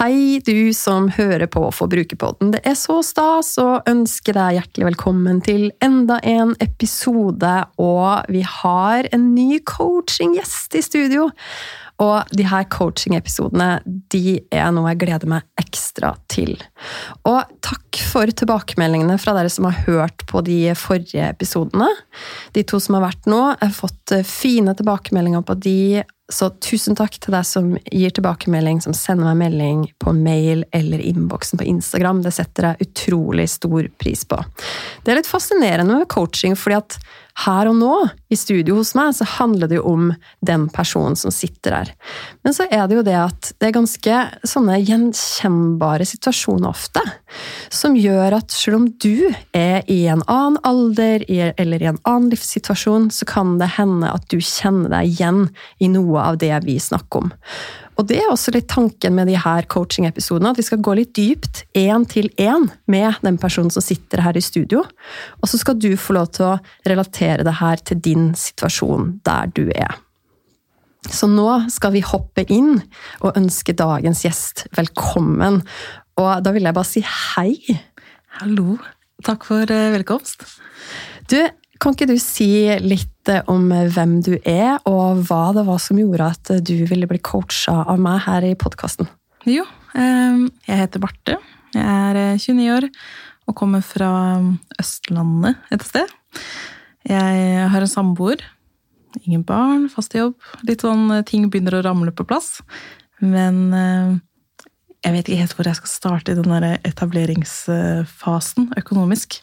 Hei, 0.00 0.40
du 0.40 0.72
som 0.72 1.10
hører 1.12 1.44
på 1.52 1.60
Forbrukerpodden. 1.76 2.54
Det 2.54 2.62
er 2.64 2.76
så 2.80 3.02
stas 3.04 3.50
å 3.60 3.82
ønske 3.84 4.32
deg 4.32 4.54
hjertelig 4.56 4.86
velkommen 4.86 5.42
til 5.44 5.66
enda 5.84 6.16
en 6.24 6.54
episode. 6.64 7.50
Og 7.76 8.32
vi 8.32 8.40
har 8.40 9.10
en 9.12 9.26
ny 9.34 9.58
coachinggjest 9.68 10.78
i 10.80 10.80
studio. 10.86 11.26
Og 12.00 12.32
de 12.32 12.46
her 12.48 12.64
coaching-episodene 12.72 13.82
de 13.84 14.38
er 14.48 14.70
noe 14.72 14.88
jeg 14.94 15.02
gleder 15.02 15.28
meg 15.34 15.44
ekstra 15.60 16.14
til. 16.32 16.54
Og 17.28 17.52
takk 17.60 18.00
for 18.00 18.32
tilbakemeldingene 18.40 19.18
fra 19.20 19.34
dere 19.36 19.52
som 19.52 19.68
har 19.68 19.84
hørt 19.84 20.24
på 20.30 20.40
de 20.46 20.62
forrige 20.80 21.28
episodene. 21.28 21.90
De 22.56 22.64
to 22.64 22.80
som 22.80 22.96
har 22.96 23.04
vært 23.10 23.28
nå, 23.28 23.42
har 23.60 23.76
fått 23.76 24.16
fine 24.24 24.72
tilbakemeldinger 24.80 25.44
på 25.44 25.60
de 25.60 25.80
så 26.30 26.50
tusen 26.62 26.96
takk 26.98 27.18
til 27.18 27.34
deg 27.34 27.46
som 27.46 27.72
gir 27.90 28.12
tilbakemelding, 28.14 28.80
som 28.84 28.94
sender 28.96 29.30
meg 29.30 29.40
melding 29.44 29.84
på 30.02 30.14
mail 30.16 30.64
eller 30.76 31.02
innboksen 31.02 31.60
på 31.60 31.66
Instagram. 31.68 32.22
Det 32.24 32.32
setter 32.36 32.70
jeg 32.70 32.88
utrolig 32.88 33.48
stor 33.50 33.88
pris 34.00 34.24
på. 34.28 34.38
Det 35.04 35.12
er 35.12 35.20
litt 35.20 35.30
fascinerende 35.30 36.00
med 36.00 36.10
coaching, 36.12 36.56
fordi 36.58 36.78
at 36.78 36.98
her 37.44 37.70
og 37.70 37.76
nå, 37.78 37.94
i 38.30 38.38
studio 38.38 38.76
hos 38.78 38.92
meg, 38.98 39.14
så 39.16 39.26
handler 39.38 39.70
det 39.70 39.78
jo 39.78 39.86
om 39.90 40.10
den 40.46 40.68
personen 40.72 41.16
som 41.18 41.32
sitter 41.34 41.74
der. 41.74 41.92
Men 42.46 42.54
så 42.56 42.66
er 42.70 42.86
det 42.88 42.98
jo 42.98 43.04
det 43.06 43.16
at 43.18 43.50
det 43.58 43.70
er 43.70 43.76
ganske 43.76 44.20
sånne 44.46 44.78
gjenkjennbare 44.78 46.06
situasjoner 46.08 46.70
ofte, 46.70 47.02
som 47.72 47.98
gjør 47.98 48.38
at 48.40 48.54
selv 48.54 48.80
om 48.80 48.88
du 49.02 49.30
er 49.56 49.86
i 49.90 50.02
en 50.12 50.24
annen 50.26 50.60
alder 50.66 51.24
eller 51.30 51.82
i 51.82 51.90
en 51.90 52.00
annen 52.04 52.30
livssituasjon, 52.34 53.10
så 53.14 53.28
kan 53.28 53.58
det 53.60 53.72
hende 53.78 54.10
at 54.10 54.26
du 54.30 54.38
kjenner 54.38 54.92
deg 54.92 55.14
igjen 55.14 55.46
i 55.80 55.90
noe 55.92 56.30
av 56.32 56.40
det 56.42 56.54
vi 56.66 56.78
snakker 56.82 57.24
om. 57.24 57.32
Og 58.00 58.06
det 58.08 58.16
er 58.22 58.30
også 58.32 58.54
litt 58.54 58.70
tanken 58.72 59.12
med 59.12 59.28
de 59.28 59.36
her 59.36 59.66
coaching-episodene, 59.68 60.54
at 60.54 60.58
vi 60.60 60.64
skal 60.64 60.80
gå 60.80 60.94
litt 60.96 61.10
dypt, 61.18 61.66
én 61.76 62.06
til 62.08 62.30
én, 62.40 62.70
med 62.88 63.18
den 63.20 63.36
personen 63.40 63.68
som 63.74 63.84
sitter 63.84 64.22
her 64.24 64.38
i 64.38 64.44
studio. 64.44 64.86
Og 65.42 65.50
så 65.50 65.60
skal 65.60 65.76
du 65.76 65.90
få 66.00 66.16
lov 66.16 66.30
til 66.32 66.46
å 66.48 66.54
relatere 66.88 67.44
det 67.44 67.58
her 67.60 67.82
til 67.84 68.00
din 68.00 68.30
situasjon 68.32 69.18
der 69.28 69.52
du 69.52 69.66
er. 69.74 69.98
Så 71.12 71.28
nå 71.28 71.48
skal 71.72 71.92
vi 71.92 72.04
hoppe 72.04 72.46
inn 72.48 72.78
og 73.20 73.36
ønske 73.36 73.76
dagens 73.76 74.24
gjest 74.24 74.64
velkommen. 74.76 75.60
Og 76.20 76.32
da 76.44 76.56
vil 76.56 76.68
jeg 76.68 76.76
bare 76.76 76.88
si 76.88 77.04
hei. 77.04 77.52
Hallo. 78.40 78.78
Takk 79.24 79.44
for 79.44 79.68
eh, 79.68 79.90
velkomst. 79.92 80.46
Du, 81.28 81.36
kan 81.80 81.96
ikke 81.96 82.10
du 82.10 82.18
si 82.20 82.68
litt 82.84 83.30
eh, 83.32 83.40
om 83.50 83.70
hvem 83.72 84.18
du 84.24 84.34
er, 84.44 84.76
og 84.88 85.22
hva 85.28 85.50
det 85.56 85.64
var 85.68 85.80
som 85.82 85.98
gjorde 86.00 86.28
at 86.34 86.52
du 86.66 86.74
ville 86.88 87.08
bli 87.08 87.20
coacha 87.24 87.80
av 87.88 88.00
meg 88.02 88.20
her 88.26 88.44
i 88.50 88.54
podkasten? 88.58 89.08
Jo, 89.48 89.64
ehm, 89.96 90.50
jeg 90.66 90.82
heter 90.82 91.00
Barte. 91.02 91.38
Jeg 91.72 91.84
er 91.86 92.36
29 92.36 92.60
eh, 92.60 92.74
år 92.76 92.88
og 93.48 93.56
kommer 93.58 93.82
fra 93.82 94.10
Østlandet 94.78 95.72
et 95.74 95.84
sted. 95.86 96.08
Jeg 97.08 97.68
har 97.72 97.80
en 97.80 97.90
samboer. 97.90 98.44
Ingen 99.24 99.42
barn, 99.46 99.88
fast 99.90 100.14
jobb. 100.14 100.36
Litt 100.68 100.84
sånn 100.84 101.08
eh, 101.16 101.24
ting 101.26 101.48
begynner 101.48 101.78
å 101.78 101.84
ramle 101.88 102.12
på 102.12 102.28
plass. 102.28 102.60
Men 103.20 103.56
jeg 105.04 105.12
vet 105.12 105.26
ikke 105.28 105.40
helt 105.42 105.56
hvor 105.58 105.68
jeg 105.68 105.76
skal 105.76 105.90
starte 105.92 106.32
i 106.32 106.38
den 106.38 106.64
etableringsfasen 106.88 108.70
økonomisk. 108.80 109.36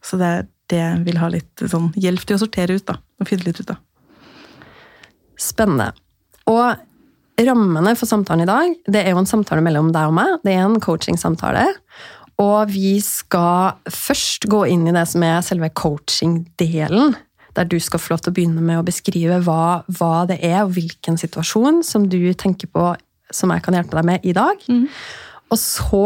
Så 0.00 0.16
det 0.20 0.30
er 0.32 0.46
det 0.72 0.84
vil 1.06 1.20
ha 1.20 1.30
litt 1.32 1.64
sånn 1.64 1.90
hjelp 1.98 2.26
til 2.26 2.38
å 2.38 2.42
sortere 2.42 2.76
ut, 2.78 2.86
da. 2.88 2.98
Og 3.20 3.30
finne 3.30 3.48
litt 3.48 3.60
ut 3.62 3.72
av. 3.72 3.80
Spennende. 5.38 5.92
Og 6.50 7.44
rammene 7.46 7.94
for 7.98 8.10
samtalen 8.10 8.44
i 8.44 8.50
dag, 8.50 8.74
det 8.90 9.04
er 9.04 9.14
jo 9.14 9.22
en 9.22 9.30
samtale 9.30 9.62
mellom 9.64 9.92
deg 9.94 10.10
og 10.10 10.16
meg. 10.18 10.38
Det 10.44 10.54
er 10.54 10.64
en 10.66 10.80
coaching-samtale. 10.82 11.66
Og 12.42 12.70
vi 12.70 12.98
skal 13.02 13.78
først 13.90 14.46
gå 14.50 14.64
inn 14.70 14.86
i 14.86 14.94
det 14.94 15.04
som 15.10 15.24
er 15.26 15.40
selve 15.46 15.70
coaching-delen. 15.74 17.16
Der 17.56 17.66
du 17.66 17.78
skal 17.82 18.02
få 18.02 18.14
lov 18.14 18.22
til 18.22 18.32
å 18.32 18.36
begynne 18.36 18.62
med 18.62 18.78
å 18.78 18.86
beskrive 18.86 19.40
hva, 19.46 19.82
hva, 19.98 20.26
det 20.30 20.38
er, 20.46 20.60
og 20.62 20.76
hvilken 20.76 21.18
situasjon 21.18 21.82
som 21.86 22.06
du 22.10 22.20
tenker 22.38 22.70
på 22.70 22.92
som 23.34 23.50
jeg 23.52 23.64
kan 23.64 23.76
hjelpe 23.76 23.98
deg 23.98 24.06
med 24.08 24.26
i 24.26 24.34
dag. 24.36 24.62
Mm. 24.70 24.86
Og 25.50 25.58
så 25.60 26.04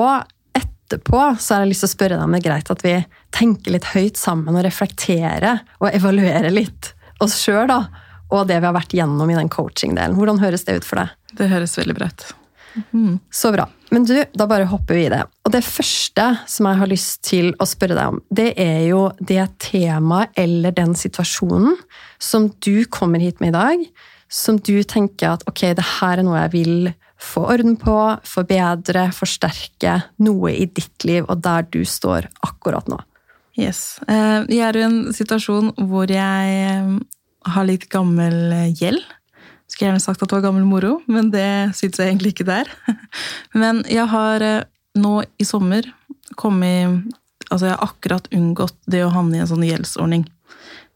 etterpå 0.92 1.22
så 1.40 1.54
har 1.54 1.64
jeg 1.64 1.72
lyst 1.72 1.84
til 1.86 1.90
å 1.90 1.94
spørre 1.96 2.18
deg 2.18 2.26
om 2.26 2.34
det 2.36 2.42
er 2.42 2.48
greit 2.48 2.72
at 2.74 2.84
vi 2.84 2.94
tenker 3.32 3.76
litt 3.76 3.88
høyt 3.94 4.20
sammen 4.20 4.58
og 4.58 4.66
reflekterer 4.66 5.64
og 5.80 5.90
evaluerer 5.92 6.52
litt 6.52 6.92
oss 7.22 7.38
sjøl 7.40 7.72
og 7.72 8.46
det 8.48 8.58
vi 8.58 8.68
har 8.68 8.76
vært 8.76 8.94
gjennom 8.96 9.30
i 9.30 9.36
den 9.36 9.50
coaching-delen. 9.52 10.16
Hvordan 10.16 10.40
høres 10.40 10.64
det 10.64 10.78
ut 10.80 10.86
for 10.88 11.02
deg? 11.02 11.12
Det 11.36 11.50
høres 11.50 11.76
veldig 11.78 11.96
bra 11.98 12.08
ut. 12.08 12.24
Mm. 12.96 13.18
Så 13.30 13.50
bra. 13.52 13.66
Men 13.92 14.06
du, 14.08 14.14
da 14.32 14.46
bare 14.48 14.64
hopper 14.70 14.96
vi 14.96 15.04
i 15.04 15.10
det. 15.12 15.20
Og 15.44 15.52
det 15.52 15.60
første 15.66 16.24
som 16.48 16.68
jeg 16.70 16.80
har 16.80 16.88
lyst 16.88 17.20
til 17.28 17.50
å 17.60 17.68
spørre 17.68 17.98
deg 17.98 18.14
om, 18.14 18.22
det 18.32 18.54
er 18.60 18.86
jo 18.88 19.02
det 19.20 19.44
temaet 19.60 20.32
eller 20.40 20.72
den 20.76 20.96
situasjonen 20.96 21.76
som 22.22 22.48
du 22.64 22.86
kommer 22.88 23.20
hit 23.20 23.42
med 23.44 23.52
i 23.52 23.58
dag, 23.58 23.84
som 24.32 24.56
du 24.56 24.78
tenker 24.88 25.34
at 25.34 25.44
ok, 25.50 25.66
det 25.76 25.88
her 25.98 26.22
er 26.22 26.24
noe 26.24 26.40
jeg 26.46 26.54
vil 26.54 26.92
få 27.22 27.46
orden 27.54 27.76
på, 27.80 27.96
forbedre, 28.26 29.06
forsterke 29.14 30.00
noe 30.22 30.52
i 30.52 30.66
ditt 30.66 31.06
liv 31.08 31.26
og 31.28 31.42
der 31.44 31.66
du 31.72 31.82
står 31.86 32.28
akkurat 32.44 32.90
nå? 32.90 32.98
Yes. 33.58 34.00
Eh, 34.08 34.44
jeg 34.48 34.64
er 34.64 34.78
i 34.78 34.84
en 34.86 35.00
situasjon 35.14 35.74
hvor 35.88 36.10
jeg 36.10 36.52
eh, 36.68 36.92
har 37.52 37.68
litt 37.68 37.88
gammel 37.92 38.72
gjeld. 38.78 39.02
Skulle 39.68 39.90
gjerne 39.90 40.04
sagt 40.04 40.22
at 40.22 40.28
det 40.28 40.38
var 40.38 40.46
gammel 40.48 40.66
moro, 40.68 40.98
men 41.10 41.30
det 41.32 41.72
syns 41.76 42.00
jeg 42.00 42.10
egentlig 42.10 42.34
ikke 42.34 42.48
det 42.48 42.62
er. 42.64 42.70
Men 43.62 43.82
jeg 43.88 44.04
har 44.08 44.44
eh, 44.44 44.64
nå 45.00 45.18
i 45.40 45.48
sommer 45.48 45.88
kommet 46.36 47.10
Altså, 47.52 47.66
jeg 47.66 47.74
har 47.74 47.82
akkurat 47.84 48.28
unngått 48.32 48.76
det 48.88 49.02
å 49.04 49.10
havne 49.12 49.36
i 49.36 49.40
en 49.42 49.48
sånn 49.50 49.64
gjeldsordning. 49.66 50.22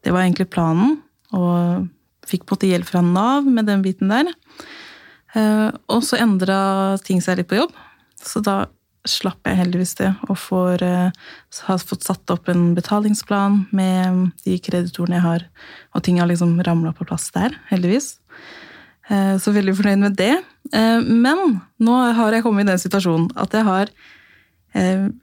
Det 0.01 0.13
var 0.15 0.23
egentlig 0.23 0.47
planen, 0.49 0.95
og 1.37 1.91
fikk 2.25 2.47
på 2.47 2.55
måte 2.55 2.71
hjelp 2.71 2.89
fra 2.89 3.03
Nav 3.05 3.45
med 3.45 3.69
den 3.69 3.83
biten 3.85 4.09
der. 4.09 4.31
Eh, 5.37 5.69
og 5.93 6.03
så 6.05 6.19
endra 6.23 6.97
ting 7.05 7.21
seg 7.25 7.41
litt 7.41 7.51
på 7.51 7.59
jobb, 7.61 7.75
så 8.23 8.43
da 8.45 8.57
slapp 9.07 9.47
jeg 9.47 9.61
heldigvis 9.61 9.95
det. 10.01 10.11
Og 10.31 10.39
får, 10.41 10.83
eh, 10.83 11.11
har 11.69 11.79
fått 11.79 12.07
satt 12.07 12.31
opp 12.33 12.49
en 12.49 12.75
betalingsplan 12.75 13.67
med 13.71 14.33
de 14.45 14.59
kreditorene 14.59 15.21
jeg 15.21 15.27
har. 15.27 15.45
Og 15.95 16.03
ting 16.03 16.19
har 16.19 16.27
liksom 16.27 16.59
ramla 16.65 16.93
på 16.93 17.07
plass 17.07 17.31
der, 17.31 17.55
heldigvis. 17.71 18.19
Eh, 19.09 19.37
så 19.39 19.55
veldig 19.55 19.77
fornøyd 19.77 19.99
med 19.99 20.17
det. 20.17 20.45
Men 20.73 21.63
nå 21.79 22.13
har 22.13 22.33
jeg 22.33 22.43
kommet 22.43 22.67
i 22.67 22.73
den 22.73 22.79
situasjonen 22.79 23.31
at 23.39 23.53
jeg 23.53 23.63
har 23.63 23.87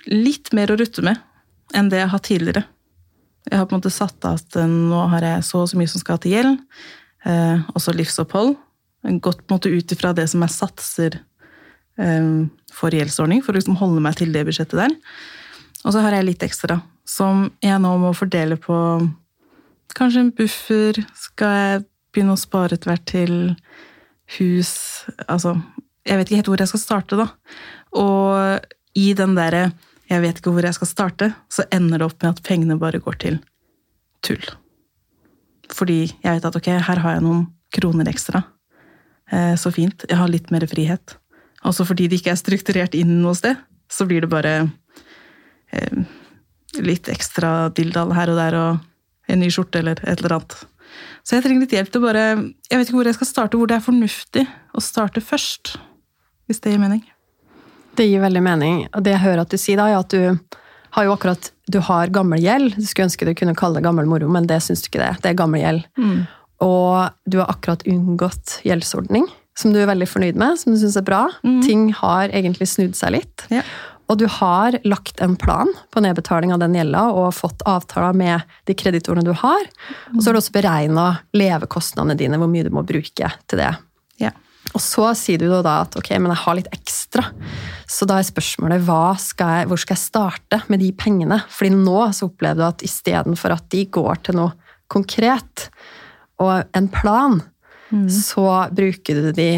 litt 0.07 0.53
mer 0.53 0.71
å 0.71 0.77
rutte 0.79 1.03
med 1.03 1.19
enn 1.75 1.89
det 1.89 1.99
jeg 1.99 2.07
har 2.07 2.13
hatt 2.15 2.23
tidligere. 2.23 2.63
Jeg 3.51 3.59
har 3.59 3.65
på 3.65 3.75
en 3.75 3.81
måte 3.81 3.91
satt 3.91 4.23
av 4.23 4.39
at 4.39 4.55
nå 4.55 5.01
har 5.11 5.19
jeg 5.19 5.43
så 5.43 5.65
og 5.65 5.67
så 5.67 5.75
mye 5.75 5.91
som 5.91 5.99
skal 5.99 6.17
til 6.17 6.31
gjeld. 6.31 6.63
Også 7.75 7.91
livsopphold 7.91 8.55
gått 9.23 9.43
måte 9.51 9.71
ut 9.71 9.91
ifra 9.91 10.13
det 10.15 10.27
som 10.31 10.43
er 10.45 10.51
satser 10.51 11.19
um, 11.99 12.49
for 12.73 12.95
gjeldsordning, 12.95 13.43
for 13.43 13.53
å 13.53 13.59
liksom 13.59 13.79
holde 13.81 14.03
meg 14.03 14.17
til 14.19 14.33
det 14.35 14.45
budsjettet 14.47 14.79
der. 14.79 14.95
Og 15.83 15.95
så 15.95 16.03
har 16.03 16.15
jeg 16.15 16.27
litt 16.29 16.45
ekstra, 16.45 16.79
som 17.07 17.49
jeg 17.63 17.81
nå 17.83 17.91
må 17.99 18.13
fordele 18.15 18.57
på 18.61 18.75
kanskje 19.97 20.23
en 20.23 20.33
buffer. 20.35 21.01
Skal 21.19 21.57
jeg 21.59 21.83
begynne 22.13 22.37
å 22.37 22.39
spare 22.39 22.77
etter 22.77 22.93
hvert 22.93 23.05
til 23.09 23.33
hus 24.37 24.71
Altså, 25.27 25.57
jeg 26.07 26.17
vet 26.17 26.29
ikke 26.29 26.37
helt 26.39 26.49
hvor 26.53 26.61
jeg 26.63 26.71
skal 26.71 26.81
starte, 26.81 27.17
da. 27.19 27.27
Og 27.99 28.97
i 28.97 29.11
den 29.17 29.35
derre 29.35 29.67
jeg 30.11 30.21
vet 30.23 30.39
ikke 30.39 30.51
hvor 30.53 30.65
jeg 30.65 30.75
skal 30.75 30.89
starte, 30.89 31.29
så 31.51 31.65
ender 31.73 32.01
det 32.01 32.07
opp 32.07 32.19
med 32.21 32.33
at 32.33 32.43
pengene 32.45 32.77
bare 32.79 33.01
går 33.03 33.17
til 33.23 33.39
tull. 34.25 34.43
Fordi 35.73 36.01
jeg 36.05 36.27
vet 36.27 36.47
at 36.47 36.57
ok, 36.59 36.69
her 36.85 37.01
har 37.05 37.15
jeg 37.15 37.23
noen 37.25 37.45
kroner 37.73 38.09
ekstra. 38.11 38.43
Eh, 39.33 39.55
så 39.55 39.71
fint. 39.73 40.05
Jeg 40.09 40.19
har 40.19 40.29
litt 40.29 40.51
mer 40.53 40.65
frihet. 40.69 41.17
Også 41.65 41.85
fordi 41.87 42.09
det 42.11 42.21
ikke 42.21 42.33
er 42.33 42.41
strukturert 42.41 42.97
inn 42.97 43.21
noe 43.23 43.35
sted, 43.37 43.57
så 43.91 44.05
blir 44.09 44.25
det 44.25 44.31
bare 44.31 44.53
eh, 45.73 46.03
litt 46.83 47.09
ekstra 47.11 47.71
dildal 47.75 48.13
her 48.17 48.33
og 48.33 48.39
der 48.39 48.59
og 48.59 49.31
en 49.31 49.41
ny 49.41 49.49
skjorte 49.53 49.79
eller 49.79 50.01
et 50.03 50.19
eller 50.19 50.37
annet. 50.37 50.57
Så 51.23 51.37
jeg 51.37 51.45
trenger 51.45 51.63
litt 51.63 51.73
hjelp 51.73 51.89
til 51.89 52.01
å 52.01 52.05
bare 52.05 52.23
Jeg 52.35 52.77
vet 52.77 52.89
ikke 52.89 52.97
hvor 52.99 53.07
jeg 53.07 53.17
skal 53.17 53.29
starte, 53.29 53.57
hvor 53.57 53.69
det 53.71 53.79
er 53.79 53.85
fornuftig 53.85 54.43
å 54.75 54.83
starte 54.83 55.23
først. 55.23 55.77
Hvis 56.45 56.59
det 56.61 56.73
gir 56.73 56.83
mening. 56.83 57.01
Det 57.97 58.05
gir 58.09 58.21
veldig 58.21 58.43
mening. 58.43 58.83
Og 58.91 59.05
det 59.05 59.15
jeg 59.15 59.23
hører 59.23 59.45
at 59.45 59.53
du 59.53 59.57
sier 59.61 59.79
da, 59.79 59.87
er 59.89 60.01
at 60.01 60.13
du 60.13 60.59
har 60.93 61.07
jo 61.07 61.15
akkurat 61.15 61.49
Du 61.71 61.79
har 61.79 62.11
gammel 62.11 62.43
gjeld. 62.43 62.75
Du 62.75 62.85
skulle 62.85 63.07
ønske 63.07 63.25
du 63.25 63.33
kunne 63.39 63.55
kalle 63.55 63.79
det 63.79 63.85
gammel 63.85 64.05
moro, 64.05 64.27
men 64.27 64.45
det 64.49 64.59
syns 64.65 64.83
du 64.83 64.91
ikke 64.91 64.99
det. 64.99 65.13
Det 65.23 65.29
er 65.31 65.39
gammel 65.39 65.63
gjeld. 65.63 65.85
Mm. 65.97 66.25
Og 66.63 67.29
du 67.29 67.39
har 67.41 67.51
akkurat 67.51 67.83
unngått 67.89 68.59
gjeldsordning, 68.67 69.27
som 69.59 69.73
du 69.73 69.81
er 69.81 69.89
veldig 69.89 70.07
fornøyd 70.09 70.39
med, 70.39 70.59
som 70.61 70.73
du 70.73 70.79
syns 70.81 70.97
er 70.99 71.05
bra. 71.05 71.25
Ting 71.65 71.89
har 71.99 72.31
egentlig 72.33 72.69
snudd 72.71 72.95
seg 72.97 73.19
litt. 73.19 73.45
Ja. 73.53 73.65
Og 74.11 74.19
du 74.19 74.25
har 74.27 74.75
lagt 74.83 75.21
en 75.23 75.35
plan 75.39 75.69
på 75.93 76.01
nedbetaling 76.03 76.51
av 76.53 76.59
den 76.61 76.75
gjelda 76.75 77.05
og 77.15 77.31
fått 77.37 77.63
avtaler 77.69 78.15
med 78.17 78.55
de 78.67 78.75
kreditorene 78.77 79.23
du 79.25 79.31
har. 79.37 79.69
Og 80.11 80.19
så 80.19 80.29
har 80.29 80.35
du 80.35 80.41
også 80.41 80.55
beregna 80.57 81.05
levekostnadene 81.37 82.17
dine, 82.19 82.39
hvor 82.41 82.51
mye 82.51 82.67
du 82.67 82.73
må 82.75 82.83
bruke 82.87 83.31
til 83.47 83.61
det. 83.61 83.71
Ja. 84.21 84.33
Og 84.73 84.83
så 84.83 85.09
sier 85.17 85.39
du 85.39 85.47
da 85.49 85.79
at 85.85 85.95
ok, 85.99 86.11
men 86.19 86.33
jeg 86.33 86.43
har 86.43 86.59
litt 86.59 86.69
ekstra. 86.75 87.25
Så 87.89 88.07
da 88.09 88.19
er 88.19 88.27
spørsmålet 88.27 88.85
skal 89.23 89.55
jeg, 89.57 89.71
hvor 89.71 89.81
skal 89.81 89.95
jeg 89.95 90.03
starte 90.03 90.61
med 90.67 90.83
de 90.83 90.91
pengene? 90.97 91.39
Fordi 91.49 91.73
nå 91.73 91.99
så 92.11 92.27
opplever 92.27 92.59
du 92.59 92.67
at 92.67 92.85
istedenfor 92.85 93.55
at 93.55 93.69
de 93.71 93.85
går 93.87 94.23
til 94.27 94.41
noe 94.41 94.53
konkret 94.91 95.69
og 96.43 96.77
en 96.77 96.89
plan, 96.91 97.39
så 98.09 98.47
bruker 98.73 99.19
du 99.21 99.31
de 99.37 99.49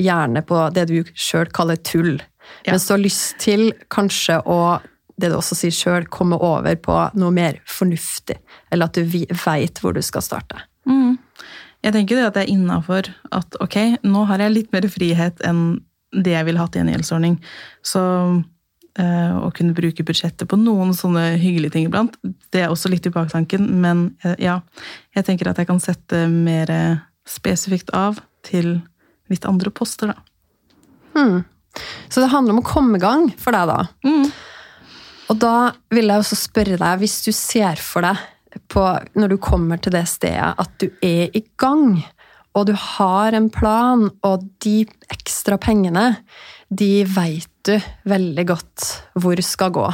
gjerne 0.00 0.42
på 0.46 0.60
det 0.74 0.86
du 0.90 1.00
sjøl 1.14 1.50
kaller 1.52 1.80
tull. 1.84 2.20
Ja. 2.64 2.72
Mens 2.72 2.86
du 2.86 2.94
har 2.94 3.02
lyst 3.02 3.38
til 3.42 3.70
kanskje 3.92 4.40
å 4.48 4.78
det 5.20 5.28
du 5.28 5.36
også 5.36 5.56
sier 5.58 5.74
sjøl, 5.74 6.06
komme 6.08 6.38
over 6.40 6.78
på 6.80 6.96
noe 7.20 7.34
mer 7.34 7.58
fornuftig. 7.68 8.38
Eller 8.72 8.88
at 8.88 8.96
du 8.96 9.04
veit 9.04 9.80
hvor 9.82 9.92
du 9.92 10.00
skal 10.04 10.24
starte. 10.24 10.62
Mm. 10.88 11.18
Jeg 11.84 11.96
tenker 11.96 12.16
det 12.16 12.28
at 12.28 12.38
det 12.38 12.46
er 12.46 12.54
innafor 12.54 13.10
at 13.36 13.58
ok, 13.60 13.76
nå 14.04 14.24
har 14.30 14.40
jeg 14.44 14.54
litt 14.54 14.72
mer 14.72 14.88
frihet 14.92 15.44
enn 15.46 15.82
det 16.10 16.34
jeg 16.34 16.46
ville 16.48 16.60
hatt 16.60 16.76
i 16.76 16.82
en 16.82 16.90
gjeldsordning. 16.90 17.36
Så 17.86 18.00
å 18.98 19.50
kunne 19.54 19.76
bruke 19.76 20.04
budsjettet 20.06 20.48
på 20.50 20.58
noen 20.58 20.90
sånne 20.96 21.36
hyggelige 21.38 21.76
ting 21.76 21.86
iblant, 21.86 22.16
det 22.50 22.64
er 22.64 22.72
også 22.72 22.90
litt 22.90 23.06
i 23.06 23.14
baktanken. 23.14 23.68
Men 23.82 24.08
eh, 24.24 24.34
ja, 24.42 24.60
jeg 25.16 25.28
tenker 25.28 25.50
at 25.50 25.60
jeg 25.60 25.70
kan 25.70 25.82
sette 25.82 26.24
mer 26.30 26.72
spesifikt 27.28 27.92
av 27.94 28.18
til 28.46 28.80
litt 29.30 29.46
andre 29.46 29.70
poster, 29.70 30.10
da. 30.10 30.18
Hmm. 31.14 31.42
Så 32.08 32.22
det 32.22 32.30
handler 32.32 32.56
om 32.56 32.62
å 32.62 32.66
komme 32.66 32.98
i 32.98 33.02
gang 33.02 33.28
for 33.38 33.54
deg, 33.54 33.70
da. 33.70 33.84
Mm. 34.06 34.30
Og 35.30 35.38
da 35.38 35.56
vil 35.94 36.10
jeg 36.10 36.24
også 36.24 36.38
spørre 36.38 36.78
deg, 36.80 37.02
hvis 37.02 37.20
du 37.26 37.30
ser 37.34 37.78
for 37.82 38.06
deg 38.06 38.18
på, 38.72 38.82
når 39.14 39.34
du 39.34 39.36
kommer 39.42 39.78
til 39.78 39.94
det 39.94 40.06
stedet, 40.10 40.54
at 40.58 40.72
du 40.82 40.88
er 41.06 41.30
i 41.36 41.44
gang, 41.60 42.00
og 42.58 42.66
du 42.66 42.74
har 42.74 43.36
en 43.38 43.46
plan, 43.54 44.08
og 44.26 44.48
de 44.64 44.82
ekstra 45.14 45.60
pengene, 45.62 46.16
de 46.70 46.92
veit 47.10 47.50
du 47.66 47.74
veldig 48.08 48.46
godt 48.48 48.86
hvor 49.20 49.42
skal 49.44 49.72
gå. 49.74 49.86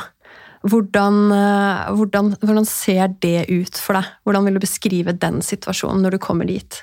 Hvordan, 0.67 1.17
eh, 1.33 1.93
hvordan, 1.95 2.33
hvordan 2.43 2.67
ser 2.67 3.15
det 3.23 3.47
ut 3.51 3.79
for 3.79 3.99
deg? 3.99 4.09
Hvordan 4.25 4.47
vil 4.47 4.57
du 4.57 4.65
beskrive 4.65 5.15
den 5.15 5.41
situasjonen 5.45 6.03
når 6.03 6.17
du 6.17 6.23
kommer 6.23 6.49
dit? 6.49 6.83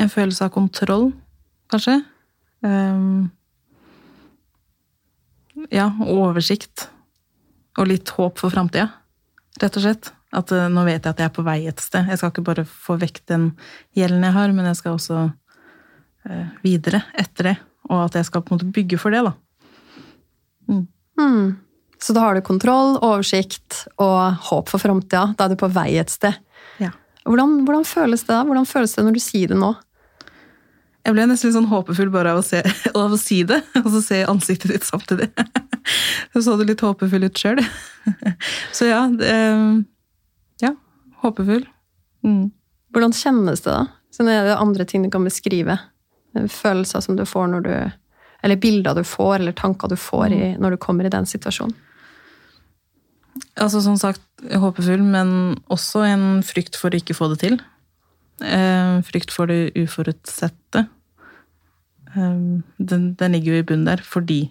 En 0.00 0.10
følelse 0.10 0.48
av 0.48 0.54
kontroll, 0.54 1.12
kanskje. 1.70 2.00
Um, 2.66 3.30
ja, 5.70 5.92
oversikt. 6.02 6.88
Og 7.78 7.88
litt 7.90 8.10
håp 8.16 8.40
for 8.42 8.50
framtida, 8.50 8.88
rett 9.62 9.78
og 9.78 9.86
slett. 9.86 10.10
At 10.34 10.50
uh, 10.50 10.66
nå 10.72 10.82
vet 10.88 11.04
jeg 11.04 11.14
at 11.14 11.22
jeg 11.22 11.30
er 11.30 11.36
på 11.36 11.46
vei 11.46 11.60
et 11.70 11.82
sted. 11.82 12.10
Jeg 12.10 12.18
skal 12.18 12.34
ikke 12.34 12.48
bare 12.48 12.66
få 12.66 12.98
vekk 12.98 13.22
den 13.30 13.52
gjelden 13.94 14.26
jeg 14.26 14.34
har, 14.34 14.56
men 14.56 14.66
jeg 14.72 14.80
skal 14.80 14.98
også 14.98 15.20
uh, 15.30 16.48
videre 16.66 17.04
etter 17.22 17.52
det. 17.52 17.56
Og 17.90 17.98
at 18.06 18.16
jeg 18.18 18.28
skal 18.28 18.44
på 18.44 18.54
en 18.54 18.60
måte 18.60 18.72
bygge 18.74 18.98
for 19.00 19.14
det, 19.14 19.22
da. 19.26 19.34
Mm. 20.70 20.86
Mm. 21.20 21.56
Så 22.00 22.12
da 22.16 22.24
har 22.24 22.36
du 22.36 22.44
kontroll, 22.44 22.98
oversikt 23.04 23.84
og 24.02 24.40
håp 24.50 24.72
for 24.72 24.82
framtida. 24.82 25.30
Da 25.38 25.46
er 25.46 25.54
du 25.54 25.60
på 25.60 25.70
vei 25.72 25.94
et 26.00 26.12
sted. 26.12 26.36
Ja. 26.82 26.92
Hvordan, 27.24 27.62
hvordan 27.64 27.86
føles 27.88 28.26
det 28.26 28.32
da? 28.34 28.42
Hvordan 28.44 28.68
føles 28.68 28.96
det 28.96 29.04
når 29.06 29.16
du 29.16 29.22
sier 29.24 29.52
det 29.52 29.60
nå? 29.60 29.72
Jeg 31.04 31.12
ble 31.12 31.24
nesten 31.28 31.50
litt 31.50 31.56
sånn 31.58 31.68
håpefull 31.68 32.10
bare 32.12 32.32
av 32.32 32.40
å, 32.40 32.44
se, 32.44 32.62
av 32.96 33.12
å 33.12 33.20
si 33.20 33.42
det, 33.48 33.60
og 33.82 33.88
så 33.92 34.00
se 34.04 34.22
ansiktet 34.28 34.72
ditt 34.72 34.88
samtidig. 34.88 35.30
Så 36.32 36.40
så 36.42 36.54
du 36.56 36.64
litt 36.64 36.80
håpefull 36.80 37.26
ut 37.28 37.38
sjøl. 37.38 37.58
Så 38.76 38.86
ja, 38.88 39.02
det, 39.12 39.28
ja, 40.62 40.70
håpefull. 41.20 41.66
Mm. 42.24 42.48
Hvordan 42.90 43.12
kjennes 43.14 43.60
det, 43.62 43.74
da? 43.74 43.84
Så 44.10 44.24
er 44.24 44.48
det 44.48 44.56
andre 44.56 44.86
ting 44.88 45.04
du 45.04 45.10
kan 45.12 45.26
beskrive? 45.28 45.76
Følelser 46.34 47.02
som 47.04 47.18
du 47.18 47.24
får 47.28 47.46
når 47.52 47.66
du 47.66 47.74
Eller 48.44 48.60
bilder 48.60 48.94
du 48.94 49.04
får, 49.08 49.38
eller 49.38 49.52
tanker 49.56 49.88
du 49.88 49.96
får 49.96 50.32
i, 50.32 50.56
når 50.60 50.74
du 50.74 50.76
kommer 50.76 51.06
i 51.06 51.12
den 51.12 51.24
situasjonen? 51.24 51.72
Altså 53.56 53.80
som 53.80 53.96
sagt, 53.96 54.20
håpefull, 54.44 55.00
men 55.00 55.56
også 55.72 56.02
en 56.04 56.26
frykt 56.44 56.76
for 56.76 56.92
å 56.92 57.00
ikke 57.00 57.16
få 57.16 57.30
det 57.32 57.38
til. 57.40 57.56
Eh, 58.44 58.98
frykt 59.08 59.32
for 59.32 59.48
det 59.48 59.72
uforutsette. 59.78 60.84
Eh, 62.12 62.42
den, 62.76 63.06
den 63.16 63.32
ligger 63.32 63.54
jo 63.54 63.62
i 63.62 63.66
bunnen 63.70 63.88
der 63.88 64.04
fordi 64.04 64.42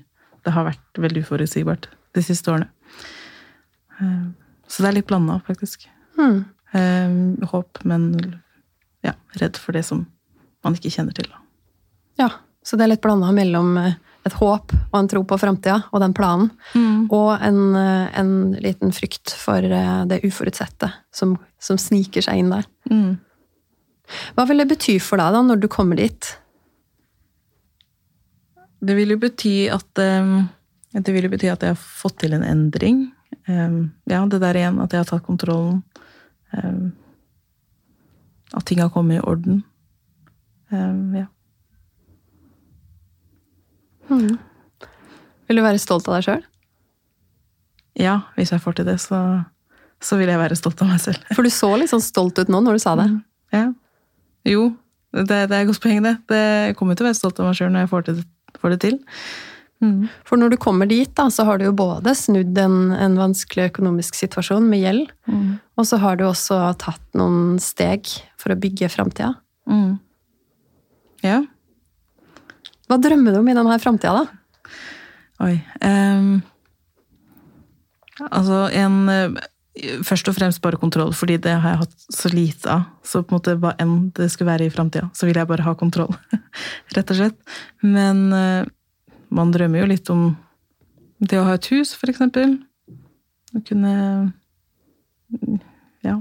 det 0.44 0.56
har 0.56 0.68
vært 0.68 1.04
veldig 1.06 1.24
uforutsigbart 1.28 1.88
de 2.18 2.26
siste 2.26 2.52
årene. 2.52 2.72
Eh, 4.00 4.26
så 4.68 4.84
det 4.84 4.90
er 4.90 4.98
litt 4.98 5.12
blanda, 5.12 5.38
faktisk. 5.46 5.88
Eh, 6.74 7.18
håp, 7.52 7.84
men 7.86 8.10
ja, 9.06 9.16
redd 9.40 9.60
for 9.60 9.76
det 9.76 9.86
som 9.88 10.08
man 10.64 10.78
ikke 10.80 10.94
kjenner 10.96 11.16
til. 11.16 11.30
da. 11.30 11.43
Ja, 12.20 12.30
så 12.64 12.78
det 12.78 12.86
er 12.86 12.94
litt 12.94 13.04
blanda 13.04 13.32
mellom 13.36 13.76
eh, 13.82 13.96
et 14.24 14.36
håp 14.40 14.72
og 14.74 14.96
en 14.98 15.10
tro 15.12 15.24
på 15.28 15.38
framtida 15.40 15.82
og 15.92 16.00
den 16.04 16.14
planen, 16.16 16.52
og 17.12 17.32
en, 17.44 17.60
eh, 17.76 18.20
en 18.20 18.32
liten 18.64 18.94
frykt 18.96 19.34
for 19.36 19.64
eh, 19.64 20.06
det 20.08 20.22
uforutsette 20.24 20.92
som, 21.16 21.36
som 21.60 21.80
sniker 21.82 22.24
seg 22.24 22.40
inn 22.40 22.54
der. 22.54 22.70
Mm. 22.92 23.18
Hva 24.38 24.48
vil 24.48 24.64
det 24.64 24.70
bety 24.72 24.98
for 25.04 25.20
deg 25.20 25.36
da, 25.36 25.44
når 25.44 25.64
du 25.64 25.68
kommer 25.72 26.00
dit? 26.00 26.32
Det 28.84 28.96
vil 28.98 29.16
jo 29.16 29.20
bety 29.22 29.70
at 29.72 29.88
Det 29.96 31.14
vil 31.16 31.26
jo 31.26 31.32
bety 31.32 31.48
at 31.50 31.64
jeg 31.64 31.72
har 31.72 31.80
fått 31.80 32.20
til 32.22 32.36
en 32.36 32.44
endring. 32.44 33.06
Ja, 33.48 34.20
det 34.28 34.42
der 34.44 34.60
igjen, 34.60 34.82
at 34.84 34.92
jeg 34.92 35.00
har 35.00 35.08
tatt 35.08 35.24
kontrollen. 35.26 35.80
At 38.52 38.68
ting 38.68 38.84
har 38.84 38.92
kommet 38.94 39.22
i 39.22 39.24
orden. 39.24 39.64
ja. 40.70 41.32
Vil 44.20 45.60
du 45.60 45.64
være 45.66 45.82
stolt 45.82 46.08
av 46.10 46.18
deg 46.20 46.28
sjøl? 46.30 46.44
ja, 48.00 48.16
hvis 48.34 48.50
jeg 48.50 48.62
får 48.64 48.74
til 48.80 48.88
det, 48.88 48.96
så, 49.04 49.18
så 50.02 50.18
vil 50.18 50.32
jeg 50.32 50.40
være 50.42 50.56
stolt 50.58 50.80
av 50.82 50.88
meg 50.90 51.02
selv. 51.04 51.20
For 51.38 51.46
du 51.46 51.52
så 51.54 51.68
litt 51.78 51.92
sånn 51.92 52.02
stolt 52.02 52.40
ut 52.42 52.50
nå 52.50 52.62
når 52.66 52.80
du 52.80 52.82
sa 52.82 52.96
det. 52.98 53.06
Ja. 53.54 53.68
Jo, 54.50 54.64
det, 55.14 55.28
det 55.30 55.54
er 55.54 55.62
et 55.62 55.68
godt 55.70 55.84
poeng, 55.84 56.00
det. 56.02 56.16
det. 56.32 56.40
Jeg 56.72 56.78
kommer 56.80 56.98
til 56.98 57.06
å 57.06 57.10
være 57.12 57.20
stolt 57.20 57.38
av 57.44 57.46
meg 57.52 57.60
sjøl 57.60 57.70
når 57.76 57.86
jeg 57.86 57.92
får, 57.92 58.06
til, 58.08 58.24
får 58.64 58.74
det 58.74 58.80
til. 58.88 58.98
Mm. 59.86 60.00
For 60.26 60.42
når 60.42 60.56
du 60.56 60.58
kommer 60.64 60.90
dit, 60.90 61.12
da, 61.14 61.28
så 61.30 61.46
har 61.46 61.62
du 61.62 61.68
jo 61.68 61.76
både 61.78 62.16
snudd 62.18 62.58
en, 62.64 62.80
en 62.98 63.20
vanskelig 63.20 63.68
økonomisk 63.70 64.18
situasjon 64.18 64.66
med 64.74 64.82
gjeld, 64.88 65.14
Mm. 65.30 65.60
og 65.78 65.86
så 65.88 66.02
har 66.02 66.18
du 66.20 66.26
også 66.28 66.58
tatt 66.82 67.04
noen 67.16 67.60
steg 67.62 68.10
for 68.42 68.52
å 68.56 68.58
bygge 68.60 68.90
framtida. 68.92 69.36
Mm. 69.70 70.00
Ja. 71.24 71.44
Hva 72.90 73.00
drømmer 73.02 73.34
du 73.34 73.40
om 73.40 73.50
i 73.50 73.56
denne 73.56 73.80
framtida, 73.82 74.24
da? 74.24 74.74
Oi. 75.44 75.56
um, 75.84 76.42
altså 78.30 78.68
en 78.76 79.02
eh, 79.12 79.42
Først 80.06 80.28
og 80.30 80.36
fremst 80.38 80.62
bare 80.62 80.78
kontroll, 80.78 81.16
fordi 81.18 81.40
det 81.42 81.56
har 81.64 81.72
jeg 81.72 81.80
hatt 81.80 82.04
så 82.14 82.30
lite 82.30 82.70
av. 82.70 82.84
Så 83.02 83.24
på 83.24 83.34
en 83.34 83.40
måte 83.40 83.56
hva 83.58 83.72
enn 83.82 84.12
det 84.14 84.28
skulle 84.30 84.52
være 84.52 84.68
i 84.68 84.74
framtida, 84.74 85.08
så 85.18 85.26
vil 85.26 85.40
jeg 85.40 85.50
bare 85.50 85.66
ha 85.66 85.74
kontroll. 85.74 86.14
Rett 86.94 87.10
og 87.10 87.18
slett. 87.18 87.40
Men 87.82 88.28
eh, 88.38 88.70
man 89.34 89.50
drømmer 89.56 89.82
jo 89.82 89.90
litt 89.90 90.12
om 90.14 90.28
det 91.26 91.40
å 91.42 91.48
ha 91.48 91.56
et 91.58 91.72
hus, 91.74 91.96
for 91.98 92.14
eksempel. 92.14 92.60
Å 93.58 93.64
kunne 93.66 93.96
mm, 95.34 95.58
Ja. 96.06 96.20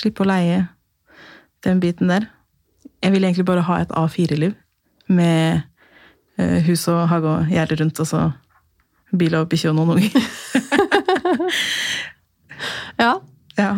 Slippe 0.00 0.24
å 0.24 0.30
leie 0.30 0.62
den 1.66 1.84
biten 1.84 2.08
der. 2.08 2.30
Jeg 3.04 3.12
vil 3.12 3.28
egentlig 3.28 3.48
bare 3.52 3.68
ha 3.68 3.82
et 3.82 3.92
A4-liv 3.92 4.56
med 5.10 5.62
eh, 6.38 6.58
hus 6.66 6.86
og 6.92 7.04
hage 7.10 7.34
og 7.34 7.52
gjerde 7.52 7.80
rundt, 7.82 8.00
og 8.02 8.08
så 8.08 8.22
bil 9.10 9.34
og 9.38 9.48
bikkje 9.50 9.72
og 9.72 9.80
noen 9.80 9.96
unger. 9.98 10.12
Ja, 13.00 13.14
ja. 13.56 13.70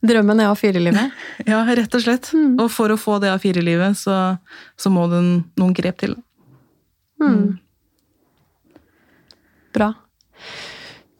Drømmen 0.00 0.40
er 0.40 0.48
A4-livet. 0.48 1.16
ja, 1.50 1.60
rett 1.76 1.94
og 1.96 2.04
slett. 2.04 2.30
Og 2.32 2.68
for 2.72 2.92
å 2.92 2.98
få 3.00 3.18
det 3.20 3.32
A4-livet, 3.34 3.98
så, 4.00 4.16
så 4.80 4.92
må 4.92 5.04
det 5.12 5.20
noen 5.60 5.74
grep 5.76 6.00
til. 6.00 6.14
Mm. 7.20 7.58
Bra. 9.76 9.90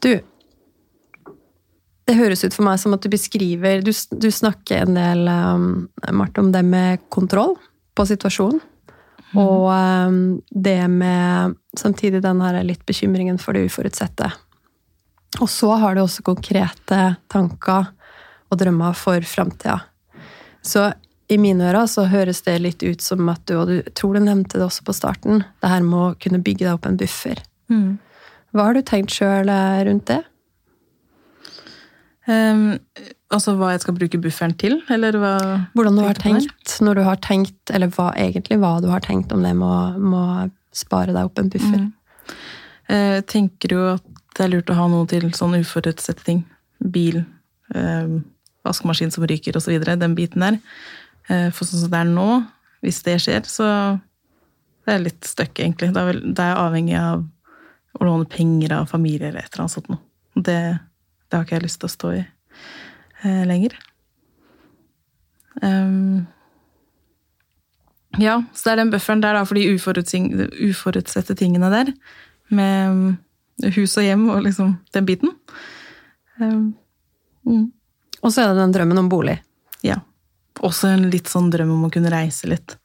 Du, 0.00 0.14
det 2.08 2.16
høres 2.16 2.40
ut 2.46 2.56
for 2.56 2.64
meg 2.66 2.80
som 2.80 2.96
at 2.96 3.04
du 3.04 3.10
beskriver 3.12 3.82
Du, 3.84 3.90
du 3.92 4.30
snakker 4.32 4.86
en 4.86 4.96
del, 4.96 5.28
um, 5.28 5.66
Marte, 6.16 6.40
om 6.40 6.48
det 6.54 6.64
med 6.66 7.04
kontroll 7.12 7.58
på 7.94 8.08
situasjonen. 8.08 8.62
Og 9.38 9.66
um, 9.70 10.40
det 10.50 10.88
med 10.90 11.54
samtidig 11.78 12.22
den 12.24 12.40
her 12.42 12.62
litt 12.66 12.82
bekymringen 12.86 13.38
for 13.38 13.54
det 13.54 13.68
uforutsette. 13.68 14.30
Og 15.38 15.46
så 15.50 15.74
har 15.78 15.94
du 15.94 16.02
også 16.02 16.24
konkrete 16.26 17.02
tanker 17.30 17.92
og 18.50 18.58
drømmer 18.58 18.96
for 18.98 19.22
framtida. 19.22 19.78
Så 20.66 20.88
i 21.30 21.38
mine 21.38 21.68
ører 21.70 21.86
så 21.86 22.08
høres 22.10 22.42
det 22.42 22.56
litt 22.58 22.82
ut 22.82 23.02
som 23.04 23.28
at 23.30 23.44
du, 23.46 23.54
og 23.60 23.70
du 23.70 23.92
tror 23.94 24.18
du 24.18 24.24
nevnte 24.24 24.58
det 24.58 24.66
også 24.66 24.82
på 24.88 24.96
starten, 24.96 25.44
det 25.62 25.70
her 25.70 25.84
med 25.86 26.00
å 26.00 26.14
kunne 26.18 26.42
bygge 26.42 26.66
deg 26.66 26.74
opp 26.74 26.88
en 26.90 26.98
buffer. 26.98 27.38
Mm. 27.70 28.00
Hva 28.50 28.66
har 28.66 28.74
du 28.74 28.82
tenkt 28.82 29.14
sjøl 29.14 29.52
rundt 29.86 30.08
det? 30.10 30.24
Um, 32.28 32.78
altså 33.32 33.54
hva 33.56 33.72
jeg 33.72 33.82
skal 33.82 33.96
bruke 33.96 34.20
bufferen 34.20 34.52
til, 34.60 34.76
eller 34.92 35.16
hva 35.18 35.34
Hvordan 35.72 35.96
du 35.96 36.02
har 36.04 36.18
tenkt, 36.20 36.74
når 36.84 37.00
du 37.00 37.02
har 37.06 37.20
tenkt, 37.24 37.72
eller 37.72 37.90
hva, 37.94 38.10
egentlig 38.18 38.60
hva 38.60 38.76
du 38.84 38.90
har 38.92 39.02
tenkt 39.04 39.32
om 39.32 39.42
det 39.46 39.54
med 39.56 39.66
å, 39.66 39.80
med 39.96 40.18
å 40.20 40.76
spare 40.76 41.14
deg 41.16 41.30
opp 41.30 41.40
en 41.40 41.50
buffer. 41.50 41.86
Mm. 41.86 42.36
Jeg 42.90 43.26
tenker 43.30 43.74
jo 43.74 43.86
at 43.94 44.06
det 44.36 44.44
er 44.44 44.52
lurt 44.52 44.70
å 44.72 44.78
ha 44.78 44.86
noe 44.90 45.08
til 45.10 45.28
sånn 45.36 45.58
uforutsette 45.58 46.26
ting. 46.26 46.44
Bil, 46.80 47.22
eh, 47.74 48.12
vaskemaskin 48.66 49.12
som 49.14 49.26
ryker 49.28 49.58
osv. 49.58 49.74
Den 49.84 50.16
biten 50.18 50.44
der. 50.44 50.60
Eh, 51.28 51.48
for 51.54 51.66
sånn 51.66 51.84
som 51.84 51.92
det 51.92 52.00
er 52.00 52.12
nå, 52.12 52.28
hvis 52.84 53.02
det 53.06 53.18
skjer, 53.24 53.44
så 53.48 53.66
det 54.86 54.94
er 54.94 55.04
litt 55.04 55.26
stuck, 55.28 55.52
egentlig. 55.58 55.92
Da 55.94 56.06
er, 56.08 56.20
jeg 56.22 56.58
avhengig 56.58 56.96
av 56.98 57.26
å 57.98 58.06
låne 58.06 58.28
penger 58.30 58.78
av 58.78 58.88
familie 58.90 59.28
eller 59.28 59.44
et 59.44 59.52
eller 59.52 59.66
annet 59.66 59.76
sånt 59.76 59.90
noe. 59.92 60.02
Det, 60.46 60.60
det 61.30 61.38
har 61.38 61.46
ikke 61.46 61.58
jeg 61.58 61.66
lyst 61.68 61.80
til 61.80 61.88
å 61.88 61.94
stå 61.94 62.12
i 62.18 62.20
eh, 62.20 63.42
lenger. 63.46 63.76
Um, 65.62 66.26
ja, 68.18 68.40
så 68.54 68.68
det 68.68 68.72
er 68.72 68.80
den 68.82 68.92
bufferen 68.92 69.22
der 69.22 69.38
da, 69.38 69.44
for 69.46 69.58
de 69.58 69.68
uforutsette 69.70 71.36
tingene 71.38 71.70
der. 71.70 71.92
Med 72.50 73.70
hus 73.76 73.94
og 74.00 74.06
hjem 74.06 74.26
og 74.32 74.42
liksom 74.46 74.74
den 74.94 75.06
biten. 75.06 75.34
Um, 76.40 76.72
mm. 77.46 77.66
Og 78.20 78.32
så 78.32 78.42
er 78.42 78.50
det 78.50 78.60
den 78.60 78.74
drømmen 78.74 79.04
om 79.04 79.10
bolig. 79.12 79.38
Ja. 79.86 80.00
Også 80.60 80.90
en 80.90 81.06
litt 81.12 81.30
sånn 81.30 81.52
drøm 81.52 81.70
om 81.76 81.86
å 81.86 81.92
kunne 81.92 82.12
reise 82.12 82.50
litt. 82.50 82.76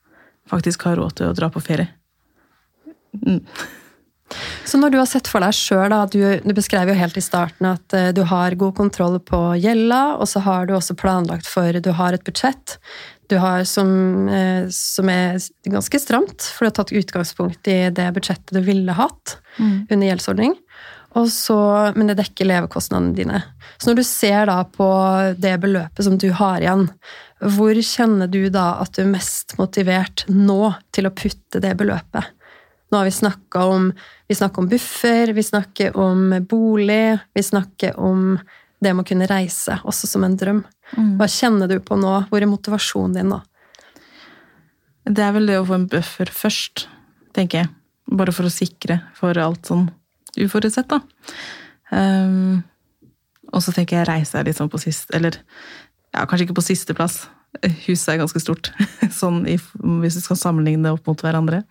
Faktisk 0.49 0.85
ha 0.85 0.93
råd 0.95 1.17
til 1.17 1.31
å 1.31 1.35
dra 1.35 1.49
på 1.51 1.63
ferie. 1.63 1.89
Mm. 3.25 3.41
Så 4.65 4.79
når 4.81 4.91
du 4.91 4.97
har 4.97 5.07
sett 5.09 5.27
for 5.29 5.43
deg 5.43 5.53
sjøl, 5.53 5.93
du, 6.09 6.19
du 6.41 6.53
beskrev 6.57 6.89
jo 6.89 6.97
helt 6.97 7.17
i 7.19 7.23
starten 7.23 7.67
at 7.69 7.95
uh, 7.95 8.09
du 8.15 8.23
har 8.27 8.57
god 8.59 8.73
kontroll 8.77 9.19
på 9.21 9.41
gjelda, 9.61 10.17
og 10.17 10.27
så 10.29 10.41
har 10.45 10.65
du 10.65 10.73
også 10.75 10.97
planlagt 10.97 11.49
for 11.49 11.77
Du 11.83 11.91
har 11.95 12.17
et 12.17 12.25
budsjett 12.25 12.79
du 13.29 13.39
har 13.41 13.63
som, 13.65 13.89
uh, 14.29 14.67
som 14.73 15.09
er 15.09 15.39
ganske 15.69 16.01
stramt, 16.01 16.45
for 16.53 16.65
du 16.65 16.71
har 16.71 16.77
tatt 16.81 16.93
utgangspunkt 16.93 17.69
i 17.71 17.79
det 17.93 18.11
budsjettet 18.17 18.53
du 18.53 18.61
ville 18.65 18.97
hatt 18.97 19.37
mm. 19.57 19.87
under 19.89 20.07
gjeldsordning. 20.09 20.57
Så, 21.31 21.55
men 21.95 22.09
det 22.09 22.17
dekker 22.19 22.47
levekostnadene 22.49 23.15
dine. 23.15 23.37
Så 23.77 23.87
når 23.87 24.01
du 24.01 24.03
ser 24.03 24.49
da 24.49 24.57
på 24.67 24.87
det 25.39 25.53
beløpet 25.63 26.03
som 26.03 26.17
du 26.19 26.27
har 26.35 26.59
igjen, 26.59 26.89
hvor 27.55 27.79
kjenner 27.87 28.27
du 28.31 28.49
da 28.51 28.73
at 28.83 28.97
du 28.97 29.05
er 29.05 29.13
mest 29.13 29.55
motivert 29.59 30.25
nå 30.27 30.73
til 30.95 31.07
å 31.07 31.13
putte 31.15 31.61
det 31.63 31.71
beløpet? 31.79 32.34
Nå 32.95 32.99
har 32.99 33.05
vi 33.05 33.11
snakka 33.11 33.63
om, 33.65 33.89
vi 34.27 34.35
om 34.55 34.67
buffer, 34.69 35.27
vi 35.27 35.43
snakker 35.43 35.97
om 35.97 36.45
bolig, 36.49 37.17
vi 37.33 37.43
snakker 37.43 37.99
om 37.99 38.39
det 38.79 38.93
med 38.93 39.03
å 39.03 39.09
kunne 39.09 39.27
reise, 39.27 39.75
også 39.83 40.07
som 40.07 40.23
en 40.23 40.37
drøm. 40.39 40.61
Mm. 40.95 41.09
Hva 41.19 41.27
kjenner 41.27 41.67
du 41.67 41.81
på 41.83 41.97
nå? 41.99 42.13
Hvor 42.29 42.39
er 42.39 42.47
motivasjonen 42.47 43.17
din 43.17 43.33
nå? 43.33 43.41
Det 45.11 45.25
er 45.27 45.35
vel 45.35 45.51
det 45.51 45.59
å 45.59 45.65
få 45.67 45.75
en 45.75 45.89
buffer 45.91 46.31
først, 46.31 46.85
tenker 47.35 47.65
jeg. 47.65 47.73
Bare 48.15 48.31
for 48.37 48.47
å 48.47 48.55
sikre 48.55 49.01
for 49.19 49.35
alt 49.43 49.67
sånn 49.67 49.89
uforutsett, 50.39 50.87
da. 50.87 51.01
Um, 51.91 52.63
og 53.51 53.59
så 53.59 53.75
tenker 53.75 53.99
jeg 53.99 54.07
reise 54.07 54.39
er 54.39 54.47
litt 54.47 54.55
sånn 54.55 54.71
på 54.71 54.79
sist 54.81 55.11
Eller 55.13 55.35
ja, 56.15 56.23
kanskje 56.23 56.47
ikke 56.47 56.61
på 56.61 56.69
sisteplass. 56.71 57.25
Huset 57.89 58.13
er 58.13 58.23
ganske 58.23 58.39
stort, 58.39 58.71
sånn 59.21 59.43
i, 59.51 59.59
hvis 59.99 60.21
vi 60.21 60.29
skal 60.29 60.39
sammenligne 60.39 60.87
det 60.87 60.95
opp 60.95 61.11
mot 61.11 61.27
hverandre. 61.27 61.65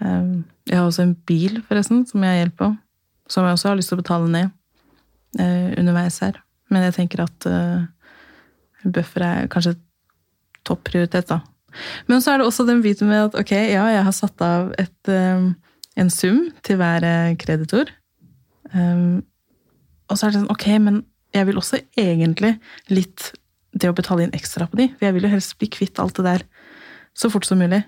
Um, 0.00 0.44
jeg 0.68 0.78
har 0.78 0.88
også 0.88 1.04
en 1.04 1.16
bil, 1.28 1.60
forresten, 1.68 2.04
som 2.08 2.24
jeg 2.24 2.42
gjeld 2.42 2.56
på. 2.58 2.70
Som 3.30 3.46
jeg 3.46 3.56
også 3.56 3.70
har 3.70 3.78
lyst 3.78 3.92
til 3.92 3.98
å 3.98 4.02
betale 4.02 4.30
ned 4.32 4.50
uh, 5.40 5.70
underveis 5.80 6.20
her. 6.24 6.40
Men 6.70 6.86
jeg 6.86 6.96
tenker 6.96 7.24
at 7.26 7.48
uh, 7.50 7.86
buffer 8.84 9.24
er 9.26 9.50
kanskje 9.52 9.76
topprioritet, 10.66 11.30
da. 11.30 11.40
Men 12.10 12.22
så 12.22 12.32
er 12.32 12.40
det 12.40 12.48
også 12.48 12.66
den 12.66 12.82
biten 12.82 13.10
med 13.10 13.28
at 13.28 13.36
ok, 13.38 13.52
ja, 13.54 13.84
jeg 13.94 14.06
har 14.06 14.14
satt 14.16 14.42
av 14.42 14.72
et, 14.80 15.12
um, 15.12 15.52
en 16.00 16.10
sum 16.10 16.48
til 16.66 16.80
hver 16.80 17.04
eh, 17.06 17.36
kreditor. 17.38 17.92
Um, 18.74 19.22
og 20.10 20.18
så 20.18 20.26
er 20.26 20.32
det 20.32 20.40
sånn, 20.40 20.50
ok, 20.50 20.66
men 20.82 21.02
jeg 21.34 21.46
vil 21.46 21.60
også 21.60 21.78
egentlig 21.98 22.56
litt 22.90 23.30
det 23.70 23.90
å 23.90 23.94
betale 23.94 24.26
inn 24.26 24.34
ekstra 24.34 24.66
på 24.66 24.80
de. 24.80 24.88
For 24.96 25.06
jeg 25.06 25.16
vil 25.16 25.28
jo 25.28 25.32
helst 25.36 25.56
bli 25.60 25.70
kvitt 25.70 26.00
alt 26.02 26.18
det 26.18 26.26
der 26.26 26.46
så 27.14 27.30
fort 27.30 27.46
som 27.46 27.60
mulig. 27.62 27.84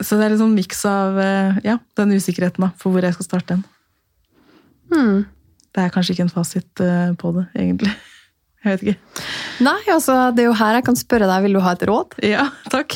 Så 0.00 0.16
det 0.16 0.24
er 0.24 0.34
en 0.34 0.40
sånn 0.40 0.56
miks 0.56 0.80
av 0.88 1.18
eh, 1.20 1.60
ja, 1.66 1.76
den 1.98 2.14
usikkerheten 2.16 2.64
da, 2.64 2.70
for 2.80 2.94
hvor 2.94 3.04
jeg 3.04 3.16
skal 3.18 3.28
starte 3.28 3.56
den. 3.56 3.66
Hmm. 4.92 5.18
Det 5.72 5.84
er 5.84 5.92
kanskje 5.92 6.16
ikke 6.16 6.26
en 6.26 6.32
fasit 6.32 6.84
eh, 6.84 7.12
på 7.18 7.34
det, 7.36 7.46
egentlig. 7.58 7.92
Jeg 8.62 8.76
vet 8.76 8.82
ikke. 8.86 9.22
Nei, 9.66 9.80
altså, 9.90 10.14
det 10.30 10.44
er 10.44 10.46
jo 10.46 10.54
her 10.54 10.76
jeg 10.76 10.84
kan 10.86 10.94
spørre 10.94 11.26
deg, 11.26 11.40
vil 11.42 11.56
du 11.56 11.60
ha 11.64 11.72
et 11.74 11.80
råd? 11.88 12.12
Ja, 12.22 12.44
takk. 12.70 12.94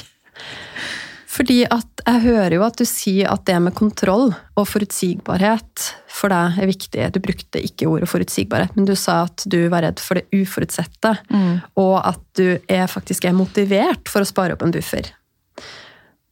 Fordi 1.36 1.56
at 1.66 2.04
jeg 2.06 2.22
hører 2.22 2.54
jo 2.54 2.62
at 2.62 2.78
du 2.78 2.84
sier 2.86 3.32
at 3.32 3.42
det 3.48 3.56
med 3.64 3.74
kontroll 3.76 4.30
og 4.30 4.68
forutsigbarhet 4.70 5.88
for 6.16 6.32
deg 6.32 6.60
er 6.62 6.70
viktig. 6.70 7.08
Du 7.12 7.18
brukte 7.24 7.60
ikke 7.66 7.88
ordet 7.90 8.08
forutsigbarhet, 8.08 8.78
men 8.78 8.86
du 8.88 8.94
sa 8.96 9.24
at 9.26 9.42
du 9.50 9.58
var 9.72 9.84
redd 9.84 10.00
for 10.00 10.20
det 10.20 10.30
uforutsette. 10.30 11.16
Mm. 11.28 11.58
Og 11.82 11.96
at 11.98 12.22
du 12.38 12.46
er, 12.54 12.86
faktisk 12.88 13.26
er 13.26 13.36
motivert 13.36 14.06
for 14.12 14.22
å 14.22 14.28
spare 14.28 14.56
opp 14.56 14.64
en 14.64 14.74
buffer. 14.76 15.10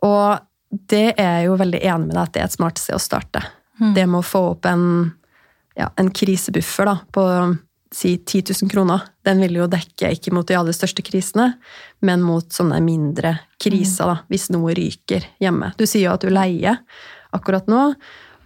Og 0.07 0.39
det 0.91 1.15
er 1.21 1.39
jeg 1.39 1.49
jo 1.49 1.59
veldig 1.61 1.81
enig 1.83 2.09
med 2.09 2.17
deg 2.17 2.23
at 2.25 2.35
det 2.35 2.43
er 2.43 2.49
et 2.49 2.57
smart 2.57 2.81
sted 2.81 2.97
å 2.97 3.03
starte. 3.03 3.43
Mm. 3.81 3.93
Det 3.97 4.07
med 4.07 4.21
å 4.21 4.27
få 4.27 4.43
opp 4.55 4.67
en, 4.71 4.85
ja, 5.79 5.91
en 6.01 6.11
krisebuffer 6.15 6.89
da, 6.89 6.99
på 7.15 7.25
si 7.95 8.17
10 8.19 8.55
000 8.63 8.71
kroner. 8.71 9.07
Den 9.23 9.43
vil 9.45 9.61
jo 9.61 9.71
dekke 9.71 10.11
ikke 10.17 10.33
mot 10.35 10.47
de 10.49 10.57
aller 10.59 10.75
største 10.75 11.03
krisene, 11.07 11.53
men 12.03 12.25
mot 12.27 12.47
sånne 12.53 12.81
mindre 12.83 13.37
kriser, 13.63 14.11
da, 14.11 14.17
hvis 14.33 14.49
noe 14.55 14.75
ryker 14.75 15.29
hjemme. 15.43 15.71
Du 15.79 15.87
sier 15.87 16.09
jo 16.09 16.15
at 16.17 16.25
du 16.27 16.33
leier 16.33 16.81
akkurat 17.35 17.71
nå, 17.71 17.85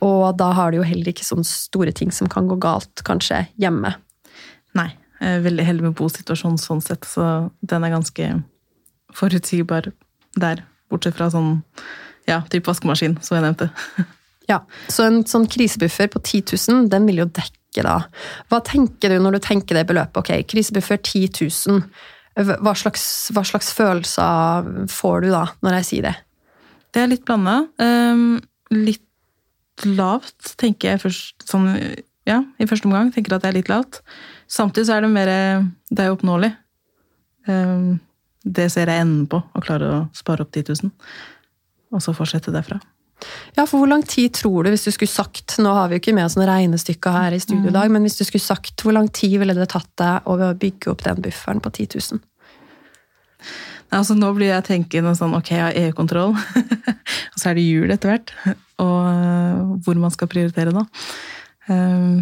og 0.04 0.24
da 0.38 0.52
har 0.54 0.70
du 0.70 0.78
jo 0.78 0.86
heller 0.86 1.10
ikke 1.10 1.26
sånne 1.26 1.48
store 1.48 1.94
ting 1.96 2.12
som 2.14 2.28
kan 2.30 2.48
gå 2.50 2.58
galt, 2.60 3.02
kanskje, 3.08 3.46
hjemme. 3.60 3.96
Nei. 4.78 4.90
Jeg 5.18 5.40
er 5.40 5.40
veldig 5.42 5.64
heldig 5.66 5.82
med 5.88 5.94
bosituasjonen 5.98 6.60
sånn 6.62 6.82
sett, 6.84 7.02
så 7.08 7.48
den 7.58 7.82
er 7.82 7.90
ganske 7.90 8.26
forutsigbar 9.18 9.88
der. 10.38 10.62
Bortsett 10.92 11.16
fra 11.18 11.26
sånn 11.32 11.56
ja, 12.28 12.42
type 12.52 12.68
vaskemaskin, 12.68 13.16
som 13.24 13.38
jeg 13.38 13.46
nevnte. 13.46 13.70
Ja, 14.48 14.62
Så 14.88 15.04
en 15.04 15.24
sånn 15.28 15.44
krisebuffer 15.50 16.08
på 16.08 16.22
10 16.24 16.54
000, 16.72 16.86
den 16.92 17.08
vil 17.08 17.20
jo 17.20 17.26
dekke 17.28 17.84
da. 17.84 17.98
Hva 18.48 18.62
tenker 18.64 19.12
du 19.12 19.18
når 19.20 19.36
du 19.36 19.44
tenker 19.44 19.76
det 19.76 19.84
beløpet? 19.90 20.16
Ok, 20.22 20.30
krisebuffer 20.48 20.96
10 21.02 21.28
000. 21.68 21.82
Hva 22.38 22.72
slags, 22.78 23.04
hva 23.34 23.44
slags 23.44 23.68
følelser 23.76 24.70
får 24.92 25.26
du 25.26 25.28
da, 25.34 25.44
når 25.64 25.78
jeg 25.80 25.88
sier 25.90 26.08
det? 26.08 26.14
Det 26.96 27.02
er 27.02 27.12
litt 27.12 27.26
blanda. 27.28 27.58
Um, 27.76 28.38
litt 28.72 29.04
lavt, 29.84 30.54
tenker 30.60 30.94
jeg 30.94 31.04
først. 31.04 31.44
Sånn, 31.50 31.68
ja, 32.28 32.40
i 32.56 32.68
første 32.70 32.88
omgang 32.88 33.12
tenker 33.12 33.34
jeg 33.34 33.42
at 33.42 33.46
det 33.46 33.52
er 33.52 33.58
litt 33.60 33.72
lavt. 33.72 34.00
Samtidig 34.48 34.88
så 34.88 34.96
er 34.96 35.04
det 35.04 35.12
mer 35.12 35.32
Det 35.92 36.04
er 36.04 36.14
oppnåelig. 36.14 36.54
Um, 37.48 37.98
det 38.48 38.70
ser 38.72 38.88
jeg 38.88 39.04
enden 39.04 39.26
på, 39.28 39.42
å 39.42 39.60
klare 39.64 39.88
å 39.92 40.04
spare 40.16 40.46
opp 40.46 40.54
10 40.56 40.72
000. 40.72 40.94
Og 41.94 42.04
så 42.04 42.14
fortsette 42.16 42.52
derfra. 42.54 42.78
Ja, 43.56 43.64
for 43.64 43.80
hvor 43.80 43.88
lang 43.90 44.04
tid 44.06 44.36
tror 44.38 44.62
du, 44.62 44.70
hvis 44.70 44.84
du 44.86 44.92
skulle 44.94 45.10
sagt 45.10 45.56
Nå 45.58 45.72
har 45.74 45.88
vi 45.88 45.96
jo 45.96 46.02
ikke 46.04 46.14
med 46.14 46.28
oss 46.28 46.36
noen 46.38 46.46
regnestykker 46.46 47.16
her 47.16 47.34
i 47.34 47.40
studio 47.42 47.72
i 47.72 47.74
dag, 47.74 47.88
mm. 47.88 47.96
men 47.96 48.06
hvis 48.06 48.18
du 48.20 48.22
skulle 48.26 48.44
sagt, 48.44 48.84
hvor 48.84 48.94
lang 48.94 49.08
tid 49.10 49.40
ville 49.42 49.56
det 49.56 49.66
tatt 49.72 49.90
deg 49.98 50.28
å 50.30 50.52
bygge 50.54 50.92
opp 50.92 51.02
den 51.06 51.24
bufferen 51.24 51.62
på 51.64 51.72
10 51.74 51.98
000? 52.14 52.22
Altså, 53.98 54.14
nå 54.14 54.30
blir 54.36 54.52
jeg 54.52 54.66
tenkende 54.68 55.14
sånn 55.16 55.34
ok, 55.34 55.50
jeg 55.50 55.64
har 55.64 55.78
EU-kontroll, 55.80 56.36
og 57.32 57.40
så 57.40 57.50
er 57.50 57.58
det 57.58 57.64
jul 57.64 57.90
etter 57.94 58.12
hvert. 58.12 58.34
Og 58.84 58.98
uh, 59.02 59.78
hvor 59.82 59.98
man 59.98 60.12
skal 60.14 60.30
prioritere 60.30 60.70
da. 60.76 60.84
Um, 61.66 62.20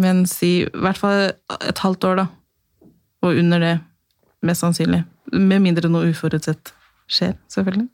men 0.00 0.26
si 0.28 0.50
i 0.66 0.82
hvert 0.84 1.00
fall 1.00 1.30
et 1.30 1.80
halvt 1.80 2.04
år, 2.10 2.20
da. 2.20 2.90
Og 3.24 3.40
under 3.40 3.64
det 3.64 3.78
Mest 4.40 4.64
sannsynlig. 4.64 5.02
Med 5.36 5.60
mindre 5.60 5.90
noe 5.92 6.08
uforutsett 6.14 6.70
skjer, 7.10 7.34
selvfølgelig. 7.50 7.88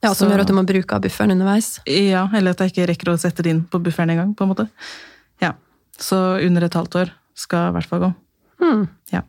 Ja, 0.00 0.12
Som 0.14 0.28
så, 0.28 0.32
gjør 0.32 0.44
at 0.44 0.50
du 0.50 0.54
må 0.56 0.64
bruke 0.68 0.96
av 0.96 1.02
bufferen 1.04 1.34
underveis? 1.34 1.78
Ja, 1.90 2.28
eller 2.36 2.54
at 2.54 2.62
jeg 2.62 2.72
ikke 2.72 2.86
rekker 2.92 3.12
å 3.12 3.18
sette 3.20 3.44
det 3.44 3.54
inn 3.54 3.64
på 3.66 3.80
bufferen 3.82 4.12
engang. 4.14 4.34
på 4.38 4.46
en 4.46 4.52
måte. 4.52 4.68
Ja. 5.42 5.54
Så 5.98 6.16
under 6.46 6.64
et 6.64 6.76
halvt 6.78 7.00
år 7.02 7.12
skal 7.34 7.70
i 7.70 7.74
hvert 7.76 7.90
fall 7.90 8.04
gå. 8.04 8.12
Mm. 8.62 8.86
Ja. 9.12 9.24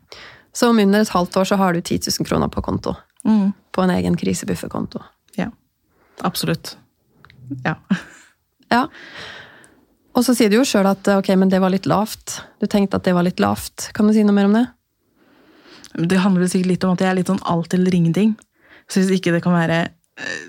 Så 0.52 0.68
om 0.70 0.78
under 0.78 1.00
et 1.00 1.14
halvt 1.14 1.36
år 1.40 1.48
så 1.48 1.58
har 1.60 1.74
du 1.74 1.80
10 1.80 2.10
000 2.20 2.28
kroner 2.28 2.48
på 2.52 2.62
konto? 2.62 2.94
Mm. 3.24 3.52
På 3.72 3.82
en 3.82 3.90
egen 3.90 4.16
krisebufferkonto? 4.16 5.02
Ja. 5.36 5.50
Absolutt. 6.20 6.76
Ja. 7.64 7.76
ja. 8.70 8.86
Og 10.12 10.26
så 10.26 10.34
sier 10.36 10.52
du 10.52 10.58
jo 10.58 10.68
sjøl 10.68 10.86
at 10.90 11.08
ok, 11.08 11.32
men 11.40 11.50
det 11.52 11.60
var 11.62 11.72
litt 11.72 11.88
lavt. 11.88 12.42
Du 12.60 12.68
tenkte 12.68 13.00
at 13.00 13.08
det 13.08 13.16
var 13.16 13.24
litt 13.26 13.40
lavt. 13.40 13.90
Kan 13.96 14.06
du 14.06 14.14
si 14.14 14.24
noe 14.26 14.36
mer 14.36 14.50
om 14.50 14.56
det? 14.58 14.66
Det 16.08 16.20
handler 16.20 16.48
sikkert 16.48 16.72
litt 16.72 16.84
om 16.84 16.94
at 16.94 17.04
jeg 17.04 17.10
er 17.10 17.18
litt 17.18 17.32
sånn 17.32 17.42
alt 17.48 17.74
eller 17.76 17.94
ingenting. 17.96 18.36
Så 18.88 19.00
hvis 19.02 19.12
ikke 19.18 19.32
det 19.34 19.42
kan 19.44 19.54
være 19.54 19.80
eh, 20.18 20.42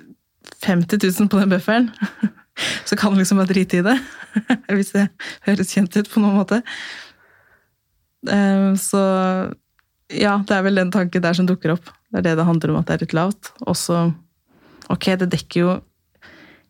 50 0.65 1.01
000 1.19 1.29
på 1.31 1.39
den 1.41 1.51
bufferen, 1.51 1.89
så 2.87 2.97
kan 2.99 3.15
liksom 3.17 3.39
bare 3.41 3.51
drite 3.53 3.79
i 3.81 3.85
det. 3.85 3.97
Hvis 4.77 4.93
det 4.93 5.07
høres 5.45 5.73
kjent 5.73 5.95
ut 5.97 6.09
på 6.09 6.21
noen 6.23 6.37
måte. 6.39 6.61
Eh, 8.29 8.73
Så 8.79 9.01
ja, 10.13 10.35
det 10.45 10.53
er 10.55 10.63
vel 10.65 10.77
den 10.77 10.91
tanken 10.93 11.23
der 11.23 11.33
som 11.33 11.47
dukker 11.49 11.73
opp. 11.75 11.89
Det 12.11 12.21
er 12.21 12.27
det 12.29 12.35
det 12.37 12.45
handler 12.45 12.73
om, 12.73 12.79
at 12.81 12.87
det 12.89 12.95
er 12.95 13.03
litt 13.07 13.17
lavt. 13.17 13.53
Også 13.65 14.11
Ok, 14.91 15.07
det 15.17 15.29
dekker 15.31 15.61
jo 15.61 15.73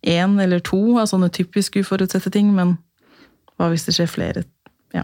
én 0.05 0.35
eller 0.39 0.61
to 0.61 0.77
av 1.01 1.07
sånne 1.09 1.31
typisk 1.33 1.79
uforutsette 1.81 2.29
ting, 2.31 2.51
men 2.53 2.75
hva 3.57 3.71
hvis 3.71 3.87
det 3.87 3.95
skjer 3.97 4.11
flere? 4.11 4.43
Ja. 4.93 5.01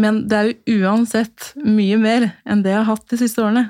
Men 0.00 0.22
det 0.30 0.38
er 0.38 0.48
jo 0.48 0.88
uansett 0.88 1.50
mye 1.60 1.98
mer 2.00 2.30
enn 2.48 2.64
det 2.64 2.72
jeg 2.72 2.80
har 2.80 2.88
hatt 2.88 3.04
de 3.12 3.18
siste 3.20 3.44
årene. 3.44 3.66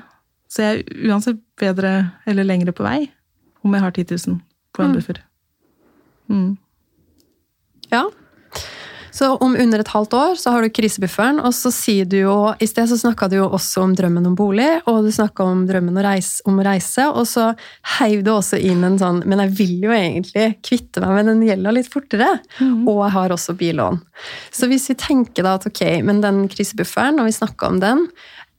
Så 0.47 0.63
jeg 0.63 0.79
er 0.79 1.11
uansett 1.11 1.41
bedre 1.59 2.11
eller 2.25 2.47
lengre 2.47 2.71
på 2.75 2.85
vei 2.85 3.07
om 3.65 3.73
jeg 3.73 3.81
har 3.83 3.91
10 3.91 4.05
000 4.27 4.39
på 4.73 4.83
en 4.83 4.91
Mm. 4.91 4.95
buffer. 4.95 5.23
Mm. 6.29 6.57
Ja. 7.89 8.03
Så 9.11 9.31
om 9.41 9.55
under 9.57 9.79
et 9.81 9.87
halvt 9.87 10.13
år 10.13 10.35
så 10.37 10.51
har 10.53 10.61
du 10.61 10.69
krisebufferen, 10.69 11.39
og 11.41 11.53
så 11.57 11.71
sier 11.73 12.05
du 12.05 12.17
jo 12.19 12.53
I 12.61 12.67
sted 12.69 12.85
så 12.91 12.97
snakka 12.99 13.29
du 13.31 13.37
jo 13.39 13.47
også 13.49 13.81
om 13.81 13.95
drømmen 13.97 14.27
om 14.29 14.35
bolig, 14.37 14.67
og 14.85 15.03
du 15.07 15.09
snakka 15.11 15.43
om 15.43 15.63
drømmen 15.65 15.97
å 15.97 16.03
reise, 16.05 16.43
om 16.45 16.59
å 16.61 16.65
reise, 16.67 17.07
og 17.09 17.25
så 17.25 17.47
heiv 17.97 18.21
du 18.23 18.29
også 18.35 18.59
inn 18.61 18.83
en 18.85 18.99
sånn 19.01 19.23
Men 19.25 19.39
jeg 19.39 19.55
vil 19.57 19.75
jo 19.87 19.91
egentlig 19.95 20.61
kvitte 20.61 21.01
meg 21.01 21.15
med 21.17 21.25
den 21.31 21.41
gjelda 21.47 21.73
litt 21.73 21.89
fortere, 21.89 22.29
og 22.61 23.01
jeg 23.07 23.11
har 23.17 23.33
også 23.33 23.57
billån. 23.57 24.01
Så 24.51 24.69
hvis 24.69 24.85
vi 24.91 24.99
tenker 25.01 25.43
da 25.43 25.55
at 25.57 25.65
ok, 25.65 26.03
men 26.03 26.21
den 26.21 26.45
krisebufferen, 26.47 27.17
når 27.17 27.31
vi 27.31 27.37
snakka 27.39 27.67
om 27.73 27.79
den, 27.81 28.07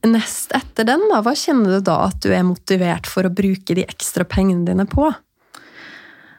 nest 0.07 0.53
etter 0.55 0.87
den, 0.87 1.03
da, 1.11 1.21
hva 1.25 1.35
kjenner 1.37 1.79
du 1.79 1.87
da 1.89 1.97
at 2.07 2.21
du 2.23 2.31
er 2.31 2.47
motivert 2.47 3.09
for 3.11 3.27
å 3.27 3.33
bruke 3.35 3.75
de 3.75 3.87
ekstra 3.89 4.27
pengene 4.29 4.67
dine 4.69 4.87
på? 4.89 5.09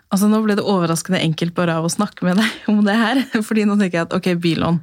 Altså, 0.10 0.30
Nå 0.30 0.42
ble 0.42 0.56
det 0.58 0.66
overraskende 0.66 1.22
enkelt 1.22 1.54
bare 1.58 1.76
av 1.78 1.86
å 1.86 1.92
snakke 1.92 2.26
med 2.26 2.40
deg 2.40 2.70
om 2.72 2.82
det 2.86 2.98
her. 2.98 3.22
Fordi 3.48 3.68
nå 3.68 3.78
tenker 3.78 4.00
jeg 4.00 4.08
at 4.08 4.16
ok, 4.18 4.32
billån. 4.42 4.82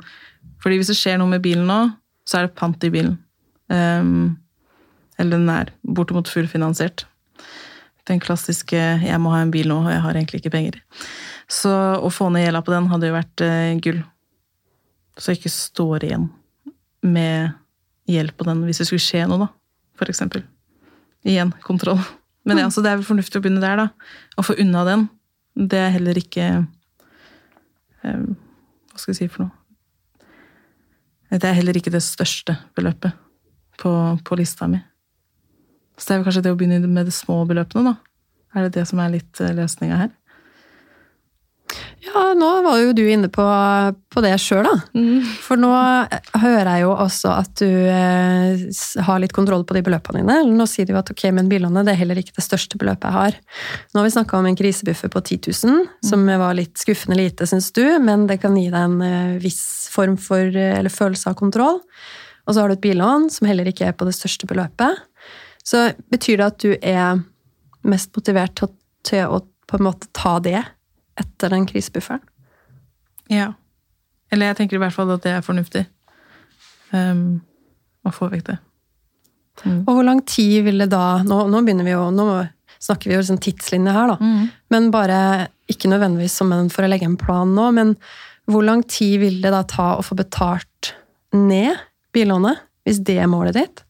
Fordi 0.62 0.80
hvis 0.80 0.92
det 0.92 0.98
skjer 0.98 1.20
noe 1.20 1.32
med 1.32 1.42
bilen 1.44 1.66
nå, 1.68 1.80
så 2.26 2.38
er 2.38 2.46
det 2.46 2.58
pant 2.58 2.86
i 2.86 2.92
bilen. 2.92 3.16
Um, 3.72 4.36
eller 5.18 5.38
den 5.38 5.50
er 5.50 5.72
bortimot 5.82 6.30
fullfinansiert. 6.30 7.06
Den 8.06 8.20
klassiske 8.22 8.78
'jeg 8.78 9.18
må 9.18 9.32
ha 9.32 9.40
en 9.42 9.50
bil 9.50 9.66
nå, 9.66 9.80
og 9.82 9.90
jeg 9.90 10.02
har 10.04 10.14
egentlig 10.14 10.40
ikke 10.40 10.54
penger'. 10.54 10.78
Så 11.50 11.70
å 11.98 12.10
få 12.10 12.28
ned 12.30 12.44
gjelda 12.44 12.62
på 12.62 12.74
den 12.74 12.86
hadde 12.90 13.08
jo 13.08 13.16
vært 13.16 13.42
uh, 13.42 13.80
gull. 13.82 14.02
Så 15.18 15.32
jeg 15.32 15.40
ikke 15.40 15.54
står 15.54 16.06
igjen 16.06 16.28
med 17.02 17.56
gjeld 18.10 18.34
på 18.36 18.46
den 18.48 18.62
hvis 18.66 18.82
det 18.82 18.88
skulle 18.88 19.04
skje 19.04 19.24
noe, 19.28 19.46
da. 19.46 19.50
For 19.96 20.10
eksempel. 20.12 20.44
Igjen, 21.26 21.52
kontroll. 21.64 22.00
Men 22.46 22.60
ja, 22.62 22.70
så 22.70 22.82
det 22.84 22.92
er 22.92 23.00
vel 23.00 23.08
fornuftig 23.08 23.40
å 23.40 23.44
begynne 23.44 23.62
der, 23.64 23.80
da. 23.80 24.16
Å 24.38 24.44
få 24.46 24.56
unna 24.62 24.84
den. 24.86 25.06
Det 25.56 25.78
er 25.80 25.94
heller 25.94 26.18
ikke 26.20 26.46
um, 28.04 28.34
Hva 28.92 29.00
skal 29.00 29.14
jeg 29.14 29.18
si 29.22 29.30
for 29.32 29.46
noe? 29.46 29.54
Det 31.32 31.48
er 31.48 31.56
heller 31.56 31.76
ikke 31.76 31.90
det 31.90 32.04
største 32.06 32.54
beløpet 32.76 33.16
på, 33.80 33.90
på 34.22 34.38
lista 34.38 34.68
mi. 34.70 34.78
Så 35.96 36.06
det 36.06 36.14
er 36.14 36.20
vel 36.20 36.28
kanskje 36.28 36.44
det 36.44 36.52
å 36.54 36.58
begynne 36.60 36.92
med 36.92 37.08
de 37.08 37.14
små 37.14 37.40
beløpene, 37.48 37.92
da. 37.92 37.96
Er 38.56 38.66
det 38.66 38.76
det 38.78 38.86
som 38.88 39.00
er 39.02 39.16
litt 39.16 39.40
løsninga 39.40 39.98
her? 40.04 40.12
Ja, 42.06 42.20
nå 42.38 42.48
var 42.62 42.78
jo 42.78 42.92
du 42.94 43.02
inne 43.10 43.26
på, 43.32 43.42
på 44.14 44.22
det 44.22 44.30
sjøl, 44.40 44.62
da. 44.68 44.74
For 45.42 45.58
nå 45.58 45.70
hører 46.38 46.68
jeg 46.70 46.84
jo 46.84 46.92
også 46.94 47.32
at 47.34 47.50
du 47.58 47.66
eh, 47.66 48.62
har 49.08 49.18
litt 49.22 49.34
kontroll 49.34 49.64
på 49.66 49.74
de 49.74 49.82
beløpene 49.88 50.22
dine. 50.22 50.36
Nå 50.56 50.66
sier 50.70 50.86
du 50.86 50.92
jo 50.94 51.00
at 51.00 51.10
ok, 51.10 51.24
men 51.34 51.48
billånet 51.50 51.88
det 51.88 51.96
er 51.96 52.00
heller 52.04 52.20
ikke 52.22 52.36
det 52.38 52.44
største 52.46 52.78
beløpet 52.78 53.08
jeg 53.10 53.16
har. 53.16 53.38
Nå 53.90 53.98
har 54.00 54.06
vi 54.06 54.14
snakka 54.14 54.38
om 54.38 54.46
en 54.52 54.58
krisebuffer 54.60 55.10
på 55.12 55.22
10 55.24 55.40
000, 55.66 55.82
som 56.06 56.22
var 56.44 56.54
litt 56.58 56.78
skuffende 56.78 57.18
lite, 57.18 57.48
syns 57.50 57.72
du, 57.74 57.82
men 58.06 58.28
det 58.30 58.38
kan 58.44 58.54
gi 58.56 58.68
deg 58.70 58.78
en 58.86 58.96
eh, 59.02 59.34
viss 59.42 59.64
form 59.92 60.14
for, 60.20 60.46
eh, 60.46 60.76
eller 60.78 60.94
følelse 60.94 61.32
av 61.32 61.38
kontroll. 61.42 61.82
Og 62.46 62.54
så 62.54 62.62
har 62.62 62.70
du 62.70 62.76
et 62.78 62.84
billån 62.86 63.26
som 63.34 63.50
heller 63.50 63.66
ikke 63.72 63.88
er 63.90 63.98
på 63.98 64.06
det 64.06 64.14
største 64.14 64.46
beløpet. 64.46 65.02
Så 65.66 65.88
betyr 66.14 66.38
det 66.38 66.46
at 66.52 66.62
du 66.62 66.76
er 66.78 67.18
mest 67.86 68.14
motivert 68.14 68.54
til, 68.54 68.70
å- 68.70 69.02
til 69.10 69.26
å 69.26 69.42
på 69.66 69.80
en 69.80 69.88
måte 69.88 70.06
ta 70.14 70.36
det 70.38 70.60
etter 71.20 71.52
den 71.52 71.66
krisebufferen? 71.68 72.22
Ja. 73.32 73.52
Eller 74.32 74.50
jeg 74.50 74.60
tenker 74.60 74.78
i 74.78 74.82
hvert 74.82 74.94
fall 74.94 75.10
at 75.14 75.24
det 75.24 75.34
er 75.36 75.44
fornuftig. 75.44 75.86
Um, 76.92 77.42
å 78.06 78.12
få 78.14 78.30
vekk 78.30 78.46
det. 78.50 78.58
Og 79.64 79.88
hvor 79.88 80.04
lang 80.04 80.20
tid 80.28 80.66
vil 80.66 80.82
det 80.84 80.90
da 80.92 81.22
Nå, 81.24 81.46
nå 81.48 81.62
begynner 81.64 81.86
vi 81.86 81.94
jo, 81.94 82.10
nå 82.12 82.26
snakker 82.76 83.08
vi 83.08 83.16
jo 83.16 83.24
sånn 83.24 83.40
tidslinje 83.42 83.94
her, 83.94 84.12
da. 84.12 84.30
Men 84.72 84.90
bare, 84.94 85.48
ikke 85.72 85.88
nødvendigvis 85.90 86.36
som 86.38 86.52
en 86.54 86.68
for 86.70 86.84
å 86.84 86.90
legge 86.92 87.08
en 87.08 87.16
plan 87.18 87.48
nå, 87.56 87.70
men 87.74 87.94
hvor 88.50 88.62
lang 88.66 88.84
tid 88.86 89.18
vil 89.24 89.40
det 89.42 89.50
da 89.54 89.64
ta 89.66 89.94
å 89.96 90.04
få 90.06 90.18
betalt 90.18 90.92
ned 91.34 91.80
billånet, 92.14 92.60
hvis 92.86 93.00
det 93.08 93.16
er 93.18 93.30
målet 93.30 93.56
ditt? 93.56 93.82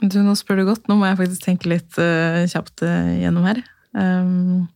Du, 0.00 0.20
nå 0.24 0.36
spør 0.38 0.60
du 0.60 0.68
godt. 0.68 0.86
Nå 0.88 0.96
må 1.00 1.08
jeg 1.08 1.18
faktisk 1.18 1.44
tenke 1.44 1.72
litt 1.72 1.98
uh, 2.00 2.44
kjapt 2.48 2.84
uh, 2.86 3.10
gjennom 3.20 3.48
her. 3.48 3.58
Um, 3.92 4.68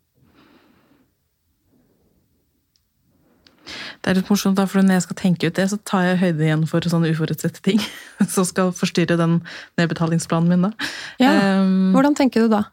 det 3.64 4.10
er 4.10 4.18
litt 4.18 4.30
morsomt, 4.30 4.58
da, 4.58 4.66
for 4.68 4.84
når 4.84 4.98
jeg 4.98 5.06
skal 5.06 5.18
tenke 5.20 5.48
ut 5.48 5.56
det, 5.56 5.66
så 5.72 5.78
tar 5.88 6.08
jeg 6.08 6.20
høyde 6.20 6.44
igjen 6.46 6.64
for 6.68 6.84
sånne 6.90 7.10
uforutsette 7.14 7.62
ting. 7.64 7.80
Som 8.34 8.46
skal 8.48 8.72
forstyrre 8.76 9.16
den 9.20 9.40
nedbetalingsplanen 9.80 10.52
min, 10.52 10.68
da. 10.68 10.90
Ja. 11.22 11.34
Um, 11.62 11.92
Hvordan 11.96 12.16
tenker 12.18 12.44
du 12.44 12.52
da? 12.52 12.66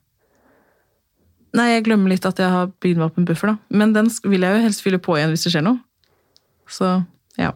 Nei, 1.57 1.73
jeg 1.73 1.85
glemmer 1.87 2.11
litt 2.13 2.25
at 2.27 2.39
jeg 2.39 2.51
har 2.51 2.69
bygd 2.83 2.99
meg 2.99 3.09
opp 3.09 3.19
en 3.19 3.27
buffer, 3.27 3.53
da. 3.53 3.77
Men 3.81 3.95
den 3.95 4.11
vil 4.23 4.47
jeg 4.47 4.55
jo 4.55 4.65
helst 4.67 4.83
fylle 4.85 5.01
på 5.03 5.17
igjen 5.17 5.33
hvis 5.33 5.47
det 5.47 5.55
skjer 5.55 5.65
noe. 5.67 5.81
Så, 6.71 6.93
ja. 7.39 7.51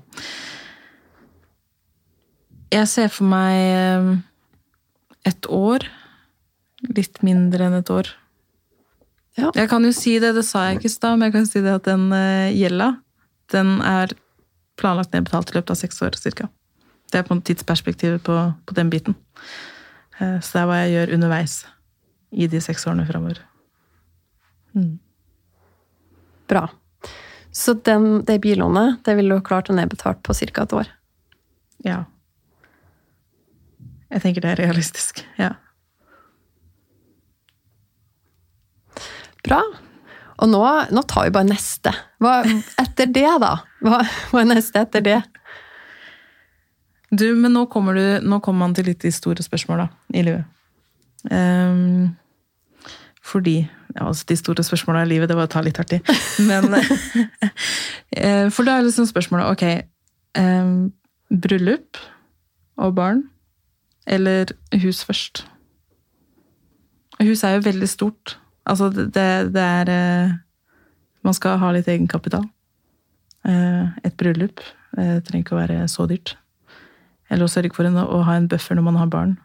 Jeg 2.75 2.89
ser 2.91 3.11
for 3.13 3.27
meg 3.31 3.55
eh, 3.55 4.09
et 5.31 5.47
år. 5.47 5.87
Litt 6.91 7.21
mindre 7.23 7.69
enn 7.69 7.79
et 7.79 7.91
år. 7.93 8.11
Ja. 9.39 9.51
Jeg 9.55 9.67
kan 9.71 9.83
jo 9.83 9.91
si 9.95 10.15
det, 10.23 10.33
det 10.35 10.45
sa 10.47 10.67
jeg 10.67 10.79
ikke 10.79 10.89
i 10.89 10.93
stad, 10.93 11.17
men 11.17 11.27
jeg 11.27 11.35
kan 11.35 11.47
si 11.47 11.63
det 11.63 11.73
at 11.75 11.87
den 11.87 12.07
eh, 12.15 12.55
gjelda, 12.55 12.93
den 13.53 13.79
er 13.86 14.13
planlagt 14.79 15.13
nedbetalt 15.13 15.51
i 15.51 15.58
løpet 15.58 15.73
av 15.75 15.79
seks 15.79 16.01
år, 16.03 16.17
cirka. 16.19 16.49
Det 17.12 17.21
er 17.21 17.27
på 17.27 17.36
en 17.36 17.43
tidsperspektiv 17.45 18.17
på, 18.25 18.38
på 18.65 18.77
den 18.77 18.89
biten. 18.91 19.15
Eh, 20.19 20.39
Så 20.41 20.58
det 20.58 20.62
er 20.63 20.69
hva 20.69 20.79
jeg 20.84 20.95
gjør 20.95 21.13
underveis 21.17 21.60
i 22.31 22.47
de 22.51 22.62
seks 22.62 22.88
årene 22.88 23.05
framover. 23.08 23.39
Bra. 26.49 26.65
Så 27.55 27.73
den, 27.88 28.25
det 28.27 28.41
billånet 28.43 29.05
det 29.05 29.15
ville 29.15 29.38
du 29.38 29.45
klart 29.45 29.69
å 29.71 29.75
nedbetalt 29.77 30.19
på 30.25 30.34
ca. 30.36 30.65
et 30.65 30.73
år? 30.75 30.89
Ja. 31.86 32.03
Jeg 34.12 34.21
tenker 34.21 34.43
det 34.43 34.51
er 34.51 34.62
realistisk. 34.65 35.23
Ja. 35.39 35.53
Bra. 39.45 39.62
Og 40.43 40.51
nå, 40.51 40.61
nå 40.91 41.03
tar 41.07 41.27
vi 41.27 41.35
bare 41.35 41.47
neste. 41.47 41.93
Hva 42.23 42.41
etter 42.81 43.07
det, 43.07 43.29
da? 43.41 43.53
Hva, 43.85 44.01
hva 44.31 44.41
er 44.41 44.49
neste 44.51 44.81
etter 44.83 45.05
det? 45.05 45.21
Du, 47.15 47.29
men 47.37 47.53
nå 47.55 47.65
kommer, 47.71 47.95
du, 47.95 48.27
nå 48.27 48.41
kommer 48.43 48.65
man 48.65 48.75
til 48.75 48.89
litt 48.89 49.05
de 49.05 49.13
store 49.13 49.45
spørsmåla 49.45 49.87
i 50.15 50.25
livet. 50.25 50.43
Um, 51.31 52.15
fordi 53.25 53.63
ja, 53.95 54.07
altså 54.07 54.25
De 54.27 54.35
store 54.37 54.63
spørsmåla 54.63 55.01
i 55.05 55.09
livet, 55.09 55.29
det 55.29 55.37
var 55.37 55.47
å 55.47 55.51
ta 55.51 55.63
litt 55.63 55.79
hardt 55.79 55.95
i. 55.95 56.01
Men 56.45 56.75
eh, 58.11 58.51
For 58.53 58.67
da 58.67 58.75
er 58.75 58.85
liksom 58.85 59.07
spørsmålet 59.09 59.55
ok 59.55 59.63
um, 60.37 60.91
Bryllup 61.31 61.97
og 62.75 62.95
barn 62.97 63.23
eller 64.05 64.51
hus 64.83 64.99
først? 65.07 65.45
Hus 67.23 67.43
er 67.47 67.55
jo 67.55 67.63
veldig 67.65 67.87
stort. 67.89 68.35
Altså, 68.65 68.89
det, 68.93 69.13
det- 69.54 69.62
er 69.62 69.89
eh, 69.93 70.34
Man 71.25 71.34
skal 71.34 71.58
ha 71.58 71.71
litt 71.73 71.88
egenkapital. 71.89 72.43
Eh, 73.45 73.86
Et 74.04 74.15
bryllup 74.17 74.60
eh, 74.97 75.19
trenger 75.25 75.43
ikke 75.43 75.56
å 75.56 75.62
være 75.63 75.88
så 75.89 76.06
dyrt. 76.10 76.36
Eller 77.30 77.45
å 77.45 77.49
sørge 77.49 77.73
for 77.73 77.86
en, 77.89 77.97
å 77.97 78.21
ha 78.25 78.36
en 78.38 78.47
buffer 78.47 78.78
når 78.78 78.86
man 78.86 78.99
har 79.01 79.08
barn. 79.10 79.36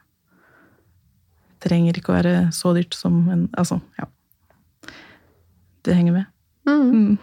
Trenger 1.61 1.97
ikke 1.97 2.13
å 2.13 2.17
være 2.19 2.35
så 2.57 2.73
dyrt 2.77 2.97
som 2.97 3.23
en 3.33 3.47
Altså, 3.57 3.81
ja. 4.01 4.09
Det 5.85 5.95
henger 5.97 6.13
med. 6.13 6.27
Mm. 6.69 7.17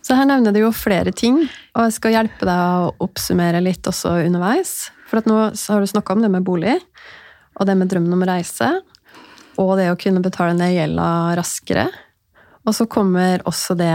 Så 0.00 0.16
her 0.16 0.24
nevner 0.24 0.54
du 0.56 0.62
jo 0.62 0.70
flere 0.72 1.12
ting, 1.12 1.42
og 1.76 1.82
jeg 1.84 1.92
skal 1.98 2.14
hjelpe 2.14 2.46
deg 2.48 2.84
å 2.88 2.92
oppsummere 3.04 3.60
litt 3.60 3.84
også 3.90 4.14
underveis. 4.24 4.88
For 5.10 5.20
at 5.20 5.28
nå 5.28 5.50
så 5.52 5.74
har 5.76 5.84
du 5.84 5.90
snakka 5.90 6.16
om 6.16 6.22
det 6.24 6.30
med 6.32 6.46
bolig, 6.48 6.78
og 7.60 7.68
det 7.68 7.76
med 7.76 7.90
drømmen 7.92 8.16
om 8.16 8.24
reise, 8.24 8.70
og 9.58 9.74
det 9.80 9.88
å 9.92 9.98
kunne 9.98 10.22
betale 10.24 10.54
ned 10.56 10.74
gjelda 10.76 11.08
raskere. 11.38 11.88
Og 12.68 12.74
så 12.76 12.86
kommer 12.90 13.42
også 13.48 13.76
det 13.78 13.92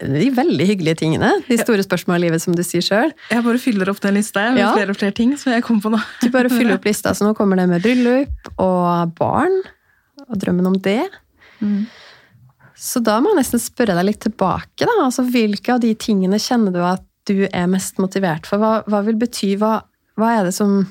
de 0.00 0.30
veldig 0.32 0.64
hyggelige 0.64 0.96
tingene. 1.02 1.28
De 1.44 1.58
store 1.60 1.82
spørsmålene 1.84 2.22
i 2.22 2.26
livet, 2.28 2.40
som 2.40 2.54
du 2.56 2.62
sier 2.64 2.80
sjøl. 2.84 3.10
Jeg 3.28 3.44
bare 3.44 3.60
fyller 3.60 3.90
opp 3.92 4.00
den 4.00 4.14
lista 4.16 4.46
med 4.54 4.62
Ja. 4.62 4.70
flere 4.72 4.94
og 4.94 4.96
flere 4.96 5.12
ting 5.14 5.34
som 5.36 5.52
jeg 5.52 5.62
kom 5.66 5.80
på 5.82 5.90
nå. 5.92 6.00
Du 6.22 6.30
bare 6.32 6.48
fyller 6.48 6.78
opp 6.78 6.86
lista, 6.88 7.12
så 7.12 7.26
nå 7.28 7.34
kommer 7.36 7.56
det 7.60 7.68
med 7.68 7.82
bryllup 7.84 8.48
og 8.58 9.12
barn. 9.18 9.58
Og 10.30 10.38
drømmen 10.40 10.66
om 10.70 10.78
det. 10.80 11.02
Mm. 11.60 11.84
Så 12.80 13.02
da 13.04 13.18
må 13.20 13.34
jeg 13.34 13.42
nesten 13.42 13.60
spørre 13.60 13.92
deg 13.98 14.06
litt 14.08 14.20
tilbake. 14.24 14.86
da. 14.86 14.94
Altså, 15.04 15.22
Hvilke 15.28 15.74
av 15.74 15.80
de 15.80 15.92
tingene 15.94 16.38
kjenner 16.40 16.72
du 16.72 16.80
at 16.80 17.04
du 17.28 17.46
er 17.52 17.66
mest 17.68 17.98
motivert 18.00 18.46
for? 18.48 18.56
Hva, 18.62 18.82
hva 18.88 19.02
vil 19.04 19.18
bety 19.20 19.56
hva, 19.60 19.82
hva 20.16 20.38
er 20.38 20.44
det 20.48 20.54
som 20.56 20.86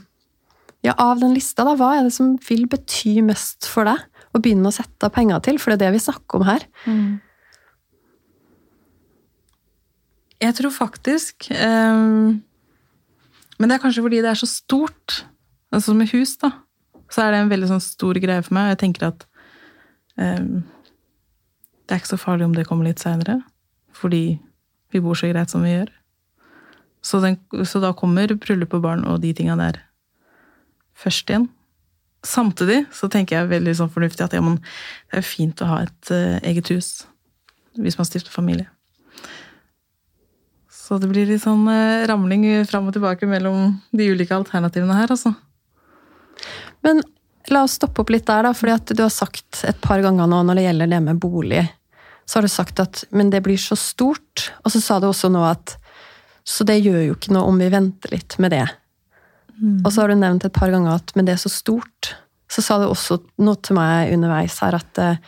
Ja, 0.85 0.93
av 0.95 1.19
den 1.19 1.33
lista, 1.35 1.65
da, 1.67 1.73
hva 1.75 1.91
er 1.97 2.05
det 2.07 2.13
som 2.15 2.37
vil 2.47 2.63
bety 2.71 3.19
mest 3.25 3.67
for 3.67 3.89
deg? 3.89 4.05
Å 4.31 4.39
begynne 4.39 4.69
å 4.69 4.75
sette 4.75 5.07
av 5.07 5.11
penger 5.15 5.41
til, 5.43 5.57
for 5.59 5.73
det 5.73 5.79
er 5.79 5.89
det 5.89 5.97
vi 5.97 6.05
snakker 6.05 6.39
om 6.39 6.45
her. 6.47 6.63
Jeg 10.39 10.55
tror 10.55 10.71
faktisk 10.71 11.49
um, 11.51 12.39
Men 13.59 13.67
det 13.67 13.75
er 13.75 13.81
kanskje 13.83 14.05
fordi 14.05 14.21
det 14.23 14.29
er 14.31 14.39
så 14.39 14.47
stort. 14.47 15.25
Altså 15.75 15.93
med 15.97 16.13
hus, 16.13 16.37
da. 16.39 16.53
Så 17.11 17.25
er 17.25 17.33
det 17.33 17.41
en 17.43 17.51
veldig 17.51 17.73
sånn 17.73 17.83
stor 17.83 18.15
greie 18.23 18.45
for 18.45 18.55
meg. 18.55 18.69
Jeg 18.71 18.81
tenker 18.85 19.09
at 19.09 19.25
um, 20.15 20.61
det 21.89 21.97
er 21.97 21.99
ikke 21.99 22.13
så 22.13 22.21
farlig 22.21 22.47
om 22.47 22.55
det 22.55 22.67
kommer 22.69 22.87
litt 22.87 23.03
seinere. 23.03 23.41
Fordi 23.91 24.39
vi 24.93 25.03
bor 25.03 25.17
så 25.17 25.27
greit 25.27 25.51
som 25.51 25.65
vi 25.65 25.73
gjør. 25.73 25.91
Så, 27.03 27.19
den, 27.23 27.35
så 27.67 27.81
da 27.83 27.91
kommer 27.97 28.31
bryllup 28.31 28.77
og 28.77 28.85
barn 28.85 29.03
og 29.09 29.19
de 29.25 29.33
tinga 29.35 29.59
der 29.59 29.81
først 30.99 31.31
igjen. 31.31 31.47
Samtidig 32.25 32.81
så 32.95 33.07
tenker 33.11 33.37
jeg 33.37 33.51
veldig 33.53 33.75
sånn 33.79 33.91
fornuftig 33.93 34.25
at 34.25 34.35
ja, 34.35 34.41
men 34.43 34.57
det 34.59 35.19
er 35.19 35.23
jo 35.23 35.29
fint 35.29 35.63
å 35.63 35.69
ha 35.69 35.83
et 35.85 36.11
uh, 36.11 36.35
eget 36.43 36.71
hus 36.73 36.89
hvis 37.79 37.95
man 37.95 38.07
stifter 38.07 38.33
familie. 38.33 38.67
Så 40.73 40.97
det 40.99 41.07
blir 41.11 41.29
litt 41.29 41.45
sånn 41.45 41.63
uh, 41.69 42.03
ramling 42.09 42.43
fram 42.67 42.89
og 42.89 42.97
tilbake 42.97 43.29
mellom 43.29 43.77
de 43.95 44.09
ulike 44.11 44.35
alternativene 44.35 44.97
her, 44.97 45.13
altså. 45.13 45.31
Men 46.83 46.99
la 47.53 47.63
oss 47.63 47.77
stoppe 47.79 48.03
opp 48.03 48.11
litt 48.11 48.27
der, 48.27 48.43
da, 48.49 48.53
fordi 48.57 48.75
at 48.75 48.95
du 48.95 49.03
har 49.05 49.13
sagt 49.13 49.63
et 49.69 49.79
par 49.83 50.01
ganger 50.03 50.27
nå 50.27 50.41
når 50.47 50.59
det 50.59 50.65
gjelder 50.67 50.91
det 50.91 51.01
med 51.07 51.21
bolig, 51.23 51.63
så 52.27 52.37
har 52.37 52.45
du 52.45 52.51
sagt 52.51 52.81
at 52.83 53.05
men 53.15 53.31
det 53.33 53.41
blir 53.45 53.57
så 53.57 53.77
stort, 53.79 54.49
og 54.65 54.73
så 54.73 54.81
sa 54.83 54.99
du 54.99 55.07
også 55.09 55.31
nå 55.33 55.45
at 55.47 55.77
så 56.49 56.65
det 56.65 56.79
gjør 56.81 57.01
jo 57.05 57.15
ikke 57.15 57.33
noe 57.35 57.47
om 57.49 57.57
vi 57.61 57.71
venter 57.71 58.13
litt 58.13 58.35
med 58.41 58.53
det. 58.55 58.65
Og 59.59 59.91
så 59.91 60.01
har 60.01 60.11
du 60.11 60.19
nevnt 60.19 60.45
et 60.47 60.55
par 60.55 60.71
ganger 60.71 60.95
at 60.95 61.11
men 61.17 61.27
det 61.27 61.35
er 61.35 61.41
så 61.41 61.51
stort. 61.51 62.13
Så 62.49 62.63
sa 62.65 62.79
du 62.79 62.87
også 62.87 63.19
noe 63.43 63.59
til 63.61 63.77
meg 63.77 64.13
underveis 64.15 64.57
her 64.63 64.77
at, 64.79 65.01
eh, 65.01 65.19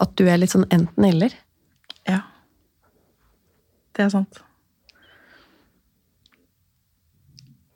at 0.00 0.14
du 0.16 0.24
er 0.28 0.38
litt 0.40 0.54
sånn 0.54 0.68
enten-eller. 0.70 1.34
Ja. 2.08 2.22
Det 3.96 4.06
er 4.06 4.12
sant. 4.14 4.40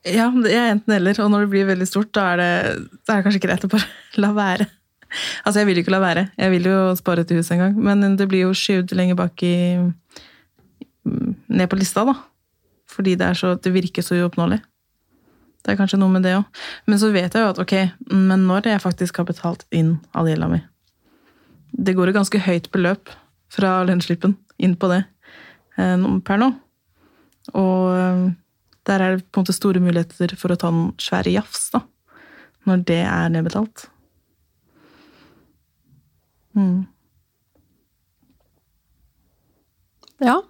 Ja, 0.04 0.28
jeg 0.28 0.60
er 0.60 0.74
enten 0.74 0.92
eller, 0.92 1.16
og 1.24 1.30
når 1.32 1.46
det 1.46 1.52
blir 1.54 1.68
veldig 1.70 1.86
stort, 1.88 2.10
da 2.16 2.26
er 2.34 2.40
det, 2.40 2.48
da 3.08 3.14
er 3.14 3.20
det 3.20 3.26
kanskje 3.26 3.44
greit 3.46 3.64
å 3.64 3.70
bare 3.72 3.88
la 4.22 4.34
være. 4.36 4.68
Altså, 5.44 5.60
jeg 5.60 5.68
vil 5.68 5.78
jo 5.78 5.84
ikke 5.84 5.94
la 5.94 6.02
være. 6.02 6.26
Jeg 6.40 6.52
vil 6.52 6.68
jo 6.68 6.78
spare 6.98 7.24
til 7.24 7.40
hus 7.40 7.50
en 7.54 7.62
gang, 7.62 7.74
men 7.78 8.16
det 8.18 8.26
blir 8.28 8.46
jo 8.46 8.54
skyvd 8.56 8.94
lenger 8.98 9.18
bak 9.20 9.44
i 9.46 9.56
Ned 11.04 11.68
på 11.68 11.76
lista, 11.76 12.00
da. 12.08 12.14
Fordi 12.88 13.12
det, 13.20 13.26
er 13.26 13.36
så, 13.36 13.50
det 13.60 13.70
virker 13.74 14.02
så 14.02 14.16
uoppnåelig. 14.16 14.56
Det 15.64 15.72
er 15.72 15.78
kanskje 15.80 15.98
noe 16.00 16.12
med 16.12 16.26
det 16.26 16.34
òg. 16.36 16.44
Men 16.90 17.00
så 17.00 17.08
vet 17.14 17.32
jeg 17.32 17.44
jo 17.44 17.52
at 17.54 17.60
ok, 17.62 17.74
men 18.12 18.44
når 18.48 18.68
jeg 18.68 18.84
faktisk 18.84 19.20
har 19.20 19.28
betalt 19.28 19.64
inn 19.72 19.96
all 20.12 20.28
gjelda 20.28 20.50
mi 20.52 20.60
Det 21.72 21.94
går 21.96 22.12
et 22.12 22.18
ganske 22.18 22.40
høyt 22.44 22.70
beløp 22.70 23.12
fra 23.54 23.78
lønnsslippen 23.88 24.36
inn 24.62 24.76
på 24.76 24.90
det 24.92 25.02
eh, 25.80 26.04
per 26.26 26.40
nå. 26.40 26.50
Og 27.56 27.96
eh, 27.96 28.24
der 28.84 29.00
er 29.00 29.16
det 29.16 29.26
på 29.32 29.40
en 29.40 29.46
måte 29.46 29.56
store 29.56 29.80
muligheter 29.80 30.36
for 30.36 30.52
å 30.52 30.58
ta 30.60 30.70
en 30.70 30.92
svære 31.00 31.32
jafs, 31.32 31.70
da. 31.72 31.80
Når 32.68 32.84
det 32.88 33.00
er 33.04 33.32
nedbetalt. 33.32 33.88
Mm. 36.54 36.84
Ja. 40.24 40.42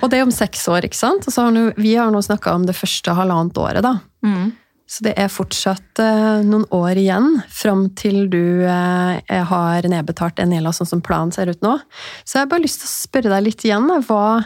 Og 0.00 0.08
det 0.10 0.18
er 0.18 0.26
om 0.26 0.32
seks 0.34 0.64
år, 0.72 0.86
ikke 0.86 0.98
sant? 0.98 1.26
Og 1.28 1.34
så 1.34 1.46
har 1.46 1.54
nu, 1.54 1.70
vi 1.76 1.94
har 1.98 2.10
nå 2.12 2.22
snakka 2.24 2.54
om 2.56 2.66
det 2.68 2.76
første 2.78 3.14
halvannet 3.16 3.58
året, 3.60 3.84
da. 3.84 3.98
Mm. 4.26 4.52
Så 4.90 5.04
det 5.06 5.12
er 5.22 5.30
fortsatt 5.30 6.00
eh, 6.02 6.40
noen 6.42 6.64
år 6.74 6.98
igjen 6.98 7.36
fram 7.54 7.84
til 7.98 8.24
du 8.32 8.64
eh, 8.66 9.42
har 9.52 9.86
nedbetalt 9.86 10.40
en 10.42 10.50
del 10.50 10.66
av 10.66 10.74
sånn 10.74 10.88
som 10.96 11.02
planen 11.04 11.30
ser 11.34 11.52
ut 11.52 11.60
nå. 11.62 11.76
Så 12.24 12.38
jeg 12.38 12.46
har 12.46 12.50
bare 12.50 12.64
lyst 12.64 12.82
til 12.82 12.90
å 12.90 12.94
spørre 12.96 13.30
deg 13.30 13.44
litt 13.46 13.62
igjen. 13.68 13.86
Hva, 14.08 14.40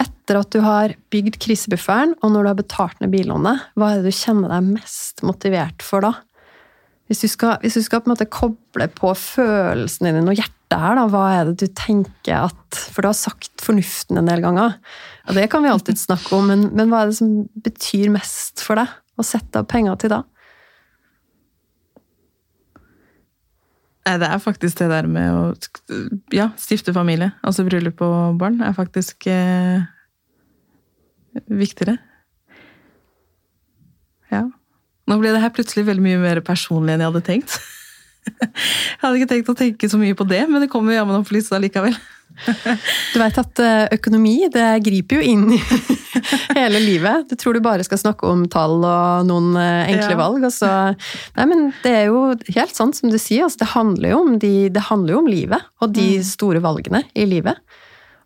etter 0.00 0.38
at 0.38 0.54
du 0.54 0.62
har 0.62 0.94
bygd 1.10 1.40
krisebufferen, 1.42 2.14
og 2.22 2.30
når 2.30 2.46
du 2.46 2.52
har 2.52 2.60
betalt 2.60 3.02
ned 3.02 3.10
billånet, 3.16 3.66
hva 3.74 3.90
er 3.90 3.98
det 3.98 4.12
du 4.12 4.20
kjenner 4.20 4.54
deg 4.54 4.70
mest 4.76 5.24
motivert 5.26 5.82
for 5.82 6.06
da? 6.06 6.14
Hvis 7.10 7.24
du 7.24 7.32
skal, 7.32 7.58
hvis 7.64 7.74
du 7.74 7.82
skal 7.82 8.04
på 8.04 8.06
en 8.06 8.14
måte 8.14 8.30
koble 8.30 8.86
på 8.94 9.10
følelsene 9.18 10.14
dine 10.14 10.30
og 10.30 10.38
hjertet 10.38 10.59
her, 10.78 10.94
da, 10.98 11.06
hva 11.10 11.24
er 11.34 11.48
det 11.48 11.64
du 11.64 11.72
tenker 11.74 12.46
at 12.46 12.78
For 12.94 13.02
du 13.02 13.10
har 13.10 13.16
sagt 13.18 13.62
fornuften 13.64 14.20
en 14.20 14.28
del 14.30 14.42
ganger, 14.44 14.76
og 15.26 15.38
det 15.38 15.48
kan 15.50 15.64
vi 15.64 15.72
alltid 15.72 15.98
snakke 16.06 16.36
om, 16.36 16.50
men, 16.52 16.68
men 16.76 16.92
hva 16.92 17.02
er 17.02 17.10
det 17.10 17.18
som 17.18 17.32
betyr 17.64 18.12
mest 18.14 18.62
for 18.64 18.78
deg 18.78 18.92
å 19.18 19.26
sette 19.26 19.62
av 19.62 19.68
penger 19.70 19.98
til 20.00 20.14
da? 20.14 20.22
Det 24.10 24.26
er 24.26 24.40
faktisk 24.42 24.78
det 24.80 24.88
der 24.90 25.06
med 25.06 25.34
å 25.36 25.42
ja, 26.34 26.48
stifte 26.58 26.94
familie, 26.96 27.30
altså 27.46 27.66
bryllup 27.66 28.00
og 28.02 28.38
barn, 28.40 28.56
er 28.64 28.72
faktisk 28.74 29.28
eh, 29.30 29.84
viktigere. 31.46 31.98
Ja. 34.32 34.46
Nå 35.06 35.18
ble 35.20 35.34
det 35.34 35.42
her 35.42 35.52
plutselig 35.54 35.84
veldig 35.88 36.04
mye 36.06 36.22
mer 36.22 36.40
personlig 36.46 36.94
enn 36.94 37.04
jeg 37.04 37.12
hadde 37.12 37.26
tenkt. 37.28 37.60
Jeg 38.40 39.02
hadde 39.02 39.18
ikke 39.20 39.30
tenkt 39.34 39.52
å 39.52 39.58
tenke 39.58 39.88
så 39.90 39.98
mye 40.00 40.16
på 40.18 40.26
det, 40.28 40.44
men 40.50 40.62
det 40.64 40.70
kommer 40.72 40.96
jammen 40.96 41.18
opp 41.20 41.28
på 41.30 41.36
lista 41.38 41.58
likevel. 41.60 41.94
Du 43.12 43.18
vet 43.20 43.38
at 43.42 43.60
eh, 43.60 43.88
økonomi 43.98 44.36
det 44.54 44.66
griper 44.86 45.18
jo 45.18 45.32
inn 45.32 45.50
i 45.56 45.58
hele 46.58 46.80
livet. 46.80 47.26
Du 47.28 47.34
tror 47.36 47.56
du 47.58 47.60
bare 47.64 47.84
skal 47.84 48.00
snakke 48.00 48.28
om 48.30 48.46
tall 48.52 48.78
og 48.86 49.26
noen 49.28 49.50
eh, 49.60 49.90
enkle 49.92 50.14
Ja. 50.14 50.18
valg. 50.20 50.46
Og 50.46 50.54
så, 50.54 50.70
nei, 51.36 51.46
men 51.50 51.66
det 51.82 51.92
er 51.98 52.08
jo 52.08 52.22
helt 52.54 52.74
sant 52.76 52.96
som 52.96 53.12
du 53.12 53.18
sier. 53.20 53.44
Altså, 53.48 53.60
det, 53.64 53.70
handler 53.74 54.14
jo 54.14 54.22
om 54.24 54.38
de, 54.40 54.54
det 54.72 54.86
handler 54.88 55.16
jo 55.16 55.22
om 55.24 55.30
livet 55.30 55.68
og 55.82 55.92
de 55.98 56.08
store 56.24 56.62
valgene 56.64 57.02
i 57.18 57.26
livet. 57.28 57.58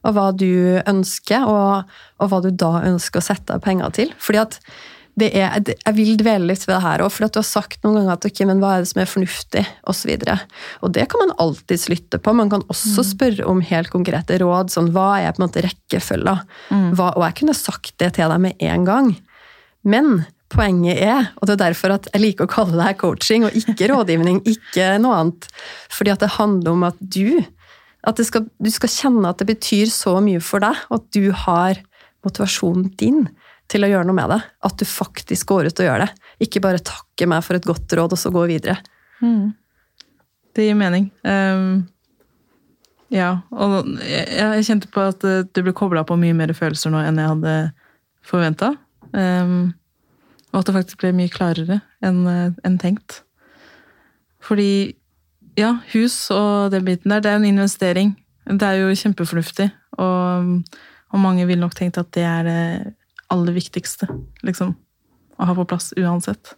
Og 0.05 0.13
hva 0.19 0.29
du 0.37 0.51
ønsker, 0.85 1.47
og, 1.49 1.89
og 2.21 2.29
hva 2.31 2.43
du 2.45 2.51
da 2.53 2.75
ønsker 2.85 3.23
å 3.23 3.25
sette 3.33 3.57
av 3.57 3.65
penger 3.65 3.95
til. 3.97 4.13
Fordi 4.21 4.43
at 4.45 4.59
er, 5.23 5.61
jeg 5.71 5.95
vil 5.95 6.17
dvele 6.19 6.49
litt 6.51 6.65
ved 6.67 6.75
det 6.75 6.83
her 6.83 7.05
òg, 7.05 7.13
for 7.15 7.27
at 7.27 7.35
du 7.35 7.39
har 7.39 7.47
sagt 7.47 7.85
noen 7.85 8.01
ganger 8.01 8.17
at 8.17 8.27
ok, 8.27 8.41
men 8.49 8.63
hva 8.63 8.73
er 8.75 8.85
det 8.85 8.91
som 8.91 9.03
er 9.03 9.11
fornuftig, 9.11 9.65
osv. 9.87 10.11
Og, 10.17 10.25
så 10.27 10.37
og 10.83 10.95
det 10.97 11.07
kan 11.13 11.23
man 11.23 11.35
alltids 11.45 11.87
lytte 11.93 12.19
på. 12.19 12.35
Man 12.35 12.51
kan 12.51 12.65
også 12.73 13.07
spørre 13.15 13.47
om 13.51 13.63
helt 13.65 13.93
konkrete 13.95 14.41
råd. 14.43 14.73
sånn, 14.75 14.91
Hva 14.95 15.21
er 15.23 15.35
på 15.37 15.43
en 15.43 15.47
måte 15.47 15.63
rekkefølga? 15.67 16.39
Mm. 16.75 16.91
og 16.99 17.23
jeg 17.23 17.39
kunne 17.41 17.55
sagt 17.55 17.95
det 18.03 18.15
til 18.17 18.33
deg 18.33 18.43
med 18.43 18.59
en 18.59 18.89
gang. 18.89 19.13
Men 19.87 20.25
poenget 20.55 20.99
er, 21.03 21.31
og 21.39 21.47
det 21.47 21.57
er 21.57 21.63
derfor 21.69 21.95
at 21.97 22.09
jeg 22.13 22.23
liker 22.23 22.47
å 22.47 22.51
kalle 22.51 22.77
det 22.77 22.89
her 22.89 22.99
coaching 22.99 23.47
og 23.47 23.57
ikke 23.59 23.91
rådgivning, 23.91 24.43
ikke 24.55 24.97
noe 25.03 25.21
annet, 25.21 25.49
fordi 25.93 26.15
at 26.15 26.23
det 26.25 26.35
handler 26.39 26.75
om 26.75 26.89
at 26.91 26.99
du 27.01 27.45
at 28.05 28.19
det 28.21 28.27
skal, 28.29 28.45
du 28.61 28.69
skal 28.69 28.93
kjenne 28.93 29.31
at 29.31 29.41
det 29.41 29.49
betyr 29.49 29.89
så 29.89 30.19
mye 30.21 30.43
for 30.45 30.61
deg, 30.61 30.77
og 30.91 30.99
at 30.99 31.07
du 31.17 31.31
har 31.45 31.81
motivasjonen 32.25 32.91
din 33.01 33.25
til 33.71 33.87
å 33.87 33.91
gjøre 33.91 34.07
noe 34.09 34.17
med 34.17 34.31
det. 34.35 34.41
At 34.69 34.77
du 34.81 34.87
faktisk 34.89 35.51
går 35.53 35.71
ut 35.71 35.83
og 35.83 35.89
gjør 35.89 36.05
det. 36.05 36.11
Ikke 36.47 36.63
bare 36.65 36.83
takke 36.85 37.29
meg 37.31 37.45
for 37.47 37.59
et 37.59 37.69
godt 37.69 37.97
råd, 37.97 38.17
og 38.17 38.21
så 38.21 38.33
gå 38.35 38.45
videre. 38.51 38.79
Det 40.55 40.69
gir 40.69 40.79
mening. 40.79 41.09
Um, 41.27 41.87
ja, 43.15 43.31
og 43.55 43.77
jeg, 44.03 44.27
jeg 44.33 44.67
kjente 44.69 44.91
på 44.93 45.03
at 45.07 45.23
det, 45.23 45.37
det 45.55 45.65
ble 45.67 45.75
kobla 45.77 46.05
på 46.07 46.17
mye 46.19 46.35
mer 46.37 46.53
følelser 46.57 46.93
nå 46.93 47.03
enn 47.05 47.21
jeg 47.21 47.31
hadde 47.31 47.55
forventa. 48.25 48.73
og 49.15 50.59
at 50.59 50.67
det 50.67 50.75
faktisk 50.75 51.03
ble 51.03 51.13
mye 51.15 51.33
klarere 51.33 51.81
enn 52.05 52.25
eh, 52.31 52.57
enn 52.67 52.79
tenkt. 52.81 53.23
Fordi 54.45 54.97
ja, 55.59 55.77
hus 55.93 56.17
og 56.35 56.73
den 56.75 56.87
biten 56.87 57.13
der, 57.13 57.23
det 57.23 57.31
er 57.31 57.39
en 57.39 57.49
investering. 57.49 58.15
Det 58.45 58.67
er 58.67 58.83
jo 58.83 58.97
kjempefornuftig, 58.99 59.71
og, 60.03 60.81
og 61.15 61.23
mange 61.23 61.47
vil 61.49 61.63
nok 61.63 61.77
tenkt 61.79 62.01
at 62.01 62.11
det 62.17 62.27
er 62.29 62.43
det 62.49 62.65
aller 63.33 63.57
viktigste, 63.57 64.09
liksom. 64.47 64.75
Å 65.39 65.49
ha 65.49 65.55
på 65.57 65.67
plass 65.69 65.93
uansett. 65.99 66.55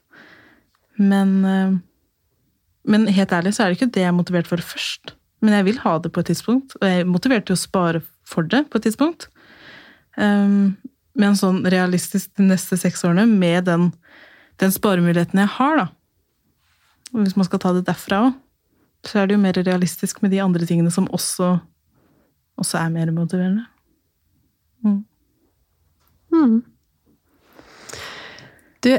Men 0.96 1.36
eh, 1.44 1.76
men 2.86 3.08
helt 3.10 3.32
ærlig 3.34 3.54
så 3.56 3.64
er 3.64 3.70
det 3.70 3.80
ikke 3.80 3.92
det 3.94 4.04
jeg 4.04 4.12
er 4.12 4.16
motivert 4.16 4.48
for 4.48 4.62
først. 4.62 5.16
Men 5.44 5.56
jeg 5.58 5.66
vil 5.68 5.80
ha 5.82 5.96
det 6.02 6.12
på 6.14 6.22
et 6.22 6.30
tidspunkt, 6.30 6.76
og 6.78 6.86
jeg 6.86 7.02
er 7.02 7.10
motivert 7.10 7.46
til 7.48 7.56
å 7.56 7.60
spare 7.60 8.02
for 8.26 8.46
det 8.46 8.62
på 8.70 8.78
et 8.78 8.86
tidspunkt. 8.86 9.28
Um, 10.16 10.76
men 11.18 11.36
sånn 11.38 11.62
realistisk 11.72 12.30
de 12.38 12.46
neste 12.46 12.78
seks 12.80 13.02
årene, 13.04 13.26
med 13.26 13.66
den, 13.68 13.90
den 14.62 14.72
sparemuligheten 14.72 15.42
jeg 15.42 15.52
har, 15.58 15.82
da. 15.82 15.86
Og 17.12 17.24
hvis 17.24 17.36
man 17.38 17.48
skal 17.48 17.62
ta 17.62 17.74
det 17.74 17.86
derfra 17.88 18.26
òg, 18.28 18.38
så 19.06 19.20
er 19.20 19.28
det 19.28 19.36
jo 19.36 19.42
mer 19.42 19.58
realistisk 19.58 20.22
med 20.22 20.32
de 20.34 20.40
andre 20.42 20.66
tingene 20.66 20.90
som 20.90 21.06
også, 21.14 21.52
også 22.58 22.78
er 22.80 22.94
mer 22.94 23.12
motiverende. 23.14 23.66
Mm. 24.82 25.02
Mm. 26.32 26.62
Du, 28.84 28.92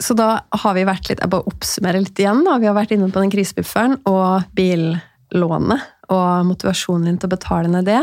så 0.00 0.14
da 0.18 0.28
har 0.50 0.74
vi 0.76 0.84
vært 0.84 1.08
litt 1.08 1.20
Jeg 1.22 1.30
bare 1.32 1.48
oppsummerer 1.48 2.02
litt 2.02 2.18
igjen. 2.18 2.42
da. 2.46 2.58
Vi 2.60 2.68
har 2.68 2.76
vært 2.76 2.94
inne 2.96 3.10
på 3.12 3.22
den 3.22 3.32
krisebufferen 3.32 4.00
og 4.10 4.48
billånet 4.58 5.88
og 6.12 6.48
motivasjonen 6.48 7.08
din 7.08 7.20
til 7.20 7.30
å 7.30 7.36
betale 7.36 7.70
ned 7.72 7.88
det. 7.88 8.02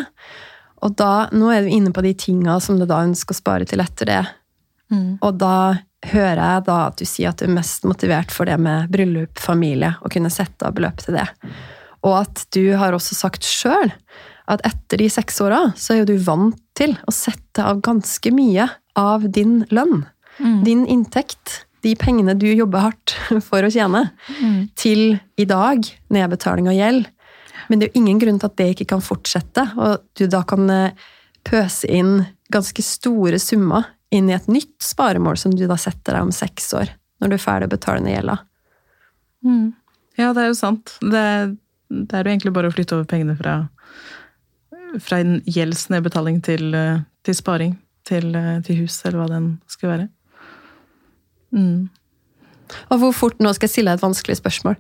Og 0.86 0.96
da, 0.98 1.28
nå 1.36 1.52
er 1.52 1.66
du 1.66 1.74
inne 1.76 1.92
på 1.94 2.04
de 2.06 2.14
tinga 2.18 2.58
som 2.64 2.80
du 2.80 2.88
da 2.90 3.04
ønsker 3.04 3.36
å 3.36 3.42
spare 3.42 3.68
til 3.70 3.84
etter 3.84 4.10
det. 4.10 4.22
Mm. 4.90 5.20
Og 5.20 5.36
da 5.38 5.58
hører 6.10 6.40
jeg 6.40 6.66
da 6.70 6.78
at 6.88 7.02
du 7.02 7.06
sier 7.06 7.34
at 7.34 7.42
du 7.42 7.46
er 7.50 7.58
mest 7.58 7.84
motivert 7.86 8.32
for 8.32 8.50
det 8.50 8.56
med 8.62 8.90
bryllup, 8.94 9.36
familie, 9.42 9.94
å 10.02 10.12
kunne 10.12 10.32
sette 10.34 10.66
av 10.66 10.78
beløp 10.78 11.04
til 11.04 11.20
det. 11.20 11.28
Og 12.08 12.22
at 12.22 12.46
du 12.56 12.64
har 12.80 12.96
også 12.96 13.18
sagt 13.18 13.46
sjøl 13.46 13.92
at 14.50 14.62
etter 14.68 14.98
de 15.02 15.08
seks 15.14 15.40
åra 15.46 15.60
så 15.78 15.94
er 15.94 16.02
jo 16.02 16.10
du 16.12 16.18
vant 16.26 16.58
til 16.78 16.96
å 17.08 17.14
sette 17.14 17.64
av 17.64 17.82
ganske 17.86 18.32
mye 18.34 18.70
av 19.00 19.28
din 19.32 19.62
lønn, 19.72 20.06
Mm. 20.40 20.64
din 20.64 20.86
inntekt, 20.88 21.66
de 21.84 21.92
pengene 22.00 22.32
du 22.40 22.46
jobber 22.48 22.80
hardt 22.86 23.12
for 23.48 23.60
å 23.62 23.70
tjene, 23.72 24.06
Mm. 24.42 24.70
til 24.76 25.20
i 25.38 25.46
dag 25.46 25.84
nedbetaling 26.10 26.70
av 26.72 26.78
gjeld. 26.78 27.08
Men 27.70 27.80
det 27.80 27.86
er 27.90 27.92
jo 27.92 28.00
ingen 28.02 28.20
grunn 28.20 28.40
til 28.40 28.48
at 28.48 28.56
det 28.56 28.70
ikke 28.76 28.88
kan 28.94 29.02
fortsette, 29.04 29.66
og 29.78 30.02
du 30.16 30.26
da 30.32 30.42
kan 30.48 30.70
eh, 30.70 30.92
pøse 31.44 31.86
inn 31.92 32.26
ganske 32.52 32.82
store 32.82 33.38
summer 33.40 33.86
inn 34.12 34.30
i 34.32 34.34
et 34.34 34.48
nytt 34.48 34.80
sparemål 34.82 35.38
som 35.38 35.52
du 35.52 35.68
da 35.68 35.76
setter 35.78 36.16
deg 36.16 36.22
om 36.24 36.32
seks 36.32 36.72
år, 36.74 36.90
når 37.22 37.30
du 37.30 37.36
er 37.36 37.44
ferdig 37.44 37.68
å 37.70 37.76
betale 37.76 38.02
ned 38.02 38.16
gjelda. 38.16 38.40
Mm. 39.46 39.74
Ja, 40.18 40.32
det 40.34 40.42
er 40.44 40.48
jo 40.50 40.58
sant. 40.58 40.96
Det, 41.04 41.24
det 41.92 42.16
er 42.16 42.24
jo 42.26 42.32
egentlig 42.32 42.54
bare 42.56 42.72
å 42.72 42.74
flytte 42.74 42.96
over 42.98 43.06
pengene 43.12 43.36
fra, 43.40 43.70
fra 44.98 45.20
en 45.22 45.40
gjeldsnedbetaling 45.46 46.42
til, 46.46 46.74
eh, 46.76 47.02
til 47.24 47.38
sparing. 47.38 47.78
Til, 48.06 48.36
eh, 48.36 48.62
til 48.66 48.82
hus, 48.82 49.06
eller 49.06 49.20
hva 49.20 49.28
den 49.30 49.62
skal 49.68 49.90
være. 49.90 50.10
Mm. 51.54 51.90
Og 52.90 53.00
hvor 53.02 53.14
fort, 53.14 53.40
nå 53.40 53.52
skal 53.54 53.68
jeg 53.68 53.74
stille 53.74 53.92
deg 53.92 54.00
et 54.00 54.06
vanskelig 54.06 54.38
spørsmål. 54.40 54.78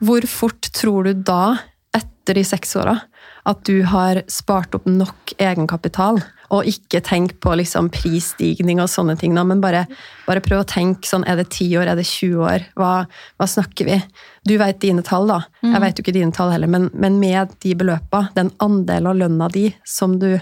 Hvor 0.00 0.26
fort 0.28 0.70
tror 0.76 1.08
du 1.08 1.12
da, 1.14 1.58
etter 1.96 2.34
de 2.34 2.44
seks 2.44 2.76
åra, 2.76 3.00
at 3.48 3.64
du 3.64 3.82
har 3.88 4.22
spart 4.28 4.76
opp 4.76 4.86
nok 4.86 5.34
egenkapital? 5.38 6.22
Og 6.50 6.66
ikke 6.66 6.98
tenk 7.06 7.36
på 7.42 7.52
liksom 7.60 7.92
prisstigning 7.94 8.80
og 8.82 8.90
sånne 8.90 9.14
ting, 9.20 9.36
men 9.36 9.62
bare, 9.62 9.84
bare 10.26 10.42
prøv 10.42 10.64
å 10.64 10.68
tenke 10.68 11.06
sånn, 11.06 11.26
er 11.30 11.38
det 11.38 11.46
10 11.52 11.76
år, 11.78 11.92
er 11.92 12.00
det 12.00 12.08
20 12.08 12.42
år? 12.42 12.64
Hva, 12.78 12.92
hva 13.38 13.48
snakker 13.48 13.86
vi? 13.86 14.00
Du 14.48 14.56
vet 14.58 14.80
dine 14.82 15.04
tall, 15.06 15.30
da. 15.30 15.44
Jeg 15.62 15.84
vet 15.84 16.00
jo 16.00 16.04
ikke 16.04 16.16
dine 16.16 16.34
tall 16.34 16.50
heller, 16.54 16.70
men, 16.70 16.88
men 16.90 17.20
med 17.22 17.54
de 17.62 17.76
beløpa, 17.78 18.26
den 18.34 18.50
andelen 18.58 19.12
av 19.12 19.20
lønna 19.20 19.50
di 19.52 19.68
som 19.86 20.18
du 20.18 20.32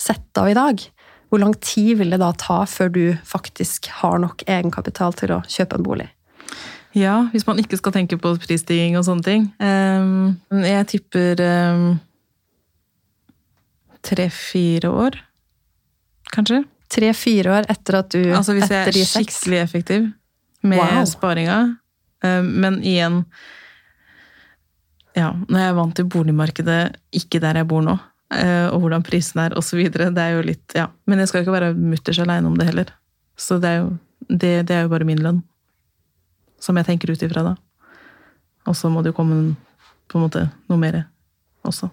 setter 0.00 0.44
av 0.46 0.50
i 0.50 0.56
dag, 0.56 0.86
hvor 1.32 1.40
lang 1.40 1.54
tid 1.64 1.96
vil 2.00 2.12
det 2.12 2.20
da 2.20 2.32
ta 2.36 2.62
før 2.68 2.90
du 2.92 3.04
faktisk 3.24 3.88
har 4.02 4.18
nok 4.20 4.44
egenkapital 4.44 5.14
til 5.16 5.36
å 5.36 5.42
kjøpe 5.48 5.78
en 5.78 5.86
bolig? 5.86 6.08
Ja, 6.92 7.28
hvis 7.32 7.46
man 7.48 7.60
ikke 7.60 7.78
skal 7.80 7.94
tenke 7.94 8.18
på 8.20 8.34
prisstigning 8.42 8.98
og 9.00 9.06
sånne 9.06 9.24
ting. 9.24 9.46
Um, 9.56 10.34
jeg 10.60 10.88
tipper 10.92 11.40
um, 11.40 11.86
tre-fire 14.04 14.90
år, 14.92 15.16
kanskje. 16.34 16.62
Tre-fire 16.92 17.54
år 17.58 17.68
etter 17.72 17.96
at 18.02 18.10
du 18.12 18.20
Altså 18.36 18.52
hvis 18.56 18.68
jeg 18.70 18.88
er 18.90 18.96
skikkelig 19.08 19.58
effektiv 19.62 20.10
med 20.62 20.78
Wow. 20.78 21.04
sparinga. 21.08 21.58
Um, 22.22 22.50
men 22.62 22.80
igjen 22.86 23.24
Ja, 25.16 25.32
når 25.48 25.58
jeg 25.58 25.68
er 25.68 25.76
vant 25.76 25.94
til 25.98 26.06
boligmarkedet, 26.08 26.96
ikke 27.12 27.40
der 27.42 27.58
jeg 27.60 27.68
bor 27.68 27.82
nå, 27.84 27.98
uh, 27.98 28.68
og 28.72 28.78
hvordan 28.80 29.02
prisene 29.04 29.48
er 29.50 29.56
osv., 29.60 29.82
det 29.92 30.22
er 30.22 30.36
jo 30.38 30.44
litt 30.46 30.72
Ja. 30.78 30.86
Men 31.06 31.18
jeg 31.20 31.28
skal 31.28 31.42
jo 31.42 31.46
ikke 31.48 31.56
være 31.60 31.74
mutters 31.76 32.18
aleine 32.22 32.48
om 32.48 32.56
det 32.56 32.66
heller. 32.70 32.92
Så 33.36 33.58
det 33.60 33.68
er 33.68 33.82
jo, 33.82 33.90
det, 34.28 34.52
det 34.68 34.76
er 34.76 34.82
jo 34.86 34.92
bare 34.92 35.04
min 35.08 35.20
lønn. 35.20 35.42
Som 36.62 36.76
jeg 36.78 36.86
tenker 36.86 37.10
ut 37.12 37.22
ifra 37.26 37.42
da. 37.42 37.56
Og 38.70 38.76
så 38.78 38.88
må 38.88 39.02
det 39.02 39.10
jo 39.12 39.18
komme 39.18 39.56
på 40.08 40.18
en 40.18 40.24
måte 40.24 40.46
noe 40.70 40.78
mer 40.78 41.02
også. 41.66 41.90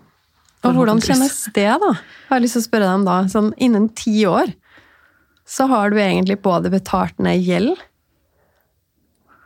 Og 0.68 0.76
hvordan 0.76 1.00
kjennes 1.04 1.46
det, 1.56 1.70
da? 1.82 1.92
Jeg 1.96 2.34
har 2.34 2.42
lyst 2.44 2.58
til 2.58 2.64
å 2.64 2.68
spørre 2.68 2.88
deg 2.90 2.98
om 3.00 3.06
da. 3.08 3.20
Sånn 3.32 3.54
innen 3.64 3.88
ti 3.96 4.18
år 4.28 4.52
så 5.50 5.66
har 5.72 5.90
du 5.90 5.98
egentlig 5.98 6.42
både 6.46 6.70
betalt 6.70 7.16
ned 7.24 7.42
gjeld, 7.42 7.80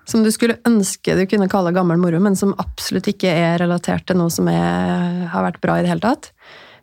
som 0.10 0.26
du 0.26 0.28
skulle 0.36 0.58
ønske 0.68 1.16
du 1.16 1.24
kunne 1.32 1.48
kalle 1.52 1.72
gammel 1.76 2.02
moro, 2.02 2.20
men 2.20 2.36
som 2.36 2.52
absolutt 2.60 3.08
ikke 3.08 3.32
er 3.32 3.62
relatert 3.62 4.04
til 4.10 4.20
noe 4.20 4.34
som 4.34 4.50
er, 4.52 5.30
har 5.32 5.46
vært 5.46 5.62
bra 5.64 5.78
i 5.80 5.86
det 5.86 5.94
hele 5.94 6.04
tatt. 6.04 6.34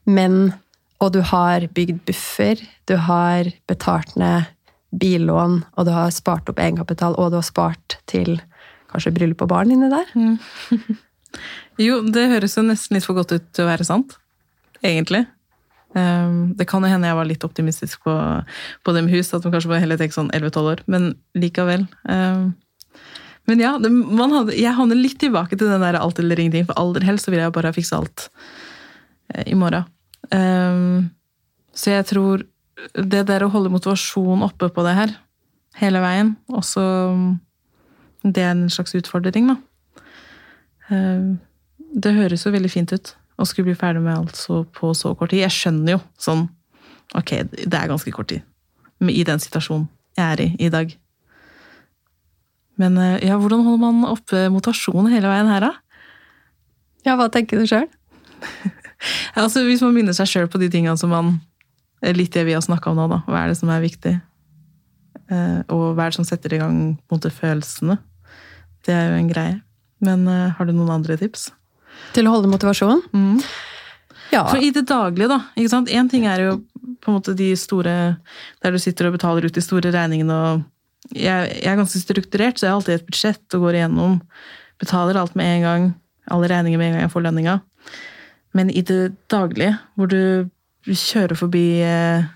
Men, 0.08 0.54
og 1.04 1.12
du 1.12 1.20
har 1.28 1.66
bygd 1.76 2.00
buffer, 2.08 2.62
du 2.88 2.96
har 2.96 3.50
betalt 3.68 4.16
ned 4.16 4.48
billån, 4.96 5.60
og 5.76 5.86
du 5.86 5.92
har 5.94 6.14
spart 6.14 6.48
opp 6.50 6.62
egenkapital, 6.62 7.18
og 7.20 7.34
du 7.34 7.38
har 7.42 7.46
spart 7.46 8.00
til 8.10 8.38
kanskje 8.90 9.12
bryllup 9.14 9.44
og 9.44 9.52
barn 9.52 9.74
inni 9.74 9.92
der. 9.92 10.16
Jo, 11.80 12.00
det 12.04 12.28
høres 12.28 12.58
jo 12.58 12.64
nesten 12.66 12.96
litt 12.96 13.06
for 13.06 13.16
godt 13.16 13.32
ut 13.32 13.44
til 13.56 13.64
å 13.64 13.70
være 13.70 13.86
sant, 13.88 14.18
egentlig. 14.84 15.24
Um, 15.96 16.52
det 16.54 16.68
kan 16.70 16.84
jo 16.84 16.90
hende 16.90 17.08
jeg 17.08 17.18
var 17.18 17.26
litt 17.26 17.44
optimistisk 17.46 18.04
på, 18.06 18.14
på 18.86 18.92
det 18.94 19.02
med 19.06 19.14
hus, 19.16 19.32
at 19.34 19.46
man 19.46 19.56
kanskje 19.56 19.72
må 19.72 19.80
heller 19.80 19.98
tenkt 19.98 20.14
sånn 20.14 20.30
11-12 20.36 20.68
år, 20.74 20.82
men 20.92 21.08
likevel. 21.34 21.86
Um, 22.04 22.52
men 23.50 23.62
ja, 23.64 23.72
hadde, 23.80 24.54
jeg 24.54 24.76
havner 24.76 24.98
litt 24.98 25.18
tilbake 25.22 25.56
til 25.56 25.72
den 25.72 25.82
der 25.82 25.98
alt 25.98 26.20
eller 26.22 26.38
ingenting, 26.38 26.68
for 26.68 26.78
aller 26.78 27.06
helst 27.08 27.26
så 27.26 27.34
vil 27.34 27.42
jeg 27.42 27.56
bare 27.56 27.72
fikse 27.74 27.96
alt 27.96 28.28
eh, 29.34 29.48
i 29.50 29.56
morgen. 29.58 29.88
Um, 30.30 31.10
så 31.74 31.96
jeg 31.96 32.06
tror 32.12 32.44
det 32.94 33.24
der 33.28 33.42
å 33.44 33.50
holde 33.50 33.72
motivasjon 33.72 34.44
oppe 34.46 34.70
på 34.70 34.84
det 34.86 34.94
her, 34.98 35.16
hele 35.80 36.02
veien, 36.04 36.34
også 36.52 36.84
det 38.22 38.44
er 38.44 38.52
en 38.52 38.68
slags 38.72 38.94
utfordring, 38.98 39.50
da. 39.50 39.56
Det 41.90 42.12
høres 42.14 42.46
jo 42.46 42.52
veldig 42.54 42.70
fint 42.70 42.92
ut 42.94 43.14
å 43.40 43.46
skulle 43.48 43.70
bli 43.70 43.78
ferdig 43.78 44.02
med 44.04 44.14
alt 44.14 44.38
så 44.38 44.62
på 44.76 44.92
så 44.94 45.14
kort 45.18 45.32
tid. 45.32 45.42
Jeg 45.44 45.56
skjønner 45.56 45.96
jo 45.96 46.00
sånn 46.20 46.48
Ok, 47.18 47.32
det 47.50 47.74
er 47.74 47.88
ganske 47.90 48.12
kort 48.14 48.28
tid 48.30 48.44
i 49.08 49.24
den 49.26 49.40
situasjonen 49.42 49.88
jeg 50.14 50.26
er 50.34 50.40
i 50.44 50.48
i 50.66 50.68
dag. 50.70 50.92
Men 52.80 52.98
eh, 53.00 53.24
ja, 53.26 53.38
hvordan 53.40 53.64
holder 53.64 53.80
man 53.82 54.08
oppe 54.08 54.44
motivasjonen 54.52 55.10
hele 55.12 55.30
veien 55.30 55.50
her, 55.50 55.64
da? 55.64 55.70
Ja, 57.06 57.16
hva 57.18 57.30
tenker 57.32 57.60
du 57.60 57.68
sjøl? 57.68 57.88
Altså, 59.32 59.62
hvis 59.64 59.80
man 59.80 59.94
minner 59.96 60.12
seg 60.12 60.28
sjøl 60.28 60.48
på 60.52 60.58
de 60.60 60.66
tingene 60.68 60.92
som 61.00 61.08
man 61.08 61.30
eh, 62.04 62.12
Litt 62.12 62.34
det 62.36 62.42
vi 62.44 62.52
har 62.52 62.60
snakka 62.60 62.90
om 62.90 62.98
nå, 62.98 63.06
da. 63.08 63.22
Hva 63.24 63.38
er 63.40 63.48
det 63.48 63.56
som 63.56 63.70
er 63.72 63.80
viktig? 63.80 64.12
Eh, 65.32 65.60
og 65.72 65.84
hva 65.96 66.04
er 66.04 66.12
det 66.12 66.18
som 66.18 66.26
setter 66.28 66.52
i 66.52 66.60
gang 66.60 66.76
måte, 67.08 67.32
følelsene? 67.32 67.96
Det 68.84 68.92
er 68.92 69.08
jo 69.08 69.22
en 69.22 69.30
greie. 69.32 69.56
Men 70.04 70.28
har 70.28 70.68
du 70.68 70.74
noen 70.76 70.92
andre 70.92 71.16
tips? 71.20 71.48
Til 72.14 72.26
å 72.26 72.34
holde 72.34 72.50
motivasjonen? 72.50 73.02
Mm. 73.14 73.38
Ja. 74.30 74.44
For 74.46 74.62
i 74.62 74.70
det 74.74 74.86
daglige, 74.88 75.30
da. 75.30 75.40
ikke 75.58 75.72
sant? 75.72 75.90
Én 75.90 76.10
ting 76.10 76.26
er 76.30 76.44
jo 76.44 76.58
på 77.00 77.10
en 77.10 77.16
måte 77.16 77.32
de 77.34 77.48
store 77.58 77.94
Der 78.62 78.74
du 78.74 78.78
sitter 78.78 79.08
og 79.08 79.16
betaler 79.16 79.46
ut 79.46 79.56
de 79.56 79.62
store 79.64 79.92
regningene 79.94 80.36
og 80.36 80.68
jeg, 81.16 81.48
jeg 81.62 81.70
er 81.70 81.78
ganske 81.78 81.98
strukturert, 81.98 82.58
så 82.58 82.66
jeg 82.66 82.70
har 82.70 82.78
alltid 82.78 82.94
et 82.98 83.06
budsjett 83.08 83.54
og 83.56 83.62
går 83.64 83.78
igjennom. 83.78 84.18
Betaler 84.78 85.16
alt 85.16 85.32
med 85.38 85.48
en 85.56 85.64
gang. 85.64 85.86
Alle 86.30 86.50
regninger 86.52 86.78
med 86.78 86.90
en 86.90 86.94
gang 86.94 87.06
jeg 87.06 87.12
får 87.14 87.24
lønninga. 87.24 87.54
Men 88.54 88.70
i 88.70 88.82
det 88.86 88.98
daglige, 89.32 89.78
hvor 89.96 90.10
du 90.12 90.50
kjører 90.84 91.38
forbi 91.38 91.64
eh, 91.84 92.28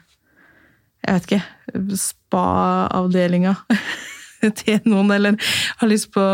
Jeg 1.04 1.14
vet 1.16 1.28
ikke 1.28 1.94
Spa-avdelinga 2.00 3.54
til 4.60 4.80
noen, 4.88 5.12
eller 5.12 5.38
har 5.80 5.90
lyst 5.90 6.10
på 6.14 6.24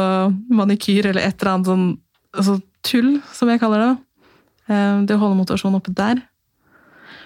manikyr 0.50 1.10
eller 1.10 1.22
et 1.26 1.36
eller 1.38 1.52
annet 1.52 1.70
sånn 1.70 1.86
altså 2.30 2.56
tull, 2.86 3.20
som 3.32 3.48
jeg 3.52 3.60
kaller 3.62 3.82
det. 3.84 3.90
Eh, 4.70 5.02
Det 5.06 5.16
å 5.16 5.22
holde 5.22 5.38
motivasjonen 5.40 5.80
oppe 5.80 5.94
der. 5.94 6.22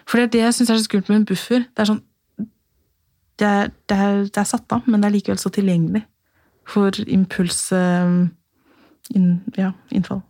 For 0.07 0.19
det 0.21 0.25
er 0.27 0.33
det 0.35 0.43
jeg 0.45 0.55
syns 0.59 0.71
er 0.71 0.79
så 0.81 0.85
skummelt 0.89 1.09
med 1.09 1.17
en 1.23 1.29
buffer. 1.31 1.65
Det 1.75 1.85
er 1.85 1.91
sånn 1.93 2.03
det 3.37 3.47
er, 3.51 3.71
det, 3.91 3.97
er, 3.99 4.19
det 4.31 4.39
er 4.39 4.47
satt 4.47 4.71
av, 4.71 4.85
men 4.87 5.01
det 5.03 5.09
er 5.09 5.15
likevel 5.17 5.39
så 5.43 5.51
tilgjengelig 5.51 6.05
for 6.71 6.95
impuls 7.11 7.73
eh, 7.75 8.13
inn, 9.19 9.31
ja, 9.59 9.73
innfall. 9.91 10.21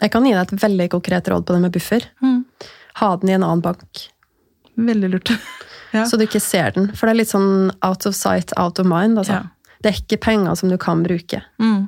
Jeg 0.00 0.12
kan 0.14 0.24
gi 0.24 0.32
deg 0.32 0.40
et 0.54 0.62
veldig 0.62 0.86
konkret 0.94 1.28
råd 1.28 1.44
på 1.44 1.52
det 1.56 1.60
med 1.66 1.74
buffer. 1.74 2.06
Ha 3.02 3.08
den 3.20 3.28
i 3.30 3.34
en 3.36 3.44
annen 3.44 3.60
bank, 3.64 4.06
Veldig 4.78 5.10
lurt. 5.16 5.32
Ja. 5.90 6.02
så 6.04 6.18
du 6.20 6.26
ikke 6.26 6.40
ser 6.44 6.74
den. 6.76 6.90
For 6.92 7.08
det 7.08 7.14
er 7.14 7.16
litt 7.22 7.30
sånn 7.30 7.70
out 7.80 8.04
of 8.04 8.12
sight, 8.14 8.50
out 8.60 8.76
of 8.78 8.84
mind. 8.84 9.16
Altså. 9.16 9.38
Ja. 9.38 9.76
Det 9.80 9.88
er 9.88 10.00
ikke 10.02 10.18
penger 10.20 10.54
som 10.60 10.68
du 10.68 10.76
kan 10.76 11.00
bruke. 11.02 11.38
Mm. 11.56 11.86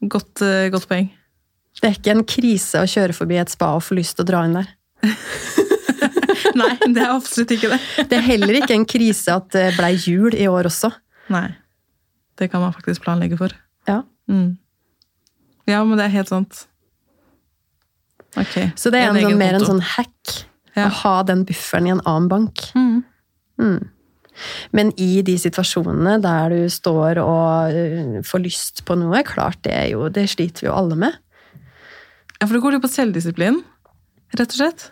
Godt, 0.00 0.42
eh, 0.42 0.68
godt 0.70 0.86
poeng. 0.90 1.08
Det 1.78 1.88
er 1.88 1.96
ikke 1.96 2.14
en 2.14 2.24
krise 2.26 2.82
å 2.82 2.88
kjøre 2.90 3.14
forbi 3.14 3.38
et 3.38 3.50
spa 3.50 3.72
og 3.76 3.84
få 3.86 3.98
lyst 3.98 4.16
til 4.18 4.26
å 4.26 4.28
dra 4.30 4.44
inn 4.46 4.56
der. 4.58 4.70
Nei, 6.58 6.72
det 6.86 7.02
er 7.02 7.12
absolutt 7.12 7.52
ikke 7.54 7.70
det. 7.72 7.78
Det 8.10 8.18
er 8.18 8.24
heller 8.26 8.60
ikke 8.60 8.74
en 8.74 8.86
krise 8.88 9.34
at 9.34 9.50
det 9.54 9.66
blei 9.76 9.92
jul 9.94 10.34
i 10.34 10.48
år 10.50 10.70
også. 10.70 10.90
Nei. 11.34 11.50
Det 12.38 12.48
kan 12.50 12.62
man 12.62 12.74
faktisk 12.74 13.04
planlegge 13.04 13.38
for. 13.38 13.54
Ja. 13.90 14.02
Mm. 14.30 14.56
Ja, 15.68 15.82
men 15.84 15.98
det 15.98 16.06
er 16.08 16.14
helt 16.14 16.30
sant. 16.32 16.64
Ok. 18.38 18.54
Så 18.78 18.90
det 18.94 19.02
er 19.02 19.10
en, 19.10 19.18
en 19.18 19.28
sånn, 19.28 19.38
mer 19.40 19.58
en 19.58 19.66
sånn 19.66 19.84
hack 19.96 20.34
Ja. 20.76 20.86
Å 20.86 20.90
ha 21.00 21.14
den 21.26 21.40
bufferen 21.48 21.88
i 21.88 21.90
en 21.90 22.02
annen 22.06 22.28
bank. 22.30 22.62
Mm. 22.78 23.00
Mm. 23.58 23.78
Men 24.76 24.92
i 25.00 25.22
de 25.26 25.36
situasjonene 25.40 26.18
der 26.22 26.54
du 26.54 26.68
står 26.72 27.20
og 27.22 27.74
øh, 27.74 28.18
får 28.26 28.44
lyst 28.44 28.84
på 28.88 28.96
noe, 28.98 29.22
klart 29.26 29.60
det 29.66 29.74
er 29.74 29.88
jo 29.92 30.08
Det 30.08 30.28
sliter 30.30 30.64
vi 30.64 30.70
jo 30.70 30.76
alle 30.76 30.98
med. 30.98 31.16
Ja, 32.38 32.46
for 32.46 32.54
det 32.54 32.62
går 32.62 32.76
litt 32.76 32.84
på 32.84 32.92
selvdisiplin, 32.92 33.62
rett 34.38 34.52
og 34.54 34.60
slett. 34.60 34.90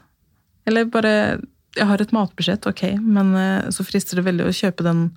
Eller 0.67 0.89
bare 0.91 1.41
Jeg 1.77 1.87
har 1.91 2.01
et 2.01 2.13
matbudsjett, 2.17 2.65
ok, 2.67 2.97
men 3.05 3.35
eh, 3.37 3.71
så 3.71 3.85
frister 3.85 4.17
det 4.17 4.25
veldig 4.25 4.47
å 4.49 4.55
kjøpe 4.55 4.87
den 4.87 5.11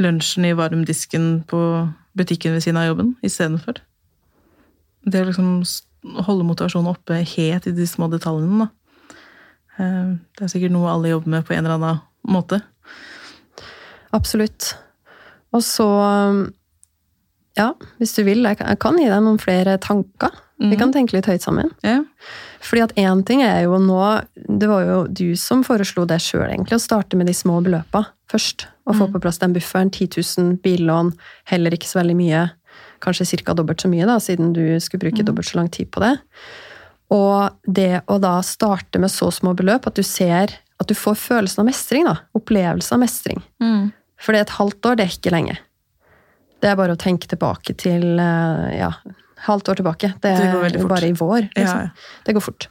lunsjen 0.00 0.46
i 0.46 0.54
varmdisken 0.56 1.42
på 1.50 1.60
butikken 2.16 2.54
ved 2.54 2.62
siden 2.62 2.78
av 2.78 2.86
jobben 2.86 3.16
istedenfor. 3.26 3.80
Det 5.02 5.22
å 5.22 5.26
liksom 5.28 5.50
holde 6.26 6.46
motivasjonen 6.46 6.92
oppe 6.92 7.18
helt 7.34 7.66
i 7.66 7.74
de 7.74 7.86
små 7.90 8.06
detaljene, 8.12 8.66
da. 8.66 9.16
Eh, 9.80 10.12
Det 10.38 10.46
er 10.46 10.52
sikkert 10.54 10.76
noe 10.76 10.92
alle 10.92 11.10
jobber 11.10 11.28
med 11.34 11.46
på 11.46 11.54
en 11.56 11.64
eller 11.64 11.76
annen 11.76 12.00
måte. 12.22 12.62
Absolutt. 14.16 14.74
Og 15.54 15.62
så 15.66 15.88
Ja, 17.58 17.72
hvis 17.98 18.14
du 18.14 18.22
vil, 18.24 18.44
jeg 18.46 18.56
kan, 18.80 18.98
gi 18.98 19.08
deg 19.10 19.24
noen 19.24 19.40
flere 19.42 19.76
tanker. 19.82 20.30
Vi 20.60 20.76
kan 20.76 20.92
tenke 20.92 21.16
litt 21.16 21.28
høyt 21.28 21.42
sammen. 21.42 21.70
Ja. 21.82 22.02
Fordi 22.60 22.82
at 22.84 22.94
én 23.00 23.22
ting 23.24 23.40
er 23.42 23.62
jo 23.64 23.78
nå 23.80 24.00
Det 24.36 24.68
var 24.68 24.84
jo 24.84 24.98
du 25.08 25.32
som 25.40 25.64
foreslo 25.64 26.04
det 26.08 26.20
sjøl, 26.20 26.50
egentlig, 26.50 26.76
å 26.76 26.84
starte 26.84 27.16
med 27.16 27.30
de 27.30 27.34
små 27.36 27.62
beløpa 27.64 28.04
først. 28.30 28.68
Og 28.86 28.96
få 28.98 29.06
på 29.12 29.20
plass 29.22 29.38
den 29.38 29.54
bufferen. 29.54 29.90
10 29.90 30.20
000 30.38 30.56
billån, 30.64 31.12
heller 31.50 31.74
ikke 31.74 31.88
så 31.88 32.00
veldig 32.00 32.16
mye. 32.18 32.48
Kanskje 33.02 33.42
ca. 33.44 33.54
dobbelt 33.54 33.80
så 33.80 33.88
mye, 33.90 34.06
da, 34.06 34.18
siden 34.20 34.52
du 34.52 34.64
skulle 34.82 35.08
bruke 35.08 35.24
dobbelt 35.26 35.48
så 35.48 35.60
lang 35.60 35.70
tid 35.72 35.90
på 35.94 36.02
det. 36.04 36.16
Og 37.10 37.50
det 37.66 38.02
å 38.06 38.18
da 38.22 38.38
starte 38.46 39.00
med 39.02 39.10
så 39.10 39.30
små 39.34 39.54
beløp 39.58 39.88
at 39.88 39.98
du 39.98 40.02
ser 40.06 40.54
at 40.80 40.88
du 40.88 40.94
får 40.96 41.18
følelsen 41.20 41.62
av 41.62 41.68
mestring, 41.68 42.06
da. 42.08 42.16
Opplevelsen 42.38 42.96
av 42.96 43.02
mestring. 43.02 43.42
Mm. 43.62 43.90
For 44.20 44.36
et 44.36 44.50
halvt 44.58 44.86
år, 44.90 44.96
det 45.00 45.06
er 45.06 45.14
ikke 45.16 45.32
lenge. 45.32 45.58
Det 46.60 46.68
er 46.68 46.76
bare 46.76 46.92
å 46.92 47.00
tenke 47.00 47.26
tilbake 47.30 47.72
til 47.80 48.18
eh, 48.20 48.78
ja, 48.78 48.90
halvt 49.46 49.70
år 49.72 49.78
tilbake. 49.80 50.10
Det 50.20 50.34
Det 50.36 50.44
er 50.44 50.52
går 50.52 50.62
veldig 50.66 50.80
fort. 50.82 50.90
bare 50.92 51.08
i 51.08 51.12
vår. 51.16 51.48
Liksom. 51.56 51.80
ja. 51.86 52.18
Det 52.26 52.34
går 52.36 52.44
fort. 52.44 52.68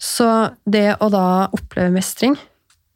Så 0.00 0.26
det 0.66 0.96
å 0.98 1.10
da 1.12 1.48
oppleve 1.54 1.92
mestring, 1.94 2.34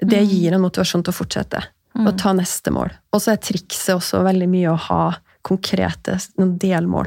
det 0.03 0.19
Mm. 0.25 0.29
gir 0.29 0.53
en 0.55 0.61
motivasjon 0.65 1.05
til 1.05 1.13
å 1.13 1.17
fortsette. 1.17 1.63
Og 1.97 2.17
ta 2.19 2.33
neste 2.35 2.73
mål. 2.75 2.91
Og 3.13 3.21
så 3.23 3.31
er 3.33 3.37
trikset 3.37 3.95
også 3.95 4.25
veldig 4.27 4.49
mye 4.51 4.73
å 4.73 4.77
ha 4.89 5.15
konkrete 5.47 6.17
noen 6.37 6.59
delmål. 6.59 7.07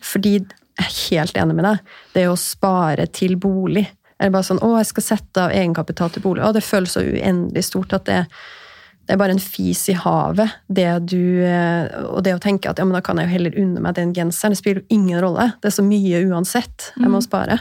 Fordi 0.00 0.36
jeg 0.38 0.46
er 0.78 0.92
helt 1.18 1.34
enig 1.40 1.54
med 1.56 1.64
deg. 1.64 1.80
Det 2.14 2.26
å 2.30 2.36
spare 2.38 3.06
til 3.10 3.34
bolig. 3.36 3.88
Er 4.20 4.28
det 4.28 4.32
bare 4.32 4.44
sånn 4.44 4.60
'Å, 4.62 4.76
jeg 4.78 4.86
skal 4.86 5.02
sette 5.02 5.36
av 5.42 5.50
egenkapital 5.50 6.10
til 6.10 6.22
bolig'. 6.22 6.44
Å, 6.44 6.52
det 6.52 6.62
føles 6.62 6.92
så 6.94 7.02
uendelig 7.02 7.64
stort 7.64 7.92
at 7.92 8.04
det, 8.04 8.26
det 9.06 9.14
er 9.14 9.20
bare 9.20 9.36
en 9.36 9.42
fis 9.42 9.84
i 9.92 9.94
havet. 9.94 10.50
Det 10.66 10.86
du, 11.06 11.42
eh, 11.46 11.86
og 12.10 12.24
det 12.26 12.34
å 12.34 12.40
tenke 12.42 12.70
at 12.70 12.80
ja, 12.80 12.86
men 12.88 12.96
da 12.96 13.02
kan 13.06 13.20
jeg 13.20 13.28
jo 13.28 13.34
heller 13.36 13.58
unne 13.62 13.82
meg 13.84 13.94
den 13.98 14.12
genseren. 14.16 14.54
Det 14.56 14.58
spiller 14.58 14.82
jo 14.82 14.96
ingen 14.98 15.20
rolle. 15.22 15.52
Det 15.62 15.70
er 15.70 15.76
så 15.76 15.84
mye 15.86 16.24
uansett 16.26 16.90
jeg 16.96 17.12
må 17.12 17.20
spare. 17.22 17.60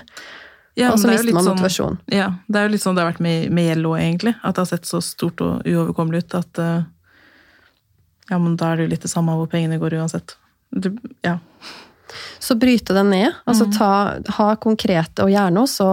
Ja, 0.76 0.90
og 0.92 1.00
så 1.00 1.08
er 1.08 1.14
mister 1.14 1.32
man 1.32 1.38
man 1.38 1.46
sånn- 1.46 1.60
motivasjon. 1.60 1.98
Ja, 2.12 2.32
det 2.52 2.60
er 2.60 2.66
jo 2.68 2.74
litt 2.74 2.84
sånn 2.84 2.98
det 2.98 3.06
har 3.06 3.12
vært 3.14 3.22
med, 3.24 3.52
med 3.56 3.70
gjeld 3.70 3.88
òg, 3.88 3.98
egentlig. 4.02 4.34
At 4.42 4.58
det 4.58 4.64
har 4.66 4.72
sett 4.74 4.90
så 4.90 5.00
stort 5.06 5.44
og 5.46 5.70
uoverkommelig 5.70 6.26
ut 6.26 6.36
at 6.42 6.60
eh, 6.60 6.84
Ja, 8.32 8.40
men 8.42 8.56
da 8.58 8.72
er 8.72 8.78
det 8.78 8.88
jo 8.88 8.94
litt 8.96 9.06
det 9.06 9.12
samme 9.14 9.36
hvor 9.38 9.48
pengene 9.48 9.78
går 9.80 10.00
uansett. 10.02 10.34
Du, 10.74 10.90
ja. 11.24 11.38
Så 12.42 12.58
bryte 12.58 12.94
den 12.98 13.12
ned. 13.14 13.38
Altså 13.46 13.70
ta, 13.72 14.18
ha 14.40 14.48
konkrete, 14.58 15.22
og 15.24 15.30
gjerne 15.30 15.62
også 15.62 15.92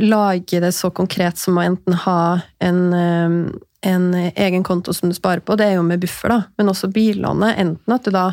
lage 0.00 0.60
det 0.62 0.70
så 0.72 0.90
konkret 0.94 1.38
som 1.42 1.58
å 1.58 1.64
enten 1.66 1.96
ha 2.06 2.40
en, 2.62 2.80
eh, 2.94 3.36
en 3.84 4.12
egen 4.14 4.64
konto 4.66 4.94
som 4.96 5.10
du 5.10 5.16
sparer 5.16 5.42
på, 5.44 5.56
det 5.60 5.70
er 5.70 5.76
jo 5.78 5.86
med 5.86 6.02
buffer, 6.02 6.32
da, 6.32 6.40
men 6.58 6.70
også 6.72 6.90
billånet. 6.94 7.58
Enten 7.60 7.96
at 7.96 8.06
du 8.06 8.14
da 8.14 8.30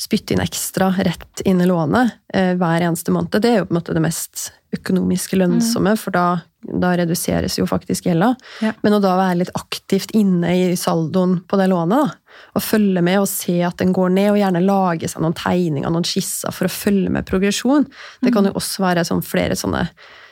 spytter 0.00 0.34
inn 0.34 0.42
ekstra 0.42 0.88
rett 1.04 1.42
inn 1.44 1.60
i 1.60 1.66
lånet 1.68 2.14
eh, 2.34 2.54
hver 2.56 2.86
eneste 2.86 3.12
måned. 3.12 3.36
Det 3.36 3.50
er 3.50 3.58
jo 3.60 3.66
på 3.68 3.74
en 3.74 3.80
måte 3.80 3.96
det 3.96 4.02
mest 4.04 4.48
økonomiske 4.72 5.36
lønnsomme, 5.36 5.92
for 5.98 6.14
da, 6.14 6.24
da 6.62 6.94
reduseres 6.96 7.58
jo 7.58 7.66
faktisk 7.68 8.06
gjelda. 8.08 8.30
Ja. 8.64 8.72
Men 8.84 8.96
å 8.96 9.02
da 9.02 9.16
være 9.18 9.42
litt 9.42 9.52
aktivt 9.58 10.14
inne 10.16 10.54
i 10.56 10.70
saldoen 10.78 11.40
på 11.50 11.58
det 11.60 11.68
lånet, 11.72 12.06
da, 12.06 12.38
og 12.56 12.64
følge 12.64 13.02
med 13.04 13.20
og 13.20 13.28
se 13.28 13.58
at 13.66 13.82
den 13.82 13.92
går 13.96 14.14
ned, 14.14 14.30
og 14.32 14.40
gjerne 14.40 14.64
lage 14.64 15.10
seg 15.10 15.24
noen 15.24 15.36
tegninger, 15.36 15.92
noen 15.92 16.08
skisser 16.08 16.54
for 16.54 16.70
å 16.70 16.72
følge 16.72 17.12
med 17.12 17.28
progresjon. 17.28 17.84
Det 18.24 18.32
kan 18.32 18.48
jo 18.48 18.56
også 18.56 18.86
være 18.86 19.04
sånn 19.08 19.24
flere 19.26 19.58
sånne 19.58 19.84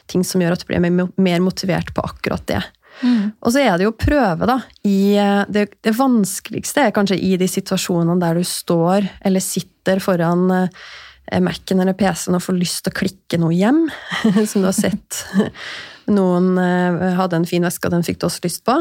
ting 0.09 0.25
som 0.25 0.41
gjør 0.41 0.57
at 0.57 0.65
du 0.65 0.71
blir 0.71 0.89
mer 0.89 1.45
motivert 1.45 1.93
på 1.93 2.07
akkurat 2.09 2.47
det. 2.49 2.63
Og 3.05 3.53
så 3.55 3.63
er 3.63 3.77
det 3.79 3.87
jo 3.87 3.93
å 3.93 3.99
prøve, 3.99 4.49
da. 4.49 4.59
I, 4.87 5.17
eh, 5.21 5.43
det, 5.53 5.69
det 5.85 5.95
vanskeligste 5.97 6.87
er 6.87 6.95
kanskje 6.97 7.19
i 7.21 7.37
de 7.41 7.49
situasjonene 7.51 8.19
der 8.23 8.41
du 8.41 8.47
står 8.47 9.07
eller 9.29 9.45
sitter 9.45 10.03
foran 10.03 10.49
eh, 10.55 11.39
Mac-en 11.45 11.85
eller 11.85 11.97
PC-en 11.99 12.39
og 12.39 12.45
får 12.45 12.59
lyst 12.59 12.85
til 12.85 12.95
å 12.95 12.99
klikke 13.03 13.41
noe 13.41 13.55
hjem, 13.55 13.85
som 14.51 14.65
du 14.65 14.69
har 14.71 14.77
sett 14.77 15.23
noen 16.19 16.55
eh, 16.63 17.19
hadde 17.19 17.43
en 17.43 17.49
fin 17.49 17.65
veske, 17.65 17.87
og 17.87 17.95
den 17.95 18.07
fikk 18.07 18.23
du 18.23 18.29
også 18.29 18.45
lyst 18.47 18.65
på. 18.67 18.79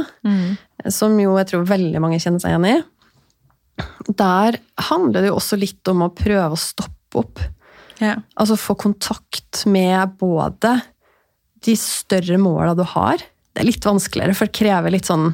Som 0.93 1.17
jo 1.21 1.35
jeg 1.39 1.51
tror 1.51 1.67
veldig 1.67 2.03
mange 2.03 2.21
kjenner 2.23 2.43
seg 2.43 2.55
igjen 2.55 2.69
i. 2.71 2.77
Der 4.17 4.57
handler 4.87 5.21
det 5.21 5.29
jo 5.29 5.37
også 5.37 5.59
litt 5.59 5.85
om 5.91 6.05
å 6.07 6.13
prøve 6.15 6.55
å 6.55 6.59
stoppe 6.59 7.21
opp. 7.21 7.41
ja. 8.01 8.15
Altså 8.39 8.57
få 8.59 8.77
kontakt 8.79 9.65
med 9.69 10.17
både 10.19 10.77
de 11.65 11.75
større 11.79 12.37
måla 12.41 12.73
du 12.77 12.83
har. 12.95 13.21
Det 13.57 13.63
er 13.63 13.71
litt 13.71 13.85
vanskeligere, 13.87 14.35
for 14.37 14.45
det 14.45 14.53
krever 14.53 14.93
litt 14.93 15.07
sånn 15.09 15.31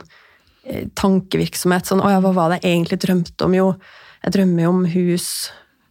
eh, 0.63 0.85
tankevirksomhet. 0.95 1.89
Sånn 1.89 1.99
'Å 1.99 2.13
ja, 2.13 2.21
hva 2.23 2.31
var 2.33 2.53
det 2.53 2.61
jeg 2.61 2.77
egentlig 2.77 3.01
drømte 3.03 3.43
om?' 3.43 3.57
Jo, 3.57 3.65
jeg 4.23 4.31
drømmer 4.37 4.63
jo 4.63 4.69
om 4.69 4.85
hus, 4.87 5.27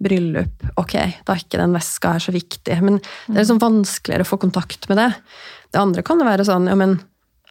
bryllup. 0.03 0.65
Ok, 0.81 0.95
da 0.97 1.35
er 1.35 1.43
ikke 1.45 1.61
den 1.61 1.77
veska 1.77 2.15
her 2.17 2.25
så 2.25 2.33
viktig. 2.33 2.81
Men 2.81 2.97
det 3.29 3.37
er 3.37 3.45
liksom 3.45 3.61
vanskeligere 3.61 4.25
å 4.25 4.31
få 4.33 4.41
kontakt 4.41 4.89
med 4.89 4.97
det. 4.99 5.11
Det 5.73 5.79
andre 5.83 6.03
kan 6.03 6.19
jo 6.19 6.25
være 6.25 6.47
sånn 6.49 6.67
Ja, 6.73 6.75
men 6.75 7.03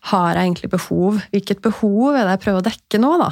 har 0.09 0.33
jeg 0.33 0.49
egentlig 0.49 0.71
behov? 0.73 1.21
Hvilket 1.31 1.61
behov 1.61 2.15
er 2.15 2.25
det 2.25 2.33
jeg 2.39 2.43
prøver 2.47 2.61
å 2.63 2.69
dekke 2.71 2.99
nå, 2.99 3.11
da? 3.21 3.29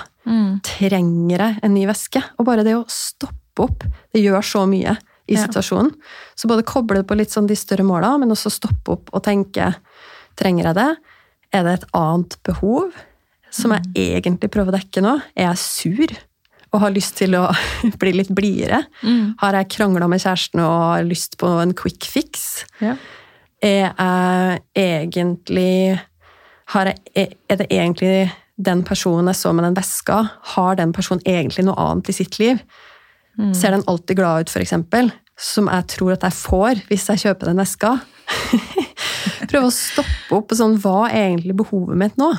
Trenger 0.61 1.37
jeg 1.39 1.59
en 1.63 1.73
ny 1.73 1.85
veske? 1.89 2.23
Og 2.37 2.45
bare 2.45 2.63
det 2.63 2.75
å 2.77 2.85
stoppe 2.87 3.65
opp, 3.65 3.83
det 4.13 4.21
gjør 4.21 4.45
så 4.45 4.67
mye 4.69 4.97
i 5.27 5.33
Ja. 5.33 5.47
situasjonen. 5.47 5.95
Så 6.35 6.47
både 6.47 6.63
koble 6.63 7.03
på 7.03 7.17
litt 7.17 7.29
sånn 7.33 7.47
de 7.47 7.55
større 7.55 7.83
måla, 7.83 8.17
men 8.19 8.29
også 8.29 8.51
stoppe 8.53 8.91
opp 8.93 9.09
og 9.13 9.23
tenke 9.23 9.75
Trenger 10.39 10.69
jeg 10.69 10.75
det? 10.75 10.95
Er 11.55 11.65
det 11.65 11.77
et 11.79 11.85
annet 11.97 12.35
behov 12.45 12.91
som 13.53 13.73
jeg 13.73 14.17
egentlig 14.17 14.51
prøver 14.53 14.73
å 14.73 14.77
dekke 14.77 15.03
nå? 15.03 15.15
Er 15.33 15.49
jeg 15.49 15.61
sur 15.63 16.17
og 16.69 16.83
har 16.83 16.93
lyst 16.93 17.15
til 17.17 17.33
å 17.33 17.47
bli 18.01 18.13
litt 18.13 18.29
blidere? 18.35 18.83
Har 19.41 19.57
jeg 19.57 19.71
krangla 19.73 20.09
med 20.11 20.21
kjæresten 20.21 20.61
og 20.61 20.75
har 20.91 21.07
lyst 21.07 21.39
på 21.41 21.49
en 21.63 21.73
quick 21.77 22.05
fix? 22.09 22.65
Ja. 22.83 22.97
Er 23.65 23.89
jeg 23.89 24.61
egentlig 24.77 25.99
har 26.69 26.91
jeg, 26.91 27.33
Er 27.49 27.57
det 27.57 27.67
egentlig 27.73 28.29
den 28.59 28.83
personen 28.83 29.31
jeg 29.31 29.39
så 29.39 29.53
med 29.55 29.65
den 29.65 29.75
veska, 29.75 30.19
har 30.53 30.75
den 30.75 30.93
personen 30.93 31.23
egentlig 31.25 31.65
noe 31.65 31.79
annet 31.79 32.11
i 32.11 32.17
sitt 32.19 32.37
liv? 32.39 32.61
Ser 33.55 33.71
den 33.71 33.85
alltid 33.87 34.19
glad 34.19 34.45
ut, 34.45 34.55
eksempel? 34.59 35.11
Som 35.39 35.69
jeg 35.71 35.87
tror 35.95 36.17
at 36.17 36.25
jeg 36.27 36.35
får 36.35 36.81
hvis 36.89 37.07
jeg 37.09 37.21
kjøper 37.23 37.49
den 37.49 37.61
veska? 37.61 37.93
Prøve 39.49 39.67
å 39.69 39.73
stoppe 39.73 40.37
opp 40.37 40.47
på 40.51 40.57
sånn 40.59 40.77
Hva 40.81 41.09
er 41.09 41.29
egentlig 41.31 41.55
behovet 41.59 41.97
mitt 41.99 42.17
nå? 42.21 42.31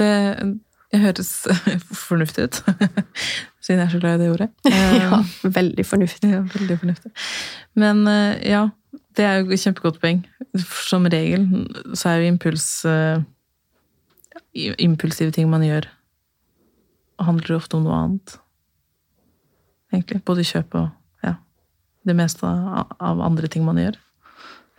Det, 0.00 0.10
det 0.92 1.00
høres 1.02 1.30
fornuftig 1.92 2.46
ut, 2.48 2.60
siden 3.62 3.82
jeg 3.82 3.86
er 3.86 3.92
så 3.92 4.00
glad 4.02 4.20
i 4.20 4.24
det 4.24 4.30
ordet. 4.32 4.48
Ja, 5.02 5.18
veldig 5.44 5.84
fornuftig. 5.86 6.30
Ja, 6.32 6.40
veldig 6.54 6.78
fornuftig. 6.80 7.12
Men 7.78 8.06
eh, 8.10 8.38
ja, 8.50 8.62
det 9.16 9.26
er 9.28 9.40
jo 9.42 9.52
et 9.52 9.62
kjempegodt 9.62 10.00
poeng. 10.02 10.22
Som 10.88 11.06
regel 11.12 11.46
så 11.96 12.12
er 12.14 12.22
jo 12.22 12.32
impuls 12.32 12.68
eh, 12.88 13.22
Impulsive 14.84 15.32
ting 15.32 15.46
man 15.48 15.62
gjør, 15.64 15.86
handler 17.24 17.54
ofte 17.56 17.78
om 17.78 17.86
noe 17.86 17.96
annet. 17.96 18.34
Egentlig. 19.92 20.18
Både 20.28 20.44
kjøp 20.44 20.76
og 20.76 20.90
ja, 21.24 21.38
det 22.08 22.16
meste 22.18 22.44
av 22.48 22.92
av 23.00 23.22
andre 23.24 23.48
ting 23.52 23.64
man 23.64 23.80
gjør. 23.80 23.96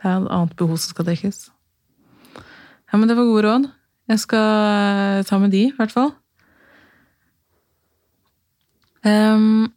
Det 0.03 0.11
er 0.11 0.19
et 0.19 0.31
annet 0.35 0.57
behov 0.59 0.75
som 0.75 0.91
skal 0.91 1.07
dekkes. 1.07 1.45
Ja, 2.35 2.97
men 2.99 3.07
det 3.07 3.15
var 3.15 3.29
gode 3.29 3.45
råd. 3.47 3.69
Jeg 4.11 4.19
skal 4.19 5.23
ta 5.23 5.39
med 5.39 5.53
de, 5.55 5.69
i 5.69 5.75
hvert 5.77 5.93
fall. 5.95 6.11
Um, 9.03 9.71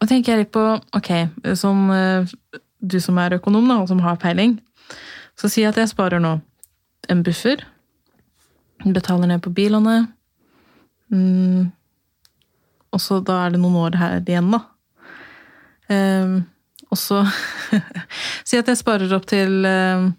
og 0.00 0.08
tenker 0.08 0.32
jeg 0.32 0.42
litt 0.42 0.52
på 0.52 0.62
Ok, 0.96 1.10
eh, 1.12 2.32
du 2.82 2.96
som 3.00 3.20
er 3.20 3.36
økonom, 3.38 3.68
da, 3.68 3.78
og 3.80 3.88
som 3.88 4.00
har 4.04 4.18
peiling, 4.20 4.56
så 5.38 5.48
si 5.52 5.64
at 5.68 5.76
jeg 5.78 5.92
sparer 5.92 6.20
nå 6.20 6.38
en 7.12 7.22
buffer. 7.24 7.62
Betaler 8.82 9.30
ned 9.30 9.44
på 9.44 9.52
bilene. 9.54 10.08
Mm, 11.12 11.70
og 12.92 13.00
så 13.00 13.20
da 13.20 13.44
er 13.44 13.54
det 13.54 13.60
noen 13.62 13.78
år 13.84 14.00
her 14.00 14.18
igjen, 14.24 14.50
da. 14.52 14.64
Um, 15.92 16.40
og 16.92 17.00
så 17.00 17.22
Si 18.48 18.58
at 18.60 18.68
jeg 18.68 18.80
sparer 18.80 19.12
opp 19.16 19.26
til 19.30 19.64
um, 19.64 20.10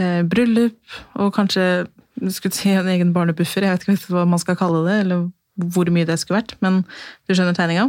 eh, 0.00 0.22
bryllup, 0.24 0.78
og 1.20 1.34
kanskje 1.36 1.86
skulle 2.34 2.56
si 2.56 2.72
en 2.72 2.88
egen 2.90 3.12
barnebuffer, 3.14 3.66
jeg 3.66 3.76
vet 3.76 3.86
ikke 3.86 4.14
hva 4.16 4.24
man 4.28 4.40
skal 4.42 4.58
kalle 4.58 4.82
det, 4.86 4.96
eller 5.04 5.28
hvor 5.74 5.90
mye 5.92 6.06
det 6.08 6.18
skulle 6.20 6.40
vært, 6.40 6.54
men 6.64 6.80
du 7.26 7.34
skjønner 7.34 7.56
tegninga. 7.56 7.88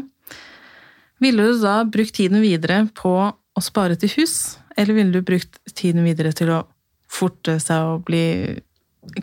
Ville 1.24 1.46
du 1.50 1.60
da 1.62 1.82
brukt 1.88 2.16
tiden 2.18 2.42
videre 2.44 2.84
på 2.96 3.14
å 3.30 3.64
spare 3.64 3.98
til 4.00 4.12
hus, 4.18 4.58
eller 4.80 4.98
ville 4.98 5.14
du 5.14 5.26
brukt 5.26 5.60
tiden 5.76 6.06
videre 6.08 6.32
til 6.36 6.52
å 6.54 6.64
forte 7.10 7.58
seg 7.62 7.94
og 7.94 8.06
bli 8.08 8.24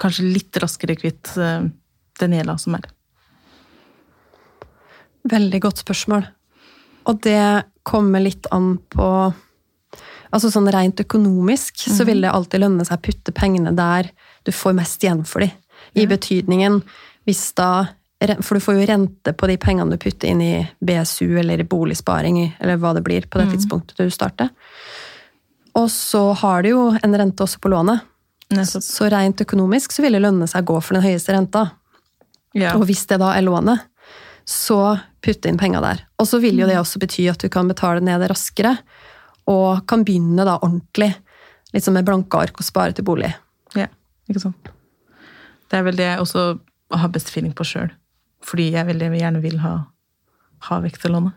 kanskje 0.00 0.26
litt 0.26 0.58
raskere 0.62 0.96
kvitt 0.98 1.36
eh, 1.38 1.68
den 2.20 2.36
gjelda 2.36 2.56
som 2.60 2.78
er? 2.78 2.88
Veldig 5.26 5.62
godt 5.64 5.82
spørsmål. 5.82 6.26
Og 7.06 7.20
det 7.22 7.64
kommer 7.86 8.20
litt 8.24 8.46
an 8.54 8.76
på 8.92 9.32
Altså 10.34 10.50
sånn 10.50 10.66
rent 10.74 10.98
økonomisk 11.00 11.84
så 11.86 12.04
vil 12.04 12.18
det 12.20 12.32
alltid 12.34 12.60
lønne 12.60 12.84
seg 12.84 12.98
å 12.98 13.02
putte 13.06 13.32
pengene 13.32 13.70
der 13.78 14.08
du 14.44 14.50
får 14.52 14.74
mest 14.76 15.04
igjen 15.06 15.22
for 15.24 15.40
dem. 15.40 15.52
I 15.94 16.02
Ja. 16.02 16.08
betydningen 16.10 16.82
hvis 17.24 17.54
da 17.54 17.88
For 18.20 18.54
du 18.56 18.60
får 18.60 18.74
jo 18.80 18.86
rente 18.88 19.32
på 19.36 19.46
de 19.46 19.56
pengene 19.56 19.90
du 19.90 19.98
putter 19.98 20.28
inn 20.28 20.40
i 20.42 20.68
BSU 20.82 21.38
eller 21.38 21.60
i 21.60 21.64
boligsparing, 21.68 22.54
eller 22.58 22.76
hva 22.76 22.94
det 22.94 23.04
blir 23.04 23.26
på 23.28 23.38
det 23.38 23.52
tidspunktet 23.52 23.96
du 23.96 24.10
starter. 24.10 24.48
Og 25.76 25.88
så 25.92 26.34
har 26.34 26.62
du 26.62 26.70
jo 26.70 26.98
en 27.02 27.14
rente 27.14 27.44
også 27.44 27.60
på 27.60 27.68
lånet. 27.70 28.00
Nettopp. 28.50 28.82
Så 28.82 29.10
rent 29.12 29.36
økonomisk 29.44 29.92
så 29.92 30.02
vil 30.02 30.16
det 30.16 30.22
lønne 30.22 30.48
seg 30.48 30.64
å 30.64 30.74
gå 30.74 30.82
for 30.82 30.94
den 30.94 31.04
høyeste 31.04 31.34
renta. 31.36 31.70
Ja. 32.54 32.72
Og 32.74 32.86
hvis 32.86 33.06
det 33.06 33.20
da 33.20 33.34
er 33.36 33.42
lånet, 33.42 33.84
så 34.46 34.98
putte 35.26 35.50
inn 35.50 35.58
penger 35.60 35.82
der. 35.84 36.04
Og 36.22 36.28
så 36.30 36.40
vil 36.42 36.58
jo 36.60 36.68
det 36.68 36.78
også 36.78 37.00
bety 37.02 37.26
at 37.32 37.42
du 37.42 37.50
kan 37.52 37.68
betale 37.70 38.04
ned 38.04 38.22
det 38.22 38.30
raskere, 38.32 38.76
og 39.50 39.84
kan 39.90 40.02
begynne 40.06 40.46
da 40.46 40.56
ordentlig, 40.58 41.12
liksom 41.74 41.94
med 41.98 42.06
blanke 42.06 42.38
ark 42.40 42.58
og 42.58 42.66
spare 42.66 42.96
til 42.96 43.06
bolig. 43.06 43.30
Ja, 43.78 43.86
ikke 44.30 44.46
sant. 44.48 44.72
Det 45.66 45.78
er 45.78 45.86
vel 45.86 45.98
det 45.98 46.06
jeg 46.06 46.22
også 46.22 46.48
har 46.94 47.12
best 47.14 47.30
feeling 47.34 47.54
på 47.56 47.66
sjøl. 47.66 47.90
Fordi 48.46 48.70
jeg 48.74 48.86
veldig 48.86 49.10
gjerne 49.18 49.42
vil 49.42 49.58
ha, 49.62 49.74
ha 50.68 50.80
vekterlånet. 50.82 51.34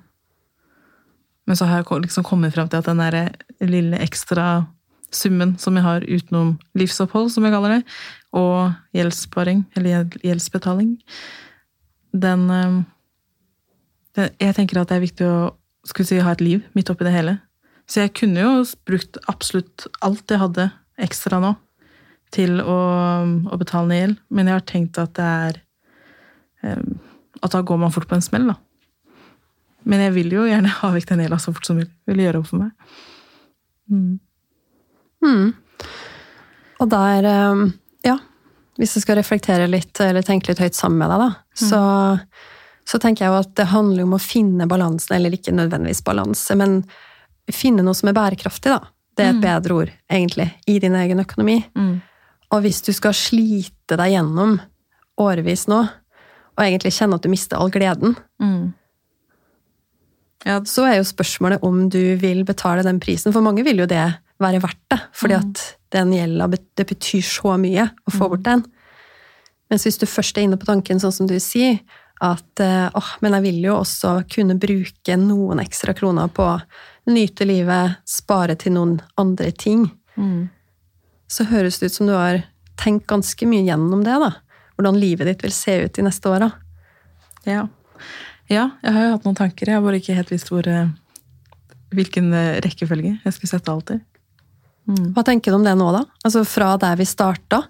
Men 1.50 1.58
så 1.58 1.66
har 1.66 1.82
jeg 1.82 2.04
liksom 2.04 2.26
kommet 2.28 2.54
frem 2.54 2.70
til 2.70 2.78
at 2.78 2.86
den 2.86 3.02
der 3.02 3.32
lille 3.66 3.98
ekstra 4.06 4.68
summen 5.12 5.56
som 5.58 5.78
jeg 5.78 5.86
har 5.86 6.06
utenom 6.06 6.54
livsopphold, 6.78 7.32
som 7.34 7.46
jeg 7.46 7.56
kaller 7.56 7.80
det, 7.80 7.80
og 8.38 8.76
gjeldssparing, 8.94 9.64
eller 9.78 10.06
gjeldsbetaling, 10.22 10.92
den, 12.14 12.44
eh, 12.54 12.84
Jeg 14.18 14.56
tenker 14.58 14.82
at 14.82 14.90
det 14.90 14.98
er 14.98 15.06
viktig 15.06 15.28
å 15.28 15.40
skulle 15.88 16.10
si, 16.10 16.20
ha 16.24 16.34
et 16.34 16.44
liv 16.44 16.64
midt 16.78 16.90
oppi 16.92 17.06
det 17.08 17.14
hele. 17.14 17.38
Så 17.90 18.04
jeg 18.04 18.14
kunne 18.18 18.44
jo 18.44 18.54
brukt 18.86 19.18
absolutt 19.32 19.88
alt 20.06 20.30
jeg 20.30 20.42
hadde 20.42 20.70
ekstra 21.02 21.40
nå, 21.42 21.56
til 22.34 22.60
å, 22.62 22.80
å 23.50 23.58
betale 23.58 23.90
ned 23.90 24.02
gjeld, 24.04 24.18
men 24.30 24.50
jeg 24.50 24.60
har 24.60 24.66
tenkt 24.70 25.00
at 25.02 25.16
det 25.18 25.30
er 25.30 25.62
eh, 26.62 26.84
At 27.40 27.54
da 27.56 27.62
går 27.64 27.80
man 27.80 27.94
fort 27.96 28.10
på 28.10 28.18
en 28.18 28.26
smell, 28.26 28.50
da. 28.52 28.58
Men 29.90 30.04
jeg 30.04 30.14
vil 30.18 30.34
jo 30.36 30.46
gjerne 30.46 30.74
ha 30.82 30.90
vekk 30.92 31.08
den 31.14 31.24
gjelda 31.24 31.40
så 31.40 31.54
fort 31.56 31.66
som 31.66 31.78
mulig. 31.80 31.88
Vil 32.10 32.20
gjøre 32.20 32.42
opp 32.42 32.50
for 32.50 32.60
meg. 32.60 32.98
Mm. 33.90 34.20
Mm. 35.24 35.54
Og 36.84 36.90
der, 36.92 37.28
eh, 37.30 37.64
ja, 38.06 38.18
hvis 38.80 38.98
jeg 38.98 39.06
skal 39.06 39.18
reflektere 39.22 39.70
litt, 39.72 39.94
eller 40.04 40.26
tenke 40.26 40.52
litt 40.52 40.62
høyt 40.62 40.78
sammen 40.78 41.00
med 41.02 41.14
deg, 41.14 41.24
da, 41.24 41.30
så, 41.64 41.82
så 42.90 42.98
tenker 43.02 43.26
jeg 43.26 43.34
jo 43.34 43.42
at 43.44 43.52
det 43.60 43.70
handler 43.70 44.08
om 44.08 44.16
å 44.18 44.22
finne 44.22 44.66
balansen, 44.70 45.14
eller 45.18 45.36
ikke 45.36 45.54
nødvendigvis 45.54 46.02
balanse, 46.08 46.58
men 46.58 46.80
finne 47.54 47.86
noe 47.86 47.98
som 47.98 48.10
er 48.10 48.18
bærekraftig, 48.18 48.74
da. 48.74 48.94
Det 49.18 49.26
er 49.26 49.34
et 49.34 49.44
bedre 49.44 49.76
ord, 49.76 49.90
egentlig, 50.08 50.48
i 50.72 50.78
din 50.80 50.96
egen 50.96 51.20
økonomi. 51.20 51.58
Mm. 51.76 51.96
Og 52.56 52.62
hvis 52.64 52.80
du 52.86 52.94
skal 52.96 53.14
slite 53.18 53.98
deg 54.00 54.14
gjennom 54.14 54.56
årevis 55.20 55.68
nå, 55.70 55.80
og 56.56 56.64
egentlig 56.64 56.94
kjenne 56.96 57.20
at 57.20 57.26
du 57.26 57.32
mister 57.32 57.60
all 57.60 57.74
gleden, 57.74 58.18
Mm. 58.40 58.74
Ja, 60.48 60.62
så 60.64 60.86
er 60.88 61.00
jo 61.00 61.08
spørsmålet 61.08 61.64
om 61.68 61.90
du 61.92 62.16
vil 62.16 62.46
betale 62.48 62.84
den 62.88 63.02
prisen. 63.04 63.34
For 63.36 63.44
mange 63.44 63.66
vil 63.68 63.82
jo 63.82 63.88
det 63.90 64.06
være 64.40 64.62
verdt 64.64 64.86
det, 64.94 65.00
fordi 65.20 65.36
at 65.36 65.64
den 65.92 66.14
gjelda 66.16 66.48
det 66.56 66.86
betyr 66.88 67.26
så 67.28 67.58
mye 67.60 67.90
å 68.08 68.14
få 68.14 68.30
bort 68.32 68.46
den. 68.48 68.64
Mens 69.70 69.84
hvis 69.86 70.00
du 70.00 70.08
først 70.08 70.38
er 70.38 70.48
inne 70.48 70.58
på 70.58 70.70
tanken, 70.70 71.02
sånn 71.02 71.14
som 71.14 71.28
du 71.28 71.36
sier, 71.44 71.82
at 72.20 72.60
eh, 72.64 72.88
åh, 72.94 73.10
men 73.24 73.36
jeg 73.38 73.46
vil 73.48 73.60
jo 73.64 73.78
også 73.80 74.14
kunne 74.32 74.58
bruke 74.60 75.16
noen 75.20 75.62
ekstra 75.64 75.94
kroner 75.96 76.28
på 76.36 76.44
å 76.44 76.60
nyte 77.10 77.48
livet, 77.48 78.00
spare 78.08 78.58
til 78.60 78.76
noen 78.76 78.98
andre 79.18 79.52
ting, 79.56 79.88
mm. 80.20 80.50
så 81.32 81.48
høres 81.50 81.80
det 81.80 81.90
ut 81.90 81.96
som 81.96 82.10
du 82.10 82.14
har 82.14 82.44
tenkt 82.80 83.08
ganske 83.10 83.48
mye 83.50 83.66
gjennom 83.66 84.04
det, 84.06 84.18
da. 84.22 84.34
Hvordan 84.78 85.00
livet 85.00 85.28
ditt 85.28 85.44
vil 85.44 85.56
se 85.56 85.76
ut 85.86 85.96
de 85.96 86.06
neste 86.06 86.30
åra. 86.32 86.52
ja. 87.48 87.68
ja, 88.48 88.70
jeg 88.84 88.94
har 88.96 89.04
jo 89.06 89.16
hatt 89.16 89.26
noen 89.28 89.40
tanker. 89.40 89.68
Jeg 89.68 89.76
har 89.80 89.84
bare 89.84 90.00
ikke 90.00 90.16
helt 90.16 90.32
visst 90.32 90.52
hvor, 90.52 90.68
eh, 90.68 90.92
hvilken 91.96 92.32
eh, 92.34 92.60
rekkefølge 92.64 93.18
jeg 93.24 93.36
skulle 93.36 93.52
sette 93.52 93.74
alt 93.74 93.96
i. 93.96 94.00
Mm. 94.90 95.12
Hva 95.14 95.24
tenker 95.28 95.52
du 95.52 95.60
om 95.60 95.66
det 95.68 95.76
nå, 95.78 95.90
da? 95.94 96.04
Altså 96.26 96.42
fra 96.48 96.72
der 96.82 96.96
vi 96.98 97.06
starta. 97.06 97.64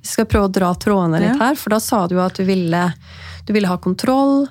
Vi 0.00 0.08
skal 0.10 0.26
prøve 0.30 0.48
å 0.48 0.52
dra 0.54 0.72
trådene 0.74 1.20
litt 1.22 1.36
Ja. 1.36 1.48
her, 1.48 1.58
for 1.58 1.74
da 1.74 1.78
sa 1.82 2.06
du 2.06 2.16
jo 2.16 2.22
at 2.24 2.38
du 2.38 2.44
ville, 2.48 2.80
du 3.48 3.54
ville 3.56 3.70
ha 3.70 3.78
kontroll. 3.82 4.46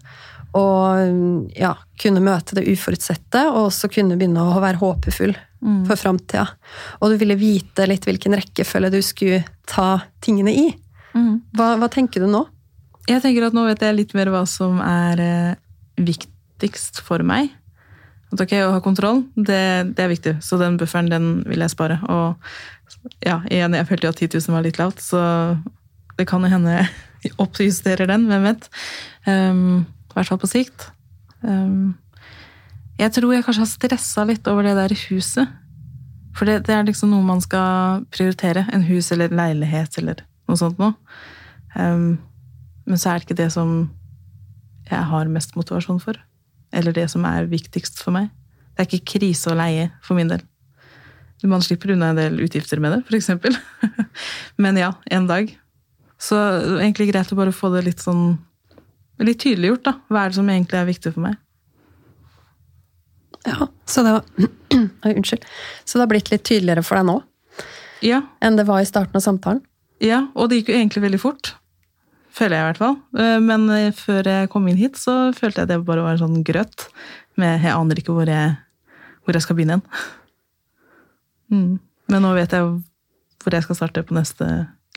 Og 0.58 1.52
ja, 1.54 1.74
kunne 2.02 2.24
møte 2.24 2.58
det 2.58 2.66
uforutsette, 2.72 3.44
og 3.52 3.68
også 3.68 3.92
kunne 3.94 4.18
begynne 4.18 4.42
å 4.42 4.62
være 4.64 4.82
håpefull 4.82 5.36
for 5.88 6.00
framtida. 6.00 6.46
Og 7.02 7.14
du 7.14 7.18
ville 7.22 7.38
vite 7.38 7.88
litt 7.90 8.06
hvilken 8.08 8.38
rekkefølge 8.38 8.94
du 8.94 9.00
skulle 9.06 9.44
ta 9.70 10.00
tingene 10.24 10.54
i. 10.54 10.68
Mm. 11.18 11.34
Hva, 11.58 11.74
hva 11.82 11.90
tenker 11.92 12.24
du 12.24 12.30
nå? 12.32 12.44
Jeg 13.08 13.24
tenker 13.24 13.48
at 13.48 13.56
nå 13.56 13.64
vet 13.68 13.84
jeg 13.84 13.96
litt 13.96 14.18
mer 14.18 14.32
hva 14.34 14.44
som 14.50 14.82
er 14.84 15.22
eh, 15.24 15.54
viktigst 15.98 17.02
for 17.06 17.24
meg. 17.26 17.50
At 18.34 18.44
ok, 18.44 18.58
å 18.66 18.74
ha 18.76 18.84
kontroll, 18.84 19.24
det, 19.36 19.94
det 19.96 20.04
er 20.04 20.12
viktig. 20.12 20.36
Så 20.44 20.60
den 20.60 20.76
bufferen, 20.80 21.10
den 21.12 21.30
vil 21.48 21.64
jeg 21.64 21.74
spare. 21.74 22.00
Og 22.12 22.36
ja, 23.24 23.40
igjen, 23.48 23.78
jeg 23.78 23.88
følte 23.88 24.10
jo 24.10 24.14
at 24.14 24.24
10 24.24 24.34
000 24.36 24.58
var 24.58 24.66
litt 24.66 24.80
lavt, 24.82 25.04
så 25.04 25.22
det 26.18 26.26
kan 26.28 26.44
jo 26.44 26.52
hende 26.52 26.82
oppjusterer 27.42 28.10
den, 28.10 28.28
hvem 28.30 28.46
vet. 28.48 28.68
Um, 29.28 29.86
I 30.10 30.18
hvert 30.18 30.32
fall 30.32 30.42
på 30.42 30.50
sikt. 30.52 30.90
Um, 31.42 31.96
jeg 32.98 33.14
tror 33.14 33.34
jeg 33.34 33.46
kanskje 33.46 33.64
har 33.64 33.72
stressa 33.72 34.26
litt 34.26 34.48
over 34.50 34.66
det 34.66 34.76
der 34.78 34.96
huset. 35.08 35.52
For 36.38 36.50
det, 36.50 36.64
det 36.68 36.76
er 36.76 36.86
liksom 36.86 37.12
noe 37.14 37.26
man 37.26 37.42
skal 37.42 38.06
prioritere. 38.14 38.68
En 38.74 38.86
hus 38.88 39.12
eller 39.14 39.34
leilighet 39.34 39.98
eller 40.02 40.24
noe 40.50 40.60
sånt 40.60 40.82
noe. 40.82 40.96
Um, 41.76 42.18
men 42.88 43.00
så 43.00 43.12
er 43.12 43.20
det 43.20 43.28
ikke 43.28 43.42
det 43.42 43.52
som 43.54 43.90
jeg 44.88 45.04
har 45.12 45.32
mest 45.32 45.58
motivasjon 45.58 46.02
for. 46.02 46.20
Eller 46.76 46.96
det 46.96 47.08
som 47.12 47.26
er 47.28 47.50
viktigst 47.50 48.00
for 48.04 48.16
meg. 48.16 48.30
Det 48.76 48.84
er 48.84 48.90
ikke 48.90 49.18
krise 49.18 49.52
å 49.52 49.58
leie 49.58 49.90
for 50.06 50.18
min 50.18 50.30
del. 50.32 50.44
Man 51.46 51.62
slipper 51.62 51.94
unna 51.94 52.12
en 52.12 52.18
del 52.18 52.40
utgifter 52.42 52.82
med 52.82 52.96
det, 52.96 53.02
eksempel. 53.18 53.54
Men 54.64 54.78
ja, 54.80 54.94
en 55.14 55.28
dag. 55.30 55.52
Så 56.18 56.36
det 56.38 56.72
er 56.78 56.84
egentlig 56.88 57.12
greit 57.12 57.32
å 57.34 57.38
bare 57.38 57.54
få 57.56 57.70
det 57.76 57.86
litt 57.92 58.04
sånn 58.04 58.38
Litt 59.18 59.40
tydeliggjort, 59.42 59.82
da. 59.88 59.92
Hva 60.14 60.24
er 60.24 60.30
det 60.30 60.38
som 60.38 60.50
egentlig 60.54 60.78
er 60.78 60.86
viktig 60.86 61.12
for 61.16 61.24
meg? 61.26 61.38
Ja, 63.48 63.68
så 63.90 64.04
det, 64.06 64.12
var, 64.14 64.50
unnskyld. 65.18 65.46
så 65.86 65.98
det 65.98 66.04
har 66.04 66.12
blitt 66.12 66.30
litt 66.30 66.44
tydeligere 66.46 66.84
for 66.86 67.00
deg 67.00 67.08
nå 67.08 67.16
Ja, 68.06 68.20
enn 68.46 68.60
det 68.60 68.68
var 68.68 68.84
i 68.84 68.90
starten 68.90 69.18
av 69.18 69.24
samtalen? 69.26 69.64
ja, 70.04 70.28
og 70.38 70.52
det 70.52 70.60
gikk 70.60 70.68
jo 70.70 70.76
egentlig 70.78 71.02
veldig 71.08 71.20
fort. 71.24 71.50
Føler 72.38 72.54
jeg 72.60 72.62
i 72.62 72.68
hvert 72.68 72.82
fall. 72.84 72.98
Eh, 73.18 73.40
Men 73.42 73.64
eh, 73.74 73.88
før 73.98 74.28
jeg 74.30 74.50
kom 74.54 74.68
inn 74.70 74.78
hit, 74.78 75.00
så 75.02 75.32
følte 75.34 75.64
jeg 75.64 75.72
det 75.72 75.80
bare 75.88 76.04
var 76.06 76.14
en 76.14 76.22
sånn 76.22 76.44
grøt. 76.46 76.86
Med 77.42 77.64
jeg 77.66 77.74
aner 77.74 77.98
ikke 77.98 78.14
hvor 78.14 78.30
jeg, 78.30 78.52
hvor 79.26 79.34
jeg 79.34 79.46
skal 79.48 79.58
begynne 79.58 79.80
igjen. 79.80 79.90
Mm. 81.48 81.78
Men 82.12 82.22
nå 82.26 82.34
vet 82.36 82.52
jeg 82.52 82.66
hvor 83.40 83.56
jeg 83.56 83.64
skal 83.64 83.78
starte 83.80 84.02
på 84.04 84.12
neste 84.18 84.46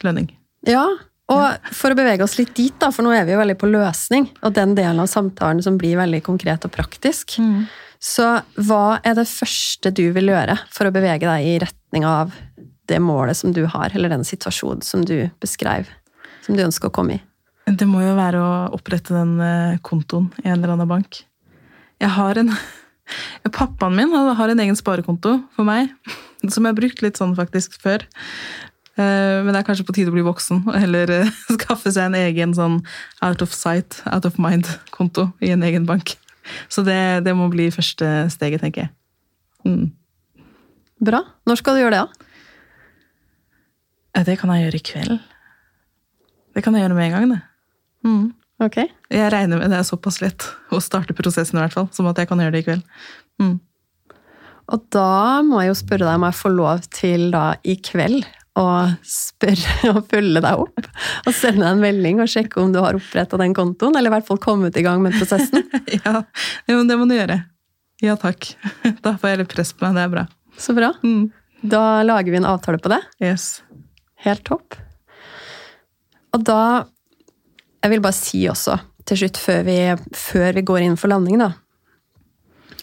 lønning. 0.02 0.32
Ja, 0.66 0.82
og 1.31 1.70
for 1.76 1.93
å 1.93 1.99
bevege 1.99 2.24
oss 2.26 2.37
litt 2.41 2.53
dit, 2.57 2.74
da, 2.81 2.91
for 2.95 3.07
nå 3.07 3.12
er 3.14 3.26
vi 3.28 3.37
jo 3.37 3.41
veldig 3.41 3.57
på 3.61 3.70
løsning, 3.70 4.26
og 4.43 4.57
den 4.57 4.74
delen 4.78 5.03
av 5.03 5.11
samtalen 5.11 5.62
som 5.62 5.78
blir 5.78 6.01
veldig 6.01 6.22
konkret 6.26 6.66
og 6.66 6.74
praktisk. 6.74 7.39
Så 8.01 8.26
hva 8.57 8.99
er 9.05 9.18
det 9.18 9.28
første 9.28 9.93
du 9.95 10.07
vil 10.16 10.33
gjøre 10.33 10.57
for 10.72 10.89
å 10.89 10.95
bevege 10.95 11.28
deg 11.28 11.47
i 11.47 11.59
retning 11.62 12.07
av 12.09 12.33
det 12.91 12.99
målet 13.05 13.39
som 13.39 13.55
du 13.55 13.62
har, 13.70 13.93
eller 13.95 14.11
den 14.11 14.26
situasjonen 14.26 14.83
som 14.83 15.05
du 15.07 15.28
beskrev, 15.43 15.91
som 16.47 16.57
du 16.57 16.64
ønsker 16.64 16.91
å 16.91 16.95
komme 16.95 17.18
i? 17.18 17.22
Det 17.70 17.87
må 17.87 18.03
jo 18.03 18.16
være 18.18 18.41
å 18.41 18.53
opprette 18.74 19.14
den 19.14 19.37
eh, 19.45 19.81
kontoen 19.87 20.31
i 20.43 20.49
en 20.49 20.57
eller 20.57 20.74
annen 20.74 20.91
bank. 20.91 21.20
Jeg 22.01 22.14
har 22.16 22.41
en 22.41 22.55
Pappaen 23.51 23.97
min 23.97 24.12
har 24.14 24.53
en 24.53 24.61
egen 24.62 24.76
sparekonto 24.78 25.41
for 25.57 25.66
meg, 25.66 25.91
som 26.53 26.64
jeg 26.64 26.72
har 26.72 26.78
brukt 26.78 27.03
litt 27.05 27.20
sånn 27.20 27.37
faktisk 27.39 27.76
før. 27.83 28.05
Eh, 29.01 29.40
Men 29.44 29.55
det 29.55 29.61
er 29.62 29.66
kanskje 29.68 29.86
på 29.88 29.94
tide 29.96 30.12
å 30.12 30.16
bli 30.16 30.24
voksen 30.26 30.64
og 30.68 30.76
heller 30.76 31.12
eh, 31.14 31.30
skaffe 31.57 31.92
seg 31.94 32.11
en 32.11 32.18
egen 32.18 32.57
sånn 32.57 32.80
out 33.24 33.44
of 33.44 33.55
sight, 33.57 34.01
out 34.11 34.28
of 34.28 34.40
mind-konto 34.42 35.30
i 35.44 35.53
en 35.55 35.64
egen 35.66 35.86
bank. 35.88 36.16
Så 36.72 36.82
det, 36.86 36.98
det 37.26 37.36
må 37.36 37.48
bli 37.53 37.68
første 37.72 38.09
steget, 38.32 38.64
tenker 38.64 38.86
jeg. 38.88 38.92
Mm. 39.68 39.90
Bra. 41.05 41.22
Når 41.48 41.61
skal 41.61 41.76
du 41.76 41.84
gjøre 41.84 41.94
det, 41.94 42.03
da? 42.03 42.26
Ja, 44.16 44.24
det 44.26 44.36
kan 44.40 44.51
jeg 44.53 44.66
gjøre 44.66 44.80
i 44.80 44.86
kveld. 44.90 45.16
Det 46.57 46.64
kan 46.64 46.74
jeg 46.74 46.82
gjøre 46.82 46.96
med 46.98 47.07
en 47.07 47.14
gang, 47.14 47.34
det. 47.36 47.40
Mm. 48.09 48.24
Ok. 48.61 48.78
Jeg 49.12 49.32
regner 49.32 49.61
med 49.61 49.70
det 49.72 49.78
er 49.78 49.86
såpass 49.86 50.18
lett 50.20 50.44
å 50.74 50.80
starte 50.82 51.14
prosessen, 51.16 51.61
i 51.61 51.62
hvert 51.62 51.76
fall, 51.76 51.88
som 51.94 52.09
at 52.11 52.18
jeg 52.20 52.28
kan 52.28 52.42
gjøre 52.42 52.57
det 52.57 52.64
i 52.64 52.66
kveld. 52.66 52.82
Mm. 53.40 53.55
Og 54.74 54.82
da 54.94 55.40
må 55.46 55.62
jeg 55.62 55.70
jo 55.70 55.78
spørre 55.80 56.09
deg 56.09 56.18
om 56.18 56.26
jeg 56.26 56.38
får 56.40 56.55
lov 56.57 56.84
til 56.94 57.30
da 57.32 57.44
i 57.62 57.78
kveld 57.80 58.26
å 58.61 58.66
spørre 59.06 59.90
og 59.94 60.04
følge 60.11 60.42
deg 60.44 60.64
opp. 60.64 60.88
Og 61.24 61.32
sende 61.34 61.64
deg 61.64 61.72
en 61.72 61.82
melding 61.84 62.20
og 62.22 62.30
sjekke 62.30 62.61
om 62.62 62.74
du 62.74 62.80
har 62.82 62.98
oppretta 62.98 63.40
den 63.40 63.56
kontoen, 63.56 63.96
eller 63.96 64.12
i 64.12 64.16
hvert 64.18 64.28
fall 64.28 64.40
kommet 64.42 64.76
i 64.76 64.84
gang 64.86 65.02
med 65.04 65.16
prosessen. 65.18 65.66
ja, 65.98 66.22
det 66.68 66.98
må 67.00 67.08
du 67.08 67.16
gjøre. 67.16 67.42
Ja 68.04 68.16
takk. 68.20 68.52
Da 69.04 69.16
får 69.20 69.32
jeg 69.32 69.42
litt 69.42 69.54
press 69.54 69.74
på 69.76 69.86
meg. 69.86 69.96
Det 69.98 70.04
er 70.06 70.14
bra. 70.14 70.26
Så 70.61 70.76
bra. 70.76 70.92
Mm. 71.04 71.30
Da 71.61 72.02
lager 72.06 72.32
vi 72.32 72.40
en 72.40 72.48
avtale 72.48 72.80
på 72.80 72.92
det. 72.92 73.00
Yes. 73.20 73.61
Helt 74.24 74.44
topp. 74.48 74.78
Og 76.36 76.44
da 76.46 76.86
Jeg 77.80 77.94
vil 77.94 78.02
bare 78.04 78.12
si 78.12 78.42
også, 78.44 78.74
til 79.08 79.16
slutt, 79.22 79.38
før 79.40 79.62
vi, 79.64 79.76
før 80.12 80.52
vi 80.52 80.62
går 80.68 80.82
inn 80.84 80.98
for 81.00 81.08
landing, 81.08 81.38
da, 81.40 81.46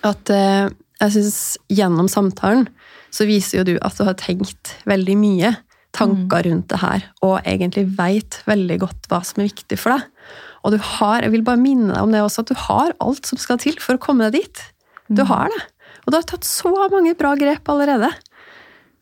at 0.10 0.32
eh, 0.34 0.72
jeg 0.98 1.14
syns 1.14 1.38
gjennom 1.70 2.10
samtalen 2.10 2.66
så 3.14 3.28
viser 3.30 3.60
jo 3.60 3.66
du 3.68 3.74
at 3.86 3.98
du 3.98 4.04
har 4.08 4.18
tenkt 4.18 4.74
veldig 4.90 5.16
mye 5.22 5.54
tanker 5.98 6.46
rundt 6.48 6.70
det 6.72 6.80
her, 6.82 7.06
og 7.26 7.40
egentlig 7.42 7.88
veit 7.98 8.40
veldig 8.48 8.78
godt 8.86 9.10
hva 9.12 9.22
som 9.26 9.42
er 9.42 9.50
viktig 9.50 9.80
for 9.82 9.96
deg. 9.96 10.06
Og 10.66 10.74
du 10.76 10.80
har, 10.84 11.24
jeg 11.24 11.34
vil 11.34 11.46
bare 11.48 11.62
minne 11.62 11.94
deg 11.94 12.04
om 12.04 12.14
det 12.14 12.22
også, 12.24 12.44
at 12.44 12.52
du 12.52 12.60
har 12.68 12.94
alt 13.04 13.30
som 13.30 13.40
skal 13.42 13.60
til 13.62 13.78
for 13.82 13.98
å 13.98 14.04
komme 14.04 14.28
deg 14.28 14.42
dit. 14.42 14.64
Du 15.08 15.24
har 15.28 15.50
det. 15.54 15.62
Og 16.04 16.12
du 16.12 16.18
har 16.20 16.28
tatt 16.28 16.48
så 16.48 16.72
mange 16.92 17.16
bra 17.20 17.34
grep 17.40 17.70
allerede. 17.72 18.10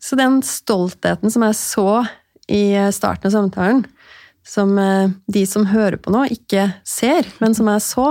Så 0.02 0.18
den 0.18 0.40
stoltheten 0.46 1.32
som 1.32 1.44
jeg 1.46 1.58
så 1.58 1.90
i 2.52 2.76
starten 2.94 3.28
av 3.28 3.34
samtalen, 3.34 3.84
som 4.46 4.76
eh, 4.78 5.10
de 5.26 5.42
som 5.48 5.66
hører 5.66 5.98
på 5.98 6.12
nå, 6.14 6.28
ikke 6.30 6.68
ser, 6.86 7.26
men 7.42 7.56
som 7.58 7.66
jeg 7.72 7.82
så, 7.82 8.06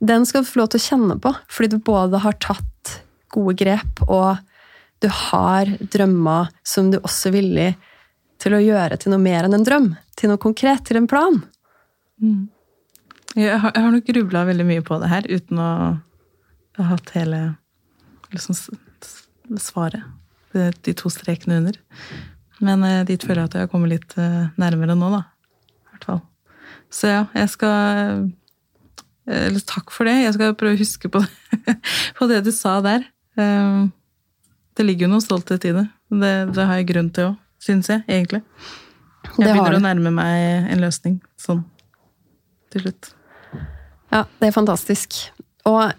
den 0.00 0.24
skal 0.26 0.44
du 0.44 0.48
få 0.48 0.62
lov 0.62 0.72
til 0.72 0.80
å 0.80 0.86
kjenne 0.86 1.18
på. 1.20 1.34
Fordi 1.52 1.74
du 1.74 1.84
både 1.84 2.22
har 2.24 2.38
tatt 2.40 2.96
gode 3.32 3.54
grep, 3.60 4.02
og 4.08 4.40
du 5.02 5.08
har 5.12 5.68
drømmer 5.92 6.52
som 6.66 6.92
du 6.92 6.98
også 7.02 7.30
er 7.30 7.36
villig 7.36 7.70
til 8.42 8.56
å 8.56 8.62
gjøre 8.62 8.98
til 8.98 9.12
noe 9.14 9.22
mer 9.22 9.46
enn 9.46 9.54
en 9.56 9.66
drøm. 9.66 9.92
Til 10.18 10.32
noe 10.32 10.40
konkret, 10.42 10.82
til 10.88 10.98
en 10.98 11.08
plan. 11.10 11.38
Jeg 13.38 13.58
har, 13.62 13.70
jeg 13.72 13.84
har 13.86 13.92
nok 13.94 14.08
grubla 14.10 14.42
veldig 14.48 14.66
mye 14.68 14.82
på 14.84 14.98
det 15.02 15.08
her, 15.12 15.28
uten 15.30 15.60
å 15.62 15.68
ha 16.78 16.88
hatt 16.90 17.12
hele 17.16 17.40
liksom, 18.34 18.56
svaret. 19.62 20.04
De 20.52 20.92
to 20.98 21.08
strekene 21.12 21.62
under. 21.62 21.78
Men 22.62 22.84
eh, 22.86 23.00
dit 23.08 23.22
føler 23.24 23.42
jeg 23.46 23.50
at 23.50 23.56
jeg 23.62 23.70
kommer 23.72 23.90
litt 23.90 24.12
eh, 24.20 24.50
nærmere 24.60 24.94
nå, 24.98 25.08
da. 25.14 25.22
I 25.86 25.94
hvert 25.94 26.04
fall. 26.10 26.20
Så 26.92 27.08
ja, 27.08 27.22
jeg 27.34 27.48
skal 27.54 28.28
eh, 29.26 29.58
takk 29.70 29.90
for 29.94 30.06
det. 30.08 30.18
Jeg 30.26 30.36
skal 30.36 30.52
prøve 30.60 30.76
å 30.76 30.82
huske 30.82 31.10
på, 31.12 31.22
på 32.18 32.28
det 32.30 32.42
du 32.46 32.52
sa 32.54 32.76
der. 32.84 33.08
Eh, 33.40 33.82
Det 34.76 34.84
ligger 34.86 35.04
jo 35.08 35.14
noe 35.14 35.24
stolthet 35.24 35.64
i 35.68 35.72
det. 35.76 35.86
Det, 36.12 36.34
det 36.52 36.68
har 36.68 36.78
jeg 36.80 36.90
grunn 36.92 37.10
til 37.12 37.32
òg, 37.32 37.40
syns 37.62 37.90
jeg, 37.92 38.02
egentlig. 38.10 38.42
Jeg 39.38 39.52
begynner 39.52 39.78
å 39.78 39.84
nærme 39.84 40.10
meg 40.14 40.72
en 40.72 40.82
løsning 40.82 41.20
sånn 41.40 41.62
til 42.72 42.86
slutt. 42.86 43.12
Ja, 44.12 44.24
det 44.40 44.50
er 44.50 44.56
fantastisk. 44.56 45.16
Og 45.68 45.92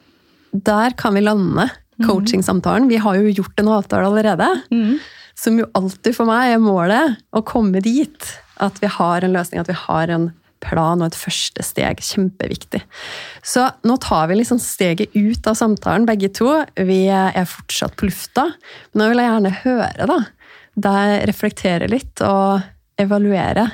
der 0.54 0.94
kan 1.00 1.16
vi 1.16 1.24
lande 1.24 1.70
coaching-samtalen. 2.04 2.90
Vi 2.92 3.00
har 3.02 3.18
jo 3.18 3.32
gjort 3.32 3.60
en 3.62 3.72
avtale 3.74 4.10
allerede. 4.10 4.50
Som 5.40 5.58
jo 5.58 5.70
alltid 5.78 6.14
for 6.18 6.30
meg 6.30 6.54
er 6.54 6.62
målet 6.62 7.20
å 7.34 7.42
komme 7.48 7.82
dit. 7.86 8.32
At 8.62 8.78
vi 8.84 8.92
har 8.92 9.26
en 9.26 9.34
løsning, 9.34 9.64
at 9.64 9.72
vi 9.72 9.78
har 9.88 10.14
en 10.14 10.32
plan 10.64 11.02
og 11.02 11.10
et 11.10 11.18
første 11.20 11.64
steg. 11.66 12.04
Kjempeviktig. 12.06 12.84
Så 13.44 13.66
nå 13.88 13.98
tar 14.04 14.30
vi 14.30 14.38
liksom 14.40 14.62
steget 14.62 15.16
ut 15.16 15.50
av 15.50 15.58
samtalen, 15.60 16.06
begge 16.08 16.30
to. 16.38 16.52
Vi 16.78 17.06
er 17.10 17.50
fortsatt 17.50 17.98
på 18.00 18.12
lufta. 18.12 18.50
Men 18.92 19.04
nå 19.04 19.10
vil 19.12 19.24
jeg 19.24 19.32
gjerne 19.32 19.58
høre 19.64 20.10
da, 20.14 20.20
deg 20.76 21.24
reflektere 21.30 21.90
litt 21.92 22.22
og 22.26 22.64
evaluere. 23.00 23.68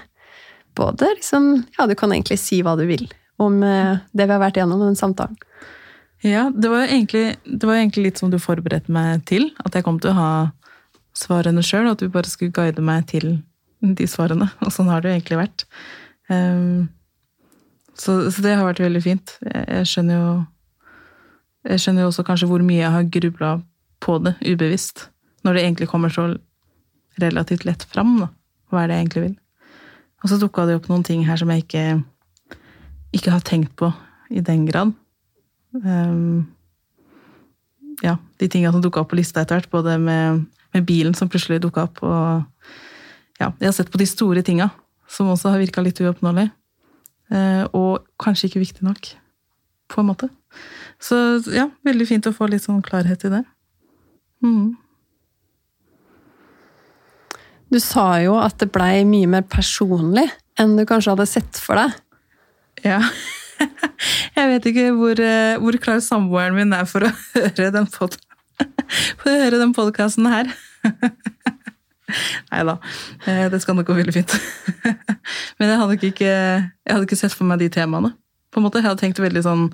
Både 0.75 1.13
liksom 1.15 1.51
Ja, 1.77 1.87
du 1.87 1.95
kan 1.95 2.11
egentlig 2.13 2.39
si 2.39 2.61
hva 2.63 2.75
du 2.79 2.85
vil 2.89 3.07
om 3.39 3.61
eh, 3.63 3.99
det 4.11 4.27
vi 4.27 4.35
har 4.35 4.41
vært 4.41 4.59
gjennom 4.59 4.81
i 4.83 4.89
den 4.89 4.99
samtalen. 4.99 5.37
Ja, 6.25 6.49
det 6.51 6.67
var, 6.67 6.83
egentlig, 6.83 7.37
det 7.45 7.67
var 7.67 7.77
egentlig 7.77 8.09
litt 8.09 8.19
som 8.19 8.31
du 8.31 8.35
forberedte 8.43 8.91
meg 8.91 9.23
til. 9.29 9.49
At 9.63 9.75
jeg 9.75 9.85
kom 9.85 10.01
til 10.03 10.11
å 10.11 10.17
ha 10.17 10.31
svarene 11.15 11.63
sjøl, 11.63 11.87
og 11.87 11.95
at 11.95 12.03
du 12.03 12.11
bare 12.11 12.27
skulle 12.27 12.51
guide 12.55 12.83
meg 12.83 13.07
til 13.11 13.37
de 13.79 14.07
svarene. 14.07 14.49
Og 14.65 14.73
sånn 14.75 14.91
har 14.91 15.03
det 15.03 15.11
jo 15.11 15.15
egentlig 15.15 15.39
vært. 15.39 15.65
Um, 16.27 16.89
så, 17.95 18.19
så 18.27 18.43
det 18.43 18.57
har 18.59 18.67
vært 18.67 18.83
veldig 18.83 19.03
fint. 19.03 19.37
Jeg, 19.47 19.63
jeg 19.63 19.91
skjønner 19.93 20.19
jo 20.19 20.31
Jeg 21.69 21.81
skjønner 21.83 22.05
jo 22.05 22.09
også 22.11 22.23
kanskje 22.27 22.47
hvor 22.47 22.61
mye 22.63 22.79
jeg 22.79 22.93
har 22.93 23.07
grubla 23.15 23.55
på 24.03 24.19
det 24.23 24.35
ubevisst. 24.43 25.09
Når 25.43 25.55
det 25.55 25.63
egentlig 25.63 25.89
kommer 25.91 26.11
så 26.11 26.29
relativt 27.21 27.65
lett 27.67 27.83
fram, 27.91 28.17
da. 28.23 28.29
Hva 28.69 28.83
er 28.83 28.89
det 28.89 28.97
jeg 28.97 29.05
egentlig 29.05 29.23
vil? 29.25 29.35
Og 30.19 30.31
så 30.31 30.37
dukka 30.39 30.65
det 30.67 30.77
opp 30.79 30.89
noen 30.91 31.05
ting 31.07 31.23
her 31.27 31.39
som 31.39 31.51
jeg 31.53 31.63
ikke, 31.63 31.83
ikke 33.15 33.33
har 33.33 33.43
tenkt 33.47 33.75
på 33.79 33.91
i 34.29 34.43
den 34.45 34.65
grad. 34.67 34.91
Um, 35.73 36.49
ja, 38.03 38.17
de 38.39 38.49
tinga 38.51 38.71
som 38.73 38.83
dukka 38.83 39.03
opp 39.03 39.11
på 39.13 39.19
lista 39.19 39.43
etter 39.43 39.59
hvert, 39.59 39.71
både 39.71 39.97
med, 40.01 40.45
med 40.75 40.87
bilen 40.87 41.15
som 41.17 41.31
plutselig 41.31 41.61
dukka 41.63 41.87
opp, 41.87 42.03
og 42.03 43.39
ja, 43.39 43.51
jeg 43.61 43.69
har 43.69 43.75
sett 43.75 43.91
på 43.91 44.01
de 44.01 44.07
store 44.09 44.43
tinga, 44.45 44.69
som 45.09 45.31
også 45.31 45.53
har 45.53 45.61
virka 45.61 45.83
litt 45.83 45.99
uoppnåelig. 46.03 46.49
Uh, 47.29 47.65
og 47.77 48.05
kanskje 48.21 48.49
ikke 48.49 48.63
viktig 48.63 48.85
nok, 48.87 49.13
på 49.89 50.01
en 50.01 50.09
måte. 50.09 50.29
Så 51.01 51.15
ja, 51.53 51.69
veldig 51.85 52.07
fint 52.09 52.27
å 52.27 52.35
få 52.35 52.49
litt 52.49 52.65
sånn 52.65 52.83
klarhet 52.85 53.25
i 53.25 53.33
det. 53.37 53.43
Mhm. 54.45 54.77
Du 57.69 57.77
sa 57.81 58.17
jo 58.23 58.37
at 58.41 58.57
det 58.61 58.71
blei 58.73 59.03
mye 59.07 59.29
mer 59.29 59.45
personlig 59.45 60.27
enn 60.59 60.75
du 60.77 60.85
kanskje 60.89 61.13
hadde 61.13 61.27
sett 61.29 61.59
for 61.61 61.79
deg. 61.79 61.93
Ja. 62.85 63.01
Jeg 64.37 64.49
vet 64.53 64.67
ikke 64.71 64.87
hvor, 64.95 65.19
eh, 65.21 65.59
hvor 65.61 65.77
klar 65.83 66.01
samboeren 66.03 66.57
min 66.57 66.73
er 66.75 66.87
for 66.89 67.05
å 67.05 67.11
høre 67.35 67.69
den, 67.75 67.89
pod 67.93 68.17
for 69.19 69.31
å 69.31 69.39
høre 69.43 69.59
den 69.61 69.75
podkasten 69.75 70.29
her. 70.31 70.51
Nei 72.49 72.63
da, 72.65 72.79
det 73.53 73.59
skal 73.61 73.77
nok 73.77 73.91
gå 73.91 73.99
veldig 73.99 74.15
fint. 74.15 74.33
Men 75.59 75.69
jeg 75.69 75.79
hadde 75.81 75.97
ikke, 76.09 76.31
jeg 76.31 76.89
hadde 76.89 77.05
ikke 77.05 77.19
sett 77.19 77.35
for 77.35 77.45
meg 77.45 77.61
de 77.61 77.67
temaene. 77.73 78.15
På 78.49 78.57
en 78.57 78.65
måte, 78.65 78.79
Jeg 78.81 78.87
hadde 78.87 79.03
tenkt 79.03 79.21
veldig 79.21 79.43
sånn 79.45 79.67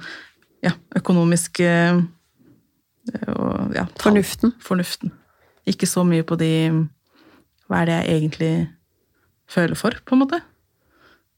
ja, 0.65 0.73
økonomisk 0.97 1.61
eh, 1.63 2.01
og 3.31 3.75
ja. 3.77 3.85
Fornuften. 4.01 4.51
Fornuften. 4.59 5.13
Ikke 5.69 5.87
så 5.87 6.03
mye 6.03 6.25
på 6.27 6.35
de 6.41 6.51
Hva 7.65 7.81
er 7.81 7.89
det 7.89 7.95
jeg 7.97 8.19
egentlig 8.19 8.53
føler 9.51 9.77
for, 9.77 9.97
på 10.05 10.15
en 10.15 10.23
måte. 10.23 10.41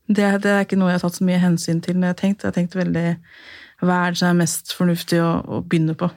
Det, 0.08 0.28
det 0.44 0.52
er 0.52 0.64
ikke 0.64 0.80
noe 0.80 0.94
jeg 0.94 1.02
har 1.02 1.04
tatt 1.04 1.18
så 1.20 1.26
mye 1.28 1.42
hensyn 1.42 1.82
til 1.84 1.98
når 1.98 2.08
jeg 2.08 2.16
har 2.16 2.22
tenkt. 2.22 2.44
Jeg 2.44 2.52
har 2.52 2.56
tenkt 2.56 2.78
veldig 2.80 3.08
Hva 3.84 3.98
er 4.06 4.14
det 4.14 4.22
som 4.22 4.32
er 4.32 4.40
mest 4.40 4.72
fornuftig 4.74 5.20
å, 5.22 5.32
å 5.44 5.60
begynne 5.62 5.98
på? 6.00 6.10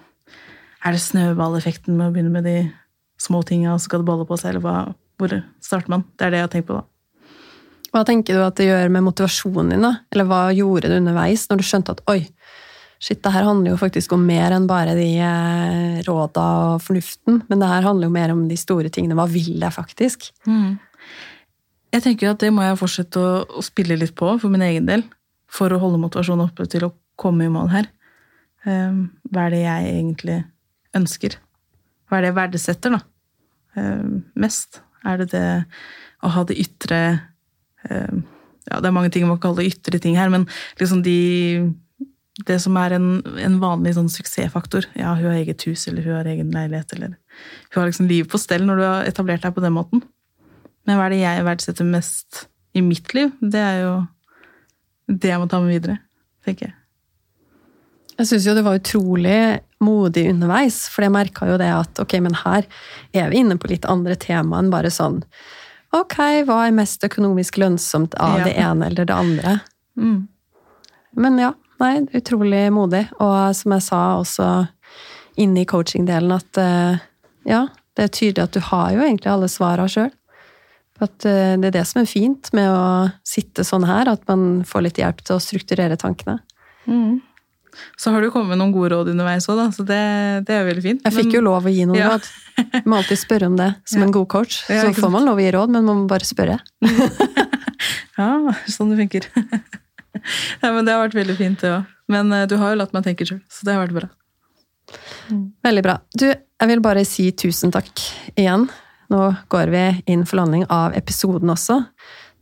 Er 0.86 0.96
det 0.96 1.02
snøballeffekten 1.04 1.98
med 1.98 2.08
å 2.08 2.14
begynne 2.14 2.32
med 2.32 2.46
de 2.48 2.56
små 3.20 3.42
tinga, 3.44 3.74
og 3.74 3.82
så 3.82 3.90
skal 3.90 4.00
det 4.00 4.08
balle 4.08 4.24
på 4.24 4.38
seg, 4.40 4.54
eller 4.54 4.64
hva, 4.64 4.76
hvor 5.20 5.34
starter 5.60 5.92
man? 5.92 6.06
Det 6.16 6.24
er 6.24 6.32
det 6.32 6.40
jeg 6.40 6.46
har 6.46 6.54
tenkt 6.54 6.70
på, 6.70 6.78
da. 6.78 6.86
Hva 7.90 8.04
tenker 8.06 8.38
du 8.38 8.44
at 8.44 8.56
det 8.56 8.68
gjør 8.70 8.92
med 8.94 9.04
motivasjonen 9.04 9.74
din? 9.74 9.84
da? 9.84 9.90
Eller 10.14 10.28
hva 10.30 10.40
gjorde 10.54 10.88
du 10.88 10.96
underveis 10.96 11.44
når 11.50 11.60
du 11.60 11.66
skjønte 11.66 11.96
at 11.96 12.02
oi, 12.08 12.20
shit, 13.00 13.22
det 13.24 13.32
her 13.32 13.46
handler 13.48 13.72
jo 13.72 13.80
faktisk 13.80 14.12
om 14.12 14.22
mer 14.28 14.52
enn 14.54 14.68
bare 14.68 14.94
de 14.98 15.08
eh, 15.24 16.00
råda 16.06 16.46
og 16.74 16.84
fornuften, 16.84 17.42
men 17.48 17.62
det 17.62 17.70
her 17.70 17.86
handler 17.86 18.10
jo 18.10 18.14
mer 18.14 18.34
om 18.34 18.44
de 18.50 18.58
store 18.60 18.92
tingene. 18.92 19.16
Hva 19.18 19.26
vil 19.30 19.56
jeg 19.56 19.74
faktisk? 19.74 20.30
Jeg 21.90 22.04
tenker 22.04 22.28
jo 22.28 22.34
at 22.36 22.42
det 22.44 22.52
må 22.54 22.62
jeg 22.62 22.78
fortsette 22.78 23.22
å, 23.22 23.30
å 23.58 23.64
spille 23.64 23.96
litt 23.98 24.12
på 24.18 24.34
for 24.38 24.52
min 24.52 24.64
egen 24.68 24.86
del, 24.90 25.06
for 25.50 25.72
å 25.72 25.80
holde 25.82 25.98
motivasjonen 26.02 26.46
oppe 26.46 26.68
til 26.70 26.86
å 26.86 26.92
komme 27.20 27.48
i 27.48 27.52
mål 27.52 27.72
her. 27.72 27.88
Um, 28.68 29.08
Hva 29.32 29.48
er 29.48 29.54
det 29.54 29.62
jeg 29.64 29.94
egentlig 29.96 30.36
ønsker? 30.96 31.38
Hva 32.06 32.18
er 32.18 32.22
det 32.22 32.30
jeg 32.30 32.38
verdsetter, 32.38 32.94
da? 32.94 33.00
Um, 33.78 34.20
Mest? 34.38 34.82
Er 35.08 35.22
det 35.22 35.30
det 35.32 35.46
å 36.20 36.30
ha 36.34 36.44
det 36.44 36.58
ytre 36.60 36.98
um, 37.88 38.20
Ja, 38.68 38.76
det 38.76 38.90
er 38.90 38.92
mange 38.92 39.10
ting 39.14 39.24
man 39.24 39.38
kan 39.40 39.54
kalle 39.54 39.64
ytre 39.70 39.98
ting 40.02 40.18
her, 40.20 40.28
men 40.30 40.44
liksom 40.78 41.00
de 41.02 41.16
Det 42.46 42.56
som 42.62 42.76
er 42.80 42.94
en, 42.96 43.08
en 43.42 43.56
vanlig 43.60 43.92
sånn 43.96 44.08
suksessfaktor. 44.12 44.86
Ja, 44.96 45.12
hun 45.18 45.26
har 45.28 45.38
eget 45.40 45.64
hus, 45.68 45.86
eller 45.90 46.02
hun 46.06 46.14
har 46.16 46.28
egen 46.30 46.50
leilighet, 46.54 46.92
eller 46.96 47.16
Hun 47.72 47.80
har 47.82 47.90
liksom 47.90 48.08
livet 48.08 48.30
på 48.32 48.38
stell 48.40 48.64
når 48.66 48.76
du 48.80 48.84
har 48.86 49.04
etablert 49.08 49.42
deg 49.44 49.54
på 49.56 49.62
den 49.64 49.74
måten. 49.76 50.02
Men 50.86 50.96
hva 50.98 51.06
er 51.08 51.14
det 51.14 51.20
jeg 51.22 51.44
verdsetter 51.46 51.84
mest 51.88 52.44
i 52.74 52.82
mitt 52.84 53.12
liv? 53.14 53.32
Det 53.42 53.60
er 53.60 53.80
jo 53.84 53.94
det 55.10 55.32
jeg 55.32 55.40
må 55.42 55.48
ta 55.50 55.60
med 55.60 55.74
videre, 55.74 55.98
tenker 56.46 56.68
jeg. 56.70 56.76
Jeg 58.20 58.28
syns 58.28 58.46
jo 58.46 58.54
det 58.56 58.64
var 58.66 58.76
utrolig 58.78 59.38
modig 59.80 60.26
underveis, 60.30 60.82
for 60.92 61.06
jeg 61.06 61.14
merka 61.14 61.46
jo 61.48 61.56
det 61.60 61.70
at 61.72 62.00
ok, 62.02 62.18
men 62.20 62.36
her 62.42 62.66
er 63.16 63.30
vi 63.32 63.40
inne 63.40 63.56
på 63.60 63.70
litt 63.70 63.86
andre 63.88 64.16
tema 64.20 64.58
enn 64.60 64.68
bare 64.72 64.90
sånn 64.92 65.22
ok, 65.96 66.16
hva 66.46 66.58
er 66.68 66.76
mest 66.76 67.02
økonomisk 67.06 67.56
lønnsomt 67.58 68.12
av 68.20 68.38
Ja. 68.38 68.44
det 68.44 68.52
ene 68.60 68.86
eller 68.90 69.08
det 69.08 69.16
andre? 69.16 69.54
Mm. 69.98 70.28
Men 71.16 71.38
ja, 71.40 71.54
nei, 71.80 72.00
utrolig 72.16 72.66
modig. 72.74 73.06
Og 73.20 73.54
som 73.56 73.72
jeg 73.76 73.84
sa 73.86 74.00
også 74.20 74.48
inne 75.40 75.62
i 75.62 75.68
coaching-delen, 75.68 76.32
at 76.36 76.60
eh, 76.60 76.98
ja, 77.48 77.66
det 77.96 78.06
er 78.06 78.12
tydelig 78.14 78.44
at 78.44 78.56
du 78.56 78.60
har 78.70 78.90
jo 78.94 79.04
egentlig 79.04 79.30
alle 79.32 79.48
svara 79.52 79.86
sjøl. 79.90 80.10
At 81.00 81.24
eh, 81.24 81.54
det 81.60 81.70
er 81.70 81.78
det 81.78 81.86
som 81.88 82.02
er 82.02 82.10
fint 82.10 82.50
med 82.56 82.68
å 82.68 83.08
sitte 83.24 83.64
sånn 83.64 83.86
her, 83.88 84.10
at 84.12 84.26
man 84.28 84.62
får 84.68 84.86
litt 84.88 85.00
hjelp 85.00 85.22
til 85.24 85.38
å 85.38 85.42
strukturere 85.42 85.96
tankene. 86.00 86.38
Mm. 86.86 87.20
Så 87.96 88.10
har 88.12 88.20
du 88.20 88.28
kommet 88.34 88.50
med 88.50 88.58
noen 88.60 88.72
gode 88.74 88.90
råd 88.92 89.08
underveis 89.12 89.46
òg, 89.48 89.60
så 89.72 89.84
det, 89.86 90.00
det 90.48 90.56
er 90.58 90.66
veldig 90.66 90.82
fint. 90.84 91.04
Jeg 91.06 91.14
fikk 91.16 91.36
jo 91.38 91.42
lov 91.46 91.68
å 91.68 91.72
gi 91.72 91.84
noen 91.86 92.00
Ja. 92.02 92.08
råd. 92.16 92.26
Man 92.74 92.88
må 92.92 92.98
alltid 92.98 93.20
spørre 93.22 93.46
om 93.48 93.54
det 93.56 93.70
som 93.88 94.02
Ja. 94.02 94.08
en 94.08 94.12
god 94.12 94.28
coach. 94.28 94.58
Så 94.66 94.90
får 94.98 95.12
man 95.14 95.24
lov 95.24 95.38
å 95.38 95.44
gi 95.44 95.52
råd, 95.54 95.70
men 95.70 95.86
man 95.86 96.02
må 96.02 96.08
bare 96.10 96.26
spørre. 96.28 96.58
Ja, 98.20 98.52
sånn 98.68 98.90
det 98.92 98.98
funker. 99.00 99.30
ja, 100.62 100.70
men 100.70 100.86
det 100.86 100.94
har 100.94 101.04
vært 101.04 101.18
veldig 101.18 101.36
fint, 101.38 101.60
det 101.62 101.74
òg. 101.78 101.96
Men 102.10 102.32
eh, 102.34 102.46
du 102.50 102.56
har 102.60 102.72
jo 102.72 102.80
latt 102.80 102.94
meg 102.96 103.06
tenke 103.06 103.26
sjøl, 103.28 103.42
så 103.50 103.66
det 103.66 103.76
har 103.76 103.84
vært 103.86 103.98
bra. 104.00 104.10
Veldig 105.66 105.84
bra. 105.86 105.98
Du, 106.18 106.26
jeg 106.30 106.70
vil 106.72 106.82
bare 106.82 107.04
si 107.06 107.28
tusen 107.38 107.72
takk 107.74 107.92
igjen. 108.34 108.66
Nå 109.10 109.20
går 109.50 109.70
vi 109.74 109.84
inn 110.10 110.24
for 110.26 110.40
landing 110.40 110.64
av 110.70 110.96
episoden 110.98 111.50
også. 111.52 111.80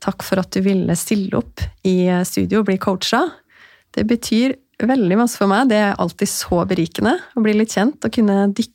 Takk 0.04 0.24
for 0.24 0.40
at 0.40 0.52
du 0.54 0.62
ville 0.64 0.96
stille 0.96 1.36
opp 1.36 1.64
i 1.88 2.06
studio 2.28 2.62
og 2.62 2.68
bli 2.68 2.78
coacha. 2.80 3.24
Det 3.94 4.04
betyr 4.08 4.56
veldig 4.86 5.16
masse 5.18 5.38
for 5.40 5.50
meg. 5.50 5.70
Det 5.70 5.78
er 5.80 5.96
alltid 5.98 6.30
så 6.30 6.62
berikende 6.68 7.16
å 7.34 7.42
bli 7.42 7.56
litt 7.56 7.74
kjent 7.74 8.04
og 8.04 8.14
kunne 8.14 8.46
dykke 8.54 8.74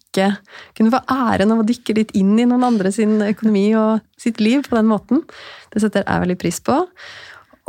Kunne 0.77 0.91
få 0.93 0.99
æren 1.09 1.49
av 1.49 1.63
å 1.63 1.65
dykke 1.65 1.95
litt 1.97 2.11
inn 2.13 2.35
i 2.37 2.45
noen 2.45 2.67
andre 2.67 2.91
sin 2.93 3.15
økonomi 3.25 3.71
og 3.79 4.03
sitt 4.21 4.37
liv 4.43 4.61
på 4.67 4.77
den 4.77 4.85
måten. 4.85 5.23
Det 5.73 5.81
setter 5.81 6.03
jeg 6.05 6.21
veldig 6.21 6.35
pris 6.37 6.59
på. 6.61 6.75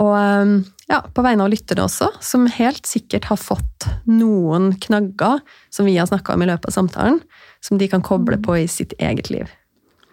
Og 0.03 0.14
um, 0.14 0.55
ja, 0.90 1.01
på 1.14 1.22
vegne 1.22 1.47
av 1.47 1.53
lytterne 1.53 1.84
også, 1.86 2.09
som 2.24 2.49
helt 2.51 2.86
sikkert 2.88 3.28
har 3.30 3.38
fått 3.38 3.86
noen 4.11 4.72
knagger 4.82 5.42
som 5.72 5.86
vi 5.86 5.97
har 5.99 6.09
snakka 6.11 6.34
om 6.34 6.42
i 6.42 6.49
løpet 6.51 6.72
av 6.72 6.76
samtalen, 6.80 7.20
som 7.64 7.78
de 7.78 7.88
kan 7.90 8.03
koble 8.05 8.40
på 8.42 8.59
i 8.59 8.66
sitt 8.70 8.97
eget 8.99 9.30
liv. 9.30 9.51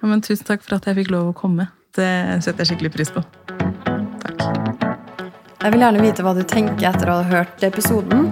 Ja, 0.01 0.09
men 0.09 0.21
tusen 0.25 0.45
takk 0.47 0.63
for 0.65 0.77
at 0.77 0.87
jeg 0.89 1.01
fikk 1.01 1.11
lov 1.13 1.31
å 1.31 1.37
komme. 1.37 1.69
Det 1.97 2.11
setter 2.45 2.63
jeg 2.63 2.73
skikkelig 2.73 2.93
pris 2.93 3.11
på. 3.13 3.25
Takk. 4.21 4.45
Jeg 5.61 5.75
vil 5.75 5.83
gjerne 5.83 6.01
vite 6.01 6.23
hva 6.25 6.31
du 6.33 6.41
tenker 6.47 6.87
etter 6.89 7.09
å 7.11 7.19
ha 7.19 7.25
hørt 7.27 7.61
episoden. 7.65 8.31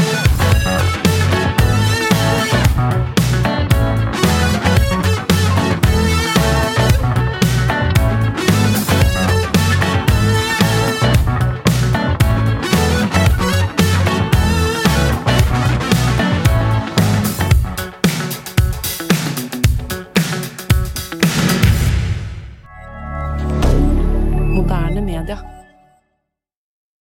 er. 25.15 25.50